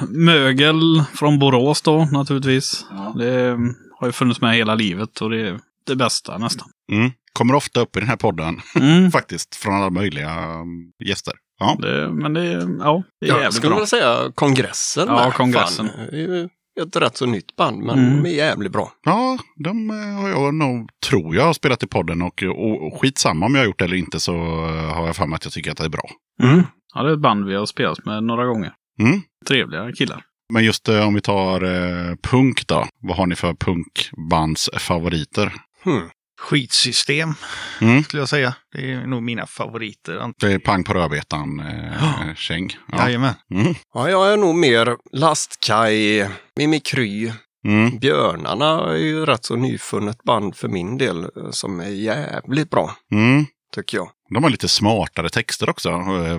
[0.09, 2.85] mögel från Borås då naturligtvis.
[3.17, 3.57] Det eh,
[3.99, 6.67] har ju funnits med hela livet och det är det bästa nästan.
[6.91, 7.11] Mm.
[7.33, 8.61] Kommer ofta upp i den här podden.
[8.75, 9.11] Mm.
[9.11, 11.33] Faktiskt, från alla möjliga um, gäster.
[11.59, 11.77] Ja.
[11.79, 12.41] Det, men det,
[12.79, 13.75] ja, det är Jag jävligt skulle bra.
[13.77, 15.07] vilja säga Kongressen.
[15.07, 15.31] Ja.
[15.31, 15.87] Kongressen.
[15.87, 16.49] Fan, det är ju
[16.81, 18.23] ett rätt så nytt band, men Mm.
[18.23, 18.91] de är jävligt bra.
[19.05, 22.21] Ja, de eh, har jag nog, tror jag, har spelat i podden.
[22.21, 25.15] Och, och, och skitsamma om jag har gjort det eller inte så eh, har jag
[25.15, 26.09] för mig att jag tycker att det är bra.
[26.43, 26.63] Mm.
[26.93, 28.73] Ja, det är ett band vi har spelat med några gånger.
[29.01, 29.21] Mm.
[29.47, 30.21] Trevliga killar.
[30.53, 32.85] Men just eh, om vi tar eh, punk då.
[33.01, 35.53] Vad har ni för punkbands favoriter?
[35.83, 36.01] Hmm.
[36.39, 37.33] Skitsystem
[37.81, 38.03] Mm.
[38.03, 38.55] skulle jag säga.
[38.71, 40.33] Det är nog mina favoriter.
[40.39, 42.77] Det är Pang på rödbetan, eh, Käng.
[42.91, 42.97] Ja.
[42.97, 43.33] Jajamän.
[43.53, 43.73] Mm.
[43.93, 47.31] Ja, jag är nog mer Lastkaj, Mimikry.
[47.67, 47.97] Mm.
[47.99, 52.95] Björnarna är ju rätt så nyfunnet band för min del eh, som är jävligt bra,
[53.11, 53.45] Mm.
[53.81, 54.09] Tycker jag.
[54.33, 55.89] De har lite smartare texter också.
[55.89, 56.35] eh,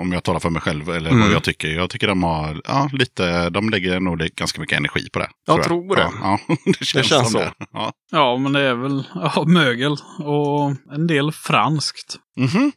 [0.00, 1.22] Om jag talar för mig själv eller Mm.
[1.22, 1.68] vad jag tycker.
[1.68, 5.28] Jag tycker de har ja, lite, de lägger nog det- ganska mycket energi på det.
[5.46, 6.02] Jag tror det.
[6.22, 7.38] Ja, ja, det känns, känns som så.
[7.38, 7.52] det.
[7.72, 7.92] Ja.
[8.10, 12.16] Ja, men det är väl ja, mögel och en del franskt.
[12.36, 12.72] Mhm.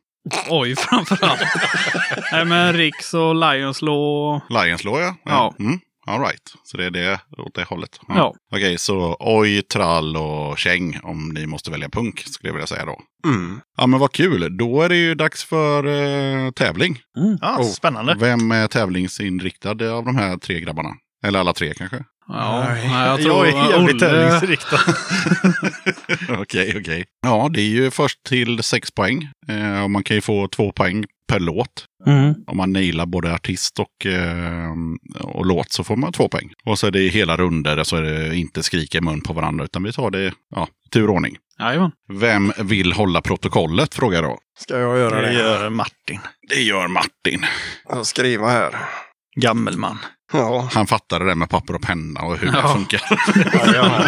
[0.49, 1.41] Oj, framförallt.
[2.32, 4.41] Nej, men Riks och Lions Law.
[4.49, 5.15] Lions Law ja.
[5.26, 5.56] Ja.
[5.60, 5.80] Mm.
[6.07, 6.53] All right.
[6.64, 7.99] Så det är det åt det hållet.
[8.07, 8.34] Ja.
[8.52, 12.86] Okej, så oj, trall och käng om ni måste välja punk skulle jag vilja säga
[12.86, 13.02] då.
[13.26, 13.61] Mm.
[13.78, 16.99] Ja men vad kul, då är det ju dags för eh, tävling.
[17.41, 17.65] Ja, Oh.
[17.72, 18.15] Spännande.
[18.19, 20.90] Vem är tävlingsinriktad av de här tre grabbarna?
[21.26, 22.03] Eller alla tre kanske?
[22.28, 22.91] Ja, Nej.
[23.07, 24.80] jag tror Jag är jävligt tävlingsinriktad.
[26.41, 27.06] Okej, okej.
[27.22, 29.30] Ja, det är ju först till sex poäng.
[29.48, 31.86] Eh, och man kan ju få två poäng per låt.
[32.08, 32.34] Mm.
[32.48, 34.72] Om man nailar både artist och, eh,
[35.22, 36.52] och låt så får man två poäng.
[36.66, 39.66] Och så är det hela runder så är det inte skrika i mun på varandra
[39.66, 41.38] utan vi tar det ja, turordning.
[41.60, 41.91] Jajamän.
[42.10, 44.38] Vem vill hålla protokollet frågar jag då.
[44.60, 45.34] Ska jag göra Det det?
[45.34, 46.20] gör Martin.
[46.49, 47.45] Det gör Martin.
[47.90, 48.76] Jag skriver här.
[49.41, 49.98] Gammelman.
[50.34, 52.74] Ja, Han fattar det med papper och penna och hur det Ja.
[52.74, 53.02] funkar.
[53.74, 54.06] ja,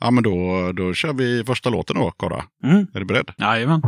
[0.00, 0.10] ja.
[0.10, 2.44] men då, då kör vi första låten då, Korra.
[2.64, 2.86] Mm.
[2.94, 3.30] Är du beredd?
[3.38, 3.82] Jajamän.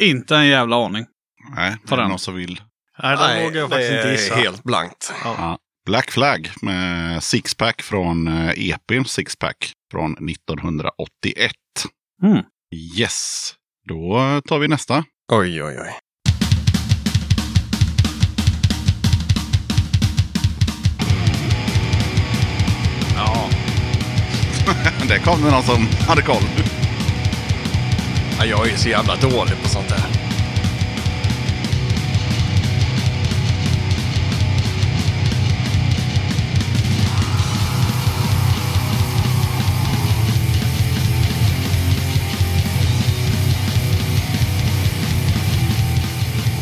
[0.00, 1.06] Inte en jävla aning.
[1.56, 2.10] Nej, På är det den.
[2.10, 2.60] någon som vill?
[3.02, 4.34] Nej, det vågar jag faktiskt det inte är gissa.
[4.34, 5.12] helt blankt.
[5.24, 5.58] Ja.
[5.86, 11.52] Black Flag med Sixpack från eh, EPn Sixpack från 1981.
[12.22, 12.42] Mm.
[12.98, 13.52] Yes,
[13.88, 15.04] då tar vi nästa.
[15.32, 15.90] Oj, oj, oj.
[23.16, 23.48] Ja.
[25.08, 26.42] Där kom det någon som hade koll.
[28.40, 30.04] Ja, jag är så jävla dålig på sånt där.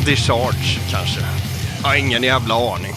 [0.06, 1.20] Discharge kanske.
[1.82, 2.92] Jag har ingen jävla aning.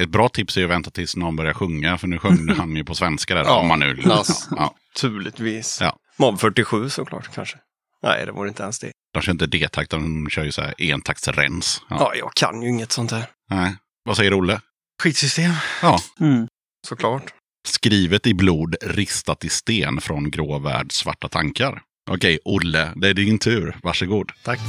[0.00, 2.84] Ett bra tips är att vänta tills någon börjar sjunga, för nu sjöng han ju
[2.84, 3.44] på svenska där.
[3.44, 3.94] Ja, om man nu...
[3.94, 5.78] Nas- Ja, Naturligtvis.
[5.80, 5.96] Ja.
[6.20, 7.58] Mob 47 såklart kanske.
[8.02, 8.92] Nej, det var inte ens det.
[9.14, 11.82] de kör inte D-takt, de kör ju så här entaktsrens.
[11.90, 11.96] Ja.
[11.98, 13.24] Ja, jag kan ju inget sånt här.
[13.50, 13.76] Nej.
[14.04, 14.60] Vad säger Olle?
[15.02, 15.52] Skitsystem.
[15.82, 16.46] Ja, Mm.
[16.88, 17.22] Såklart.
[17.68, 21.82] skrivet i blod, ristat i sten från grå värld, svarta tankar.
[22.10, 23.76] Okej, Olle, det är din tur.
[23.82, 24.32] Varsågod.
[24.44, 24.60] Tack.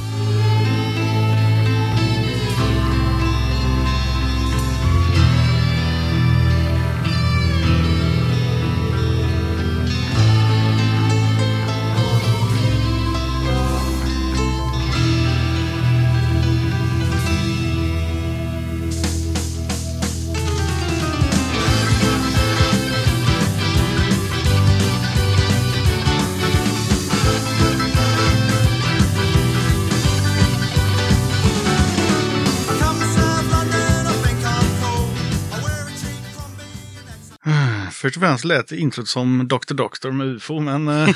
[38.02, 39.74] Först och främst lät introt som Dr.
[39.74, 41.06] Doctor med UFO, men eh,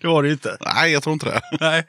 [0.00, 0.56] det var det ju inte.
[0.74, 1.40] Nej, jag tror inte det.
[1.60, 1.86] Nej,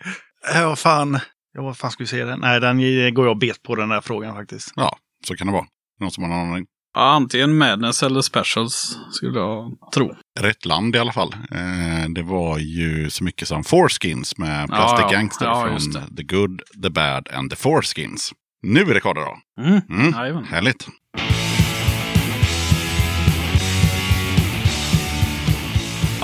[0.55, 1.19] äh, vad fan.
[1.53, 2.39] Ja, vad fan ska vi säga den?
[2.39, 2.77] Nej, den
[3.13, 4.73] går jag bet på den där frågan faktiskt.
[4.75, 5.65] Ja, så kan det vara.
[5.99, 6.65] Någon som har någon aning?
[6.93, 10.15] Ja, antingen Madness eller Specials skulle jag tro.
[10.39, 11.35] Rätt land i alla fall.
[11.51, 15.17] Eh, det var ju så mycket som Foreskins med Plastic Ja, ja.
[15.17, 18.33] Gangster Ja, från The Good, The Bad and The Foreskins.
[18.63, 19.37] Nu är det Karda då.
[19.63, 19.81] Mm.
[19.89, 20.43] Mm.
[20.43, 20.87] Härligt.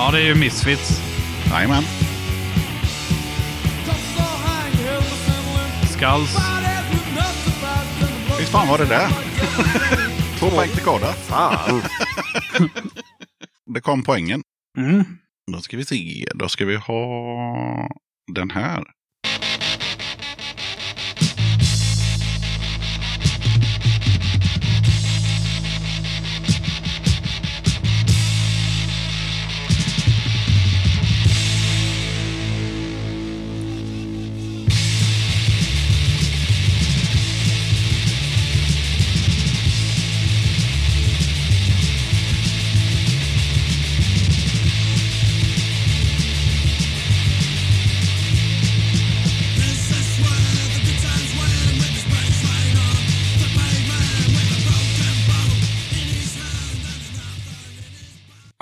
[0.04, 1.00] Ja, det är ju Misfits.
[1.50, 1.82] Jajamän.
[5.90, 6.36] Skulls.
[8.38, 9.08] Visst fan var det där?
[10.38, 11.12] Två poäng till Karda.
[11.12, 11.82] Fan!
[13.74, 14.42] Det kom poängen.
[14.78, 15.04] Mm.
[15.52, 16.26] Då ska vi se.
[16.34, 17.88] Då ska vi ha
[18.32, 18.84] den här.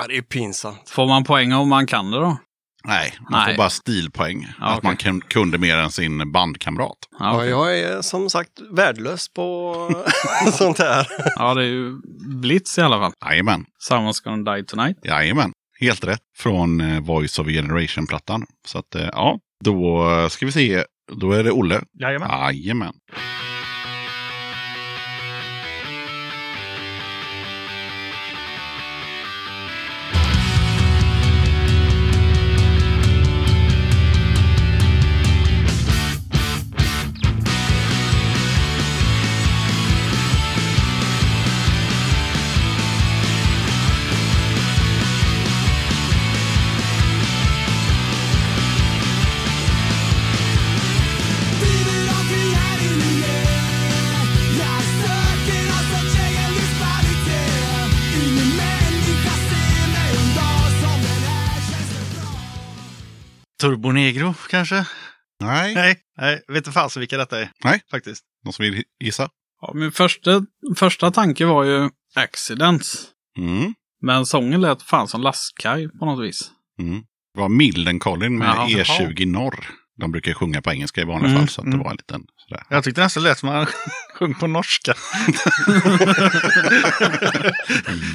[0.00, 0.88] Ja, det är pinsamt.
[0.90, 2.36] Får man poäng om man kan det då?
[2.84, 3.54] Nej, man Nej.
[3.54, 4.48] får bara stilpoäng.
[4.60, 4.88] Ja, att okej.
[4.88, 6.96] man kun- kunde mer än sin bandkamrat.
[7.18, 7.48] Ja, Ja, okej.
[7.50, 9.74] jag är som sagt värdelös på
[10.52, 11.06] sånt här.
[11.36, 12.00] ja, det är ju
[12.40, 13.12] Blitz i alla fall.
[13.26, 13.64] Jajamän.
[13.90, 14.98] Someone's gonna die tonight.
[15.04, 15.52] Jajamän.
[15.80, 16.20] Helt rätt.
[16.38, 18.46] Från eh, Voice of a Generation-plattan.
[18.66, 20.84] Så att, eh, ja, då ska vi se.
[21.12, 21.80] Då är det Olle.
[22.00, 22.30] Jajamän.
[22.30, 22.92] Jajamän.
[63.60, 64.84] Turbo Negro kanske?
[65.40, 65.74] Nej.
[65.74, 67.50] Nej, nej, vet inte fasen vilka detta är.
[67.64, 67.80] Nej.
[67.90, 68.24] Faktiskt.
[68.44, 69.28] Någon som vill gissa?
[69.60, 70.42] Ja, min första,
[70.76, 73.04] första tanke var ju Accidents.
[73.38, 73.74] Mm.
[74.02, 76.50] Men sången lät fan som lastkaj på något vis.
[76.78, 77.00] Mm.
[77.34, 78.66] Det var Mildencolin med Jaha.
[78.68, 79.66] E20 Norr.
[80.00, 81.48] De brukar sjunga på engelska i vanliga Mm, fall.
[81.48, 81.84] Så att det mm.
[81.84, 82.64] var en liten sådär.
[82.68, 83.66] Jag tyckte nästan det lät som han
[84.14, 84.94] sjöng på norska.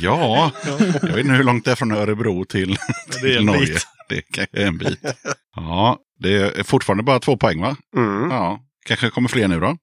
[0.01, 2.77] Ja, jag vet inte hur långt det är från Örebro till,
[3.21, 3.79] till Norge.
[4.09, 4.99] Det är en bit.
[5.55, 7.75] Ja, Det är fortfarande bara två poäng va?
[7.97, 8.31] Mm.
[8.31, 8.59] Ja.
[8.85, 9.77] Kanske kommer fler nu då?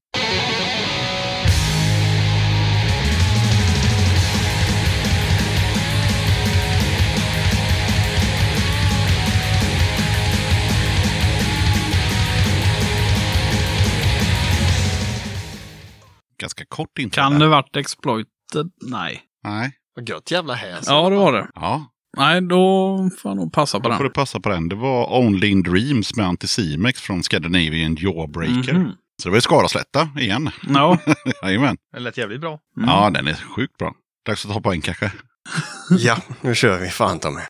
[16.38, 17.38] Ganska kort intro Kan där.
[17.40, 18.70] det varit exploited?
[18.82, 19.22] Nej.
[19.44, 19.72] Nej.
[19.94, 20.84] Vad gött jävla häs.
[20.86, 21.48] Ja, det var det.
[21.54, 21.86] Ja,
[22.16, 24.08] Nej, då får jag nog passa på då får den.
[24.08, 24.68] du passa på den.
[24.68, 28.72] Det var Only in Dreams med Anticimex från Scandinavian Jawbreaker.
[28.72, 28.92] Mhm.
[29.22, 30.50] Så det var ju Skaraslätta igen.
[30.68, 30.98] Ja,
[31.42, 31.76] Jajamän.
[31.92, 32.58] Det lät jävligt bra.
[32.76, 32.88] Mm.
[32.88, 33.94] Ja, den är sjukt bra.
[34.26, 35.12] Dags att ta poäng kanske.
[35.98, 36.88] Ja, nu kör vi.
[36.88, 37.46] Fan ta mig.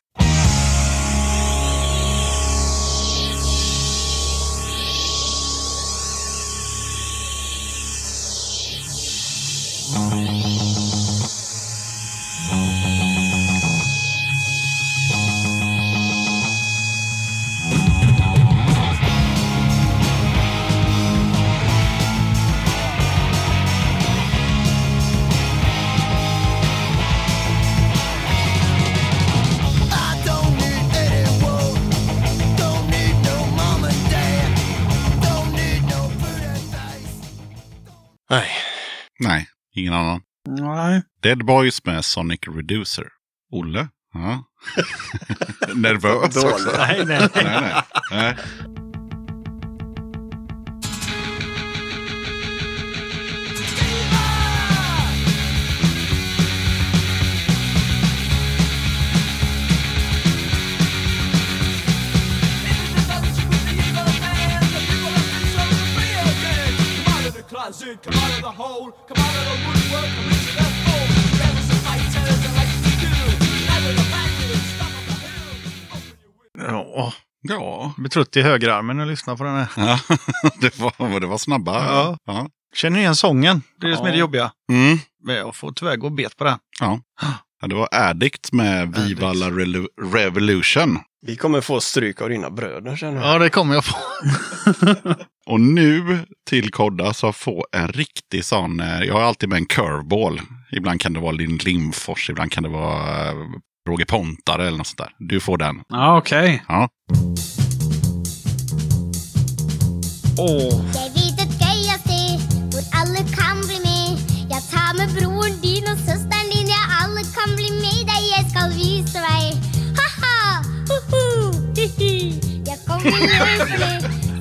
[9.93, 10.62] I
[39.19, 40.21] Nej, ingen annan.
[40.49, 41.01] nej.
[41.23, 43.07] Dead Boys med Sonic Reducer.
[43.51, 43.87] Olle?
[44.13, 44.43] Ja.
[45.75, 46.71] Nervös också.
[46.77, 47.29] Nej, nej.
[47.35, 47.83] nej, nej.
[48.11, 48.37] nej.
[67.83, 71.09] Closet, come out of the hole, come out of the woodwork, come into the fold.
[71.39, 73.07] There was a fighters that like to do.
[73.85, 75.13] We're the back to the stop the
[76.63, 76.85] hill.
[76.85, 77.93] Ja, Ja.
[77.97, 79.67] blir trött i högerarmen och lyssnar på den här.
[79.77, 79.99] ja.
[80.61, 81.85] det, var, det var snabba.
[81.85, 82.17] Ja.
[82.25, 82.47] ja.
[82.75, 83.61] Känner ni igen sången?
[83.79, 84.19] Det är det som är det Ja.
[84.19, 84.51] jobbiga.
[84.71, 84.97] Mm.
[85.23, 86.57] Men jag får tyvärr gå bet på den.
[86.79, 86.99] Ja,
[87.67, 89.39] det var Addict med Viva Addict.
[89.39, 90.99] la Relu- Revolution.
[91.25, 93.35] Vi kommer få stryk av dina bröder känner jag.
[93.35, 93.95] Ja, det kommer jag få.
[95.45, 96.19] Och nu
[96.49, 100.41] till Kodda så få en riktig sån, eh, jag har alltid med en curveball.
[100.71, 103.35] Ibland kan det vara Linn Limfors, ibland kan det vara eh,
[103.89, 105.09] Roger Pontare eller något sånt där.
[105.19, 105.81] Du får den.
[105.89, 106.63] Ja, okej.
[106.67, 106.89] Ja.
[110.37, 110.81] Åh,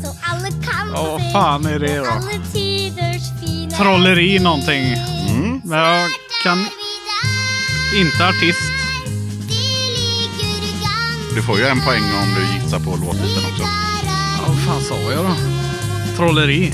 [0.03, 3.77] så alle kan Ja, vad fan är det då?
[3.77, 4.85] Trolleri någonting.
[5.29, 5.61] Mm.
[5.65, 6.11] Men jag
[6.45, 6.59] kan
[8.01, 8.73] inte artist.
[11.35, 13.63] Du får ju en poäng om du gissar på låttiteln också.
[13.63, 15.35] Ja, vad fan sa jag då?
[16.17, 16.73] Trolleri.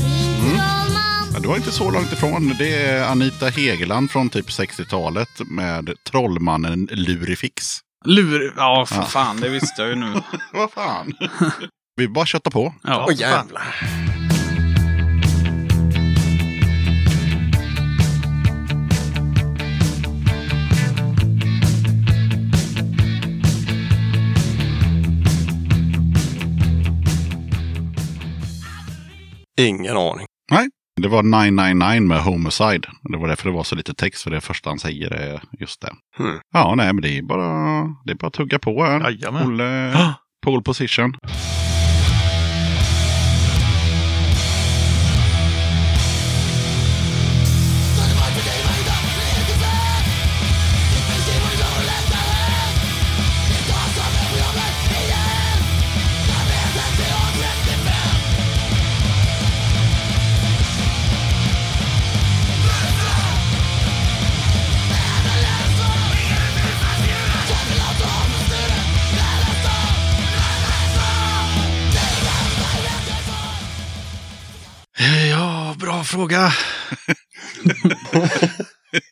[1.34, 2.54] Ja, du var inte så långt ifrån.
[2.58, 7.64] Det är Anita Hegeland från typ 60-talet med Trollmannen Lurifix.
[8.04, 8.54] Lur...
[8.56, 9.02] Ja, för Ja.
[9.04, 10.14] fan, det visste jag ju nu.
[10.52, 11.12] Vad fan?
[11.98, 12.74] Vi bara köttar på.
[12.82, 13.62] Ja, Åh jävlar.
[29.60, 30.26] Ingen aning.
[31.02, 32.88] Det var 999 med Homicide.
[33.02, 35.80] Det var därför det var så lite text, för det första han säger är just
[35.80, 35.92] det.
[36.16, 36.38] Hmm.
[36.54, 39.00] Ja, nej, men det är bara, det är bara att tugga på här.
[39.00, 39.46] Jajamän.
[39.46, 39.96] Olle,
[40.44, 41.16] pole position.
[76.08, 76.50] Fråga.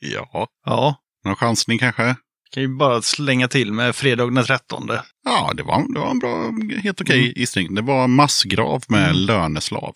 [0.01, 2.16] Ja, Ja, någon chansning kanske?
[2.51, 4.89] kan ju bara slänga till med fredag den 13.
[5.24, 6.51] Ja, det var, det var en bra,
[6.82, 7.74] helt okej gissning.
[7.74, 9.94] Det var massgrav med löneslav.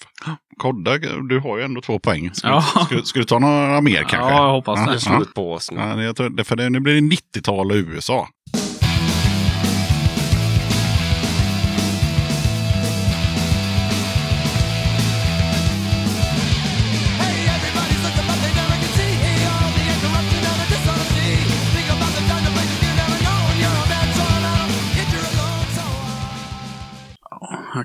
[0.57, 0.99] Kodda,
[1.29, 2.31] du har ju ändå två poäng.
[2.35, 2.65] Ska, Ja.
[2.91, 4.17] du, ska, ska du ta några mer kanske?
[4.17, 4.95] Ja, jag hoppas Ja, det.
[4.95, 5.81] Är slut på oss nu.
[5.81, 8.29] Ja, det- jag tror, det- för det, nu blir det 90-tal och USA.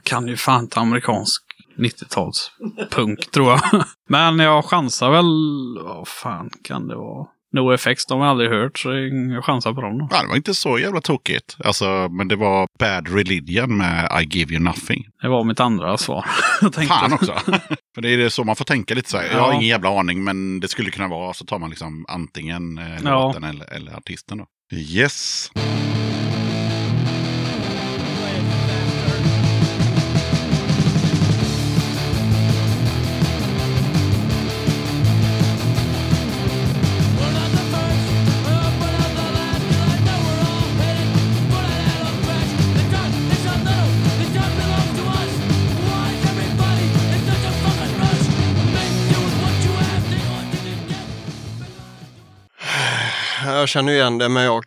[0.06, 1.44] Kan ju fan inte amerikansk
[1.78, 2.52] 90-tals
[2.92, 3.62] punk tror jag.
[4.10, 5.26] Men jag chansar väl,
[5.84, 7.28] vad fan kan det vara?
[7.54, 8.94] NoFX, de har jag aldrig hört så
[9.34, 9.98] jag chansar på dem.
[9.98, 10.08] då.
[10.12, 11.58] Ja, det var inte så jävla tokigt.
[11.64, 15.06] Alltså, men det var Bad Religion med I Give You Nothing.
[15.22, 16.26] Det var mitt andra svar.
[16.88, 17.34] Fan också.
[17.96, 19.26] För det är det så man får tänka lite så här.
[19.32, 19.54] Jag har Ja.
[19.54, 21.34] ingen jävla aning, men det skulle kunna vara.
[21.34, 23.26] Så tar man liksom antingen eh, Ja.
[23.28, 24.38] låten eller, eller artisten.
[24.38, 24.46] Då.
[24.78, 25.52] Yes.
[53.66, 54.64] Jag känner igen det, men jag,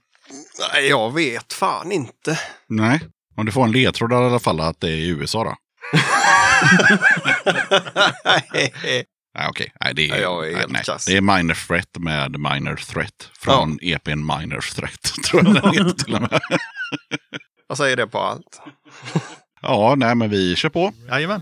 [0.73, 2.39] nej, jag vet fan inte.
[2.69, 3.01] Nej,
[3.37, 5.55] om du får en ledtråd i alla fall att det är i USA då.
[8.25, 9.73] Nej, okej.
[9.81, 10.99] Nej, det är, Nej, jag är nej, nej.
[11.07, 13.31] det är Minor Threat med Minor Threat.
[13.39, 16.41] Från EPn Minor Threat, tror jag den heter till och med.
[17.69, 18.61] Jag säger det på allt.
[19.63, 20.93] Ja, nej, men vi kör på.
[21.09, 21.41] Jajamän.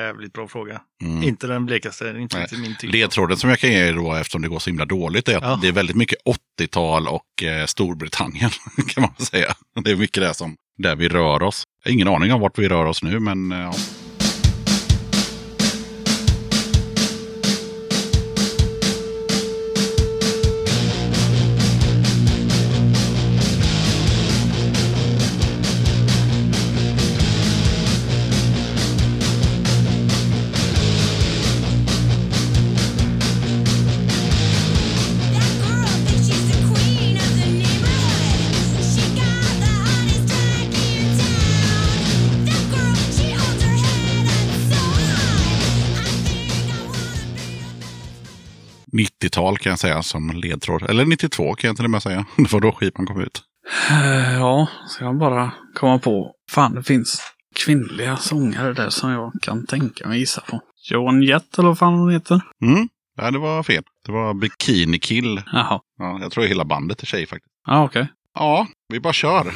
[0.00, 0.80] Jävligt bra fråga.
[1.02, 1.22] Mm.
[1.22, 2.48] Inte den blekaste, inte Nej.
[2.60, 2.92] min typ.
[2.92, 5.42] Ledtråden som jag kan ge er då, eftersom det går så himla dåligt, är att
[5.42, 5.58] Ja.
[5.62, 6.18] det är väldigt mycket
[6.60, 8.50] 80-tal och eh, Storbritannien,
[8.88, 9.54] kan man säga.
[9.84, 11.64] Det är mycket det som, där vi rör oss.
[11.84, 13.72] Jag har ingen aning om vart vi rör oss nu, men eh, ja.
[48.92, 50.82] 90-tal kan jag säga som ledtråd.
[50.82, 52.24] Eller 92 kan jag till och med säga.
[52.36, 53.42] Det var då skivan kom ut.
[53.90, 56.32] Eh, Ja, ska jag bara komma på.
[56.50, 57.22] Fan, det finns
[57.64, 60.60] kvinnliga sångare där som jag kan tänka mig gissa på.
[60.90, 62.40] Joan Jett eller vad fan hon heter.
[62.64, 62.88] Mm.
[63.18, 63.82] Nej, det var fel.
[64.06, 65.42] Det var Bikini Kill.
[65.52, 65.80] Jaha.
[65.98, 67.52] Ja, jag tror hela bandet är tjej faktiskt.
[67.66, 68.08] Ja, okej.
[68.34, 69.52] Ja, vi bara kör.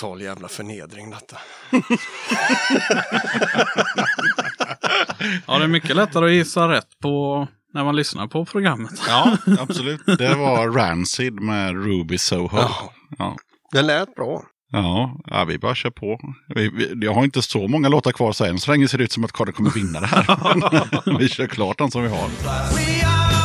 [0.00, 1.36] Total jävla förnedring detta.
[5.46, 8.92] Ja, det är mycket lättare att gissa rätt på när man lyssnar på programmet.
[9.08, 10.00] Ja, absolut.
[10.06, 12.56] Det var Rancid med Ruby Soho.
[12.56, 12.92] Ja.
[13.18, 13.36] Ja.
[13.72, 14.42] Det lät bra.
[14.72, 16.20] Ja, ja, vi bara kör på.
[16.54, 19.04] Vi, vi, jag har inte så många låtar kvar så än så länge ser det
[19.04, 21.18] ut som att Karin kommer vinna det här.
[21.18, 23.39] vi kör klart den som vi har.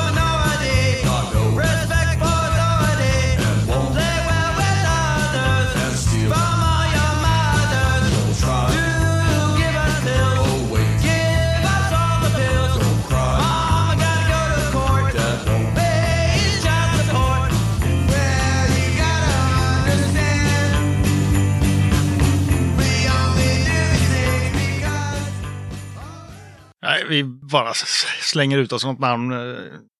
[27.10, 27.73] Vi bara
[28.22, 29.32] slänger ut oss något namn.
[29.32, 29.56] eh,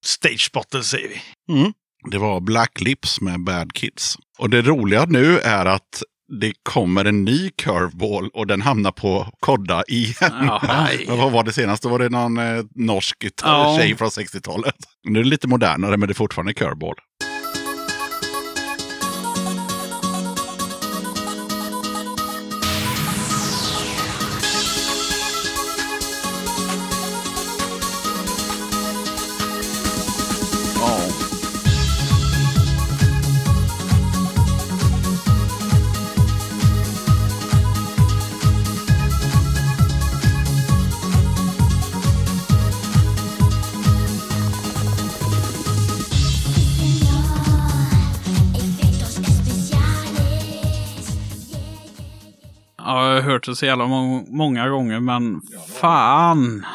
[0.06, 1.22] Stage Spotter säger vi.
[1.54, 1.74] Mm.
[2.12, 4.16] Det var Black Lips med Bad Kids.
[4.38, 6.04] Och det roliga nu är att
[6.42, 10.50] det kommer en ny curveball och den hamnar på Kodda igen.
[11.08, 11.84] Men vad var det senast?
[11.84, 13.24] Då var det någon eh, norsk
[13.78, 14.76] tjej från 60-talet.
[15.04, 16.96] Nu är det lite modernare men det är fortfarande curveball.
[53.36, 55.42] Hört det så jävla må- många gånger, men
[55.82, 56.66] fan.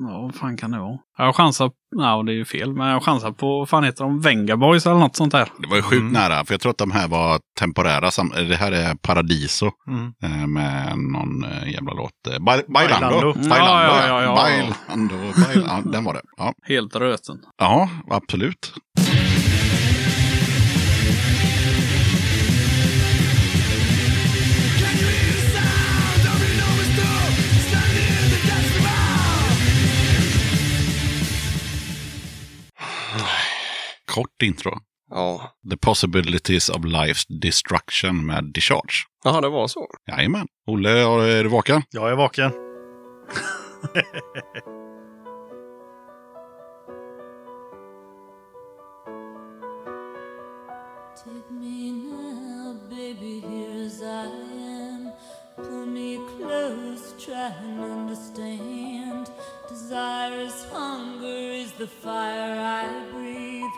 [0.00, 0.98] Ja, vad fan kan det vara?
[1.18, 4.20] Jag chansar, ja det är ju fel, men jag chansar på, vad fan heter de,
[4.20, 5.48] Venga Boys eller något sånt där.
[5.58, 8.10] Det var ju sjukt nära, för jag tror att de här var temporära.
[8.10, 10.12] sam- Det här är Paradiso Mm.
[10.22, 12.10] eh, med någon eh, jävla låt.
[12.30, 13.08] eh, Ba- Bailando.
[13.08, 13.32] Bailando.
[13.48, 14.34] Bailando, Ja, ja, ja, ja.
[14.34, 15.14] Bailando,
[15.46, 15.90] Bailando.
[15.90, 16.20] Den var det.
[16.36, 17.36] Ja, Helt röten.
[17.58, 18.72] ja absolut.
[34.18, 34.78] Kort intro.
[35.10, 35.52] Ja.
[35.70, 39.06] The possibilities of life's destruction med Discharge.
[39.24, 39.86] Jaha, det var så.
[40.06, 40.46] Jajamän.
[40.66, 40.90] Olle,
[41.38, 41.82] är du vaken?
[41.90, 42.50] Jag är vaken.
[51.24, 55.10] Take me now, baby, here as I am.
[55.56, 55.88] Pull
[57.18, 59.30] try and understand.
[59.68, 63.77] Desire is hunger, is the fire I breathe.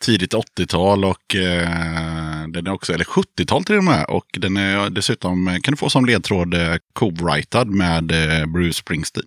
[0.00, 4.04] tidigt 80-tal och eh, den är också, eller 70-tal till och med.
[4.04, 8.72] Och den är dessutom, eh, kan du få som ledtråd, eh, co-writad med eh, Bruce
[8.78, 9.26] Springsteen.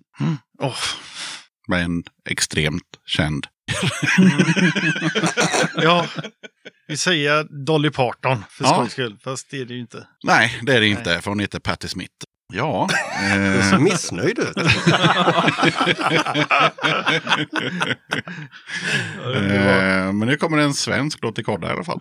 [0.58, 0.74] Åh,
[1.68, 3.46] Med en extremt känd.
[5.76, 6.06] ja,
[6.88, 8.74] vi säger Dolly Parton för Ja.
[8.74, 9.18] skojs skull.
[9.24, 10.06] Fast det är det ju inte.
[10.24, 12.12] Nej, det är det inte, för hon heter Patti Smith.
[12.52, 12.88] Ja.
[13.34, 14.56] Du är så Eh, missnöjd ut.
[19.36, 21.98] eh, men nu kommer en svensk låt i kodda i alla fall.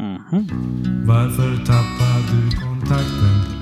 [1.06, 3.61] Varför tappar du kontakten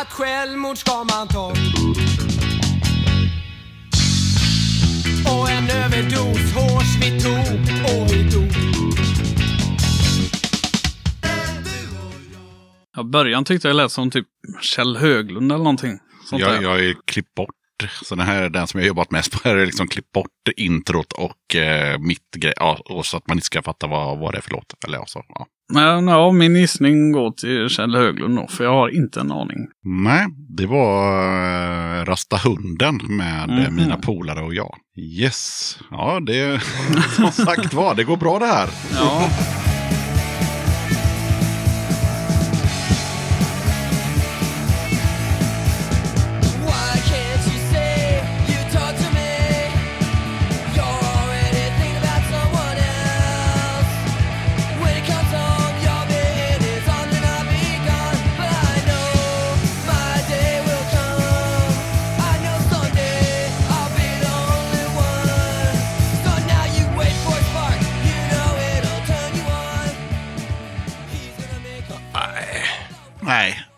[0.00, 1.46] Att självmord ska man ta
[5.32, 8.52] Och en överdos hårs vi tog och vi dog
[12.96, 14.26] Ja, början tyckte jag lät som typ
[14.60, 15.98] Kjell Höglund eller någonting.
[16.24, 16.62] Sånt Jag, där.
[16.62, 17.54] jag ju klippt bort,
[18.02, 19.38] så den här är den som jag har jobbat mest på.
[19.48, 23.36] Här är liksom klippt bort introt och eh, mitt grej, ja, och så att man
[23.36, 24.84] inte ska fatta vad, vad det är för låt.
[24.84, 25.46] Eller alltså, ja.
[25.72, 29.56] Men ja, min gissning går till Kjell Höglund då, för jag har inte en aning.
[30.04, 30.26] Nej,
[30.56, 31.22] det var
[32.00, 33.76] eh, Rasta hunden med Mhm.
[33.76, 34.74] mina polare och jag.
[34.98, 36.62] Yes, ja det
[37.16, 38.68] som sagt var, det går bra det här.
[38.94, 39.28] Ja.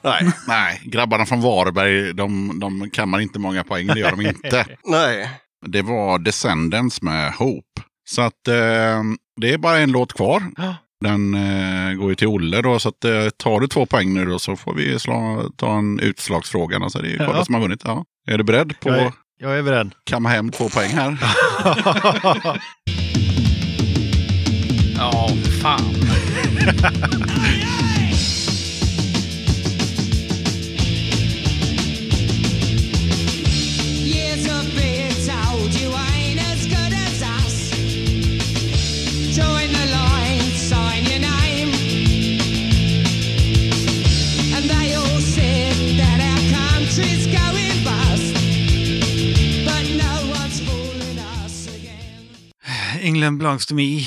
[0.02, 0.80] Nej, Nej.
[0.84, 4.66] grabbarna från Varberg, de, de kammar inte många poäng, det gör de inte.
[4.84, 5.30] Nej.
[5.66, 7.82] Det var Descendants med Hope.
[8.10, 9.02] Så att eh,
[9.40, 10.42] det är bara en låt kvar.
[11.04, 14.24] Den eh, går ju till Olle då, så att, eh, tar du två poäng nu
[14.24, 16.76] då så får vi slå, ta en utslagsfråga.
[16.76, 17.44] Alltså det är Kolla Ja.
[17.44, 17.80] som har vunnit.
[17.84, 18.04] Ja.
[18.30, 19.94] Är du beredd på Jag är, jag är beredd.
[20.04, 21.16] kamma hem två poäng här?
[24.96, 25.28] Ja,
[25.62, 25.80] fan.
[53.00, 54.00] England belongs to me.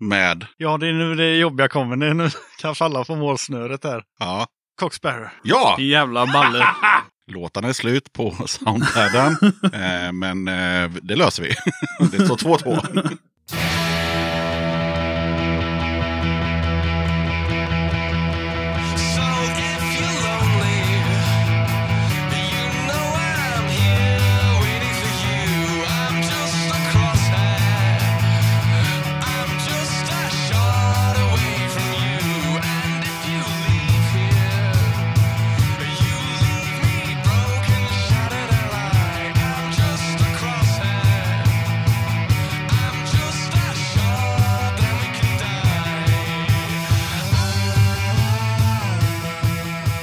[0.00, 1.96] Med, Ja, det är nu det jobbiga kommer.
[1.96, 2.30] Det är nu
[2.60, 4.02] kan falla på målsnöret där.
[4.18, 4.46] ja.
[4.80, 5.28] Coxsparrow.
[5.42, 5.76] Ja!
[5.80, 6.66] Jävla balle.
[7.26, 9.32] Låtarna är slut på soundpadden.
[9.72, 11.54] eh, men eh, det löser vi.
[12.18, 13.18] det står 2-2.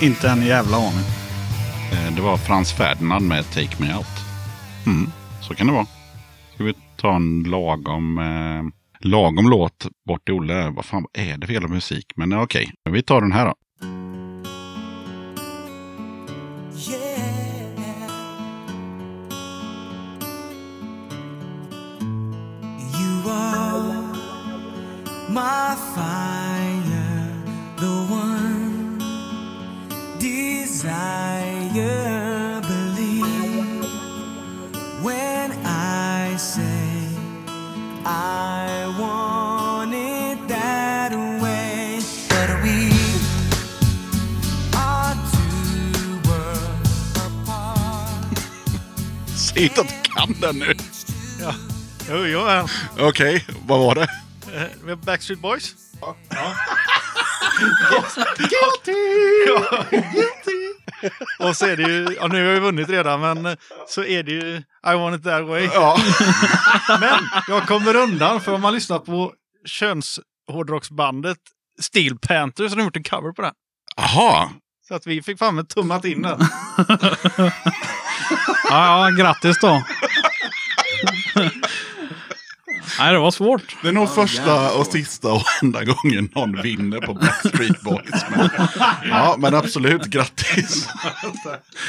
[0.02, 1.06] Inte en jävla aning.
[1.92, 4.06] Eh, det var Frans Ferdinand med Take Me Out.
[4.86, 5.12] Mm,
[5.42, 5.86] så kan det vara.
[6.54, 8.64] Ska vi ta en lagom, eh,
[9.10, 10.70] lagom låt bort till Olle?
[10.70, 12.06] Vad fan är det för jävla musik?
[12.16, 13.54] Men okej, okej, vi tar den här då.
[50.42, 50.74] Den nu.
[51.42, 51.54] Ja.
[52.10, 52.68] Jo, jo, ja.
[53.00, 54.08] Okej, vad var det?
[54.92, 55.76] Eh, Backstreet Boys.
[56.30, 56.56] Ja.
[58.38, 58.94] Guilty!
[61.40, 63.58] Och så är det ju, ja, nu har vi vunnit redan, men
[63.88, 64.58] så är det ju
[64.94, 65.70] I want it that way.
[65.74, 65.98] Ja.
[67.00, 69.34] Men jag kommer undan, för om man lyssnar på
[69.66, 71.38] könshårdrocksbandet
[71.82, 73.54] Steel Panther så har de gjort en cover på den.
[73.98, 74.52] Aha.
[74.88, 76.40] Så att vi fick fram ett tummat in den.
[78.70, 79.84] Ja, ja, grattis då.
[83.00, 83.76] Nej, det var svårt.
[83.82, 88.26] Det är nog första och sista och enda gången någon vinner på Backstreet Boys.
[88.36, 88.50] Men,
[89.04, 90.90] ja, men absolut, grattis.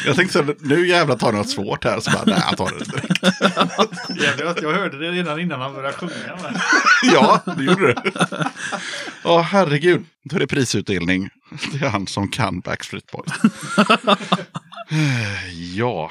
[0.07, 2.01] Jag tänkte så nu jävlar tar något svårt här.
[2.01, 4.23] Så bara, nej, jag tar det direkt.
[4.23, 6.39] Jävlar, jag hörde det redan innan han började sjunga.
[6.43, 6.55] Men...
[7.13, 8.03] Ja, det gjorde det.
[9.25, 10.05] Åh, herregud.
[10.25, 11.31] Då är det prisutdelning.
[11.73, 13.33] Det är han som kan Backstreet Boys.
[15.75, 16.11] Ja,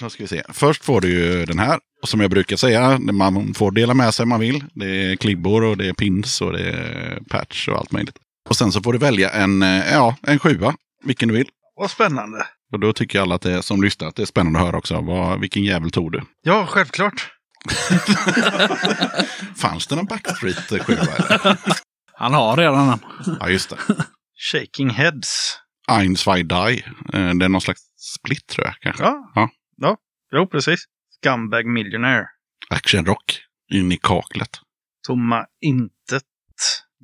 [0.00, 0.42] då ska vi se.
[0.48, 1.78] Först får du ju den här.
[2.06, 4.64] Och som jag brukar säga, man får dela med sig om man vill.
[4.74, 8.16] Det är klibbor och det är pins och det är patch och allt möjligt.
[8.48, 10.74] Och sen så får du välja en, eh, ja, en sjua,
[11.04, 11.48] vilken du vill.
[11.76, 12.46] Vad spännande.
[12.72, 15.00] Och då tycker alla att det som lyssnar att det är spännande att höra också.
[15.00, 16.22] Vad, vilken jävel tog du?
[16.42, 17.32] Ja, självklart.
[19.56, 20.96] Fanns det någon Backstreet sjua?
[20.98, 21.56] eller?
[22.14, 22.98] Han har redan den.
[23.40, 23.76] Ja, just det.
[24.52, 25.58] Shaking Heads.
[25.88, 26.84] Ein, zwei, die.
[27.12, 27.80] Eh, Det är någon slags
[28.16, 29.02] split tror jag kanske.
[29.04, 29.48] Ja, Ja.
[29.76, 29.96] ja.
[30.36, 30.80] Jo, precis.
[31.20, 32.26] Scumbag Millionaire.
[32.70, 33.40] Actionrock
[33.72, 34.60] in i kaklet.
[35.06, 36.22] Tomma intet.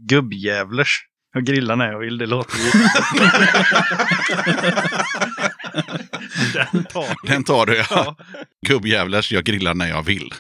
[0.09, 1.07] Gubbjävlers.
[1.35, 2.71] Jag grillar när jag vill, det låter ju...
[6.53, 7.85] Den tar Den tar du ja.
[7.91, 8.17] Ja.
[8.67, 10.35] Gubbjävlars, jag grillar när jag vill.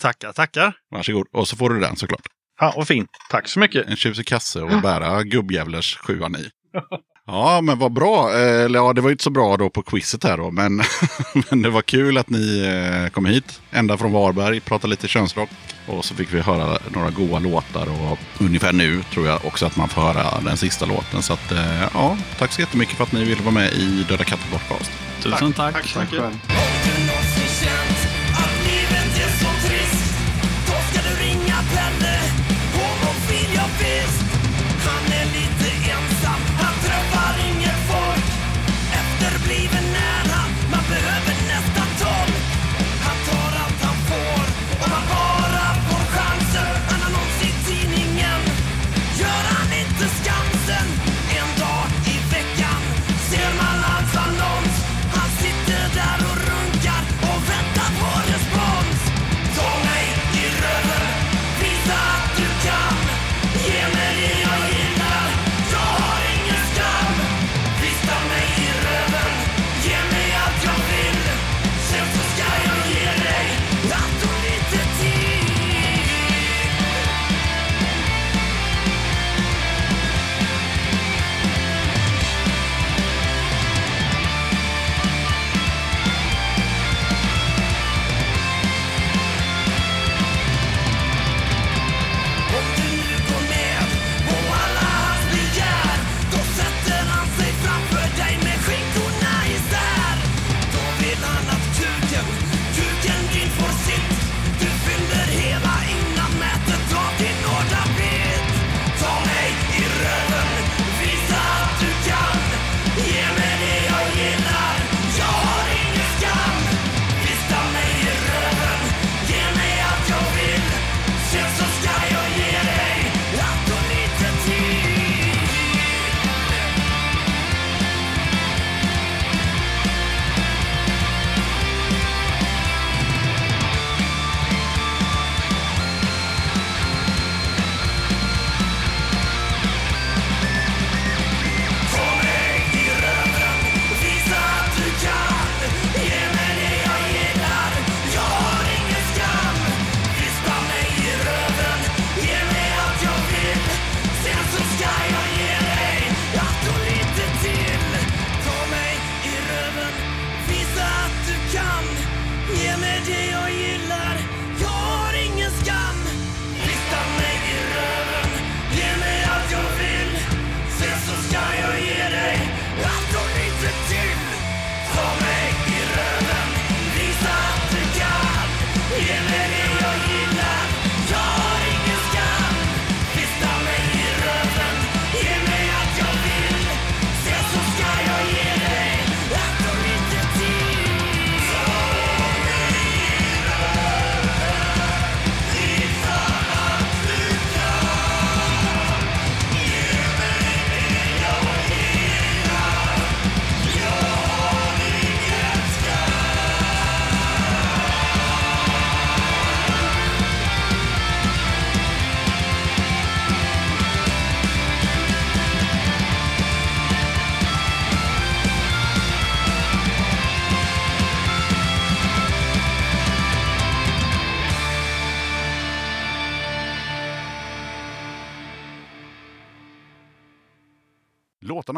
[0.00, 0.76] Tackar, tackar.
[0.90, 1.26] Varsågod.
[1.32, 2.26] Och så får du den såklart.
[2.58, 3.10] Fan vad fint.
[3.30, 3.86] Tack så mycket.
[3.86, 6.50] En tjusig kasse och bära gubbjävlars sjuan i.
[7.26, 8.32] Ja, men vad bra.
[8.34, 10.50] Eh, Eller ja, det var ju inte så bra då på quizet här då.
[10.50, 10.82] Men,
[11.50, 12.58] men det var kul att ni
[13.04, 13.60] eh, kom hit.
[13.70, 15.48] Ända från Varberg, pratade lite könsrock.
[15.86, 17.86] Och så fick vi höra några goa låtar.
[18.10, 21.22] Och ungefär nu tror jag också att man får höra den sista låten.
[21.22, 24.24] Så att, eh, ja, tack så jättemycket för att ni ville vara med i Döda
[24.24, 24.90] katten podcast.
[25.22, 25.74] Tusen tack.
[25.74, 26.22] Tack så mycket.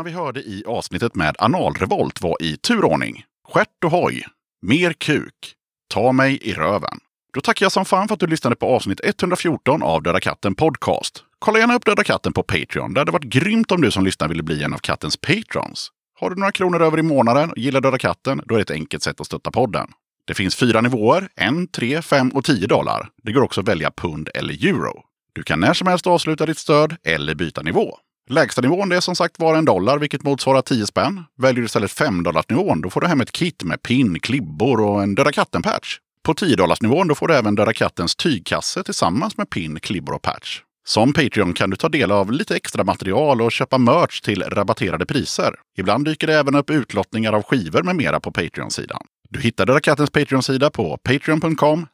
[0.08, 3.24] Vi hörde i avsnittet med analrevolt var i turordning.
[3.48, 4.26] Stjärt och hoj,
[4.62, 5.54] Mer kuk,
[5.94, 6.98] Ta mig i röven.
[7.34, 10.54] Då tackar jag som fan för att du lyssnade på avsnitt 114 av Döda katten
[10.54, 11.24] Podcast.
[11.38, 12.94] Kolla gärna upp Döda katten på Patreon.
[12.94, 15.88] Det hade varit grymt om du som lyssnar ville bli en av kattens patrons.
[16.20, 18.70] Har du några kronor över i månaden och gillar Döda katten, då är det ett
[18.70, 19.88] enkelt sätt att stötta podden.
[20.26, 23.08] Det finns fyra nivåer, en, tre, fem och tio dollar.
[23.22, 25.02] Det går också att välja pund eller euro.
[25.32, 27.98] Du kan när som helst avsluta ditt stöd eller byta nivå.
[28.30, 31.24] Lägsta nivån är som sagt var en dollar, vilket motsvarar 10 spänn.
[31.36, 35.02] Väljer du istället 5 nivån då får du hem ett kit med pin, klibbor och
[35.02, 35.98] en Döda katten-patch.
[36.22, 40.22] På 10 nivån då får du även Döda kattens tygkasse tillsammans med pin, klibbor och
[40.22, 40.60] patch.
[40.88, 45.06] Som Patreon kan du ta del av lite extra material och köpa merch till rabatterade
[45.06, 45.54] priser.
[45.78, 49.02] Ibland dyker det även upp utlottningar av skivor med mera på Patreon-sidan.
[49.30, 51.86] Du hittar Döda kattens Patreon-sida på patreon.com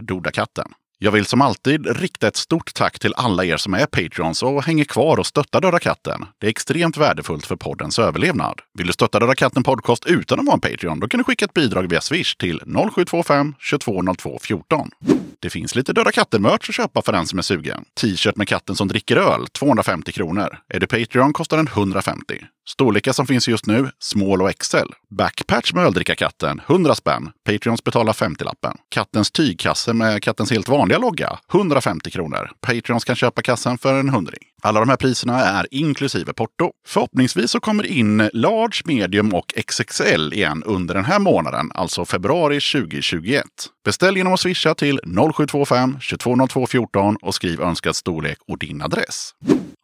[0.00, 0.68] dodakatten.
[0.98, 4.62] Jag vill som alltid rikta ett stort tack till alla er som är Patreons och
[4.62, 6.26] hänger kvar och stöttar Döda katten.
[6.40, 8.60] Det är extremt värdefullt för poddens överlevnad.
[8.78, 11.00] Vill du stötta Döda katten Podcast utan att vara en Patreon?
[11.00, 12.60] Då kan du skicka ett bidrag via Swish till
[12.94, 14.90] 0725 2202 14.
[15.40, 17.84] Det finns lite Döda katten-merch att köpa för den som är sugen.
[18.00, 20.58] T-shirt med katten som dricker öl, 250 kronor.
[20.68, 22.46] Är du Patreon kostar den 150.
[22.68, 24.76] Storlekar som finns just nu, small och XL.
[25.10, 27.30] Backpatch med öldrickarkatten, 100 spänn.
[27.44, 28.76] Patreons betalar 50-lappen.
[28.88, 32.50] Kattens tygkasse med kattens helt vanliga logga, 150 kronor.
[32.60, 34.42] Patreons kan köpa kassen för en hundring.
[34.66, 36.70] Alla de här priserna är inklusive porto.
[36.86, 42.04] Förhoppningsvis så kommer det in large, medium och XXL igen under den här månaden, alltså
[42.04, 43.44] februari 2021.
[43.84, 45.00] Beställ genom att swisha till
[45.34, 49.30] 0725 2202 14 och skriv önskad storlek och din adress.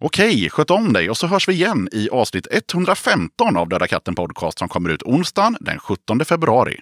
[0.05, 4.15] Okej, sköt om dig och så hörs vi igen i avsnitt 115 av Döda katten
[4.15, 6.81] podcast som kommer ut onsdagen den 17 februari.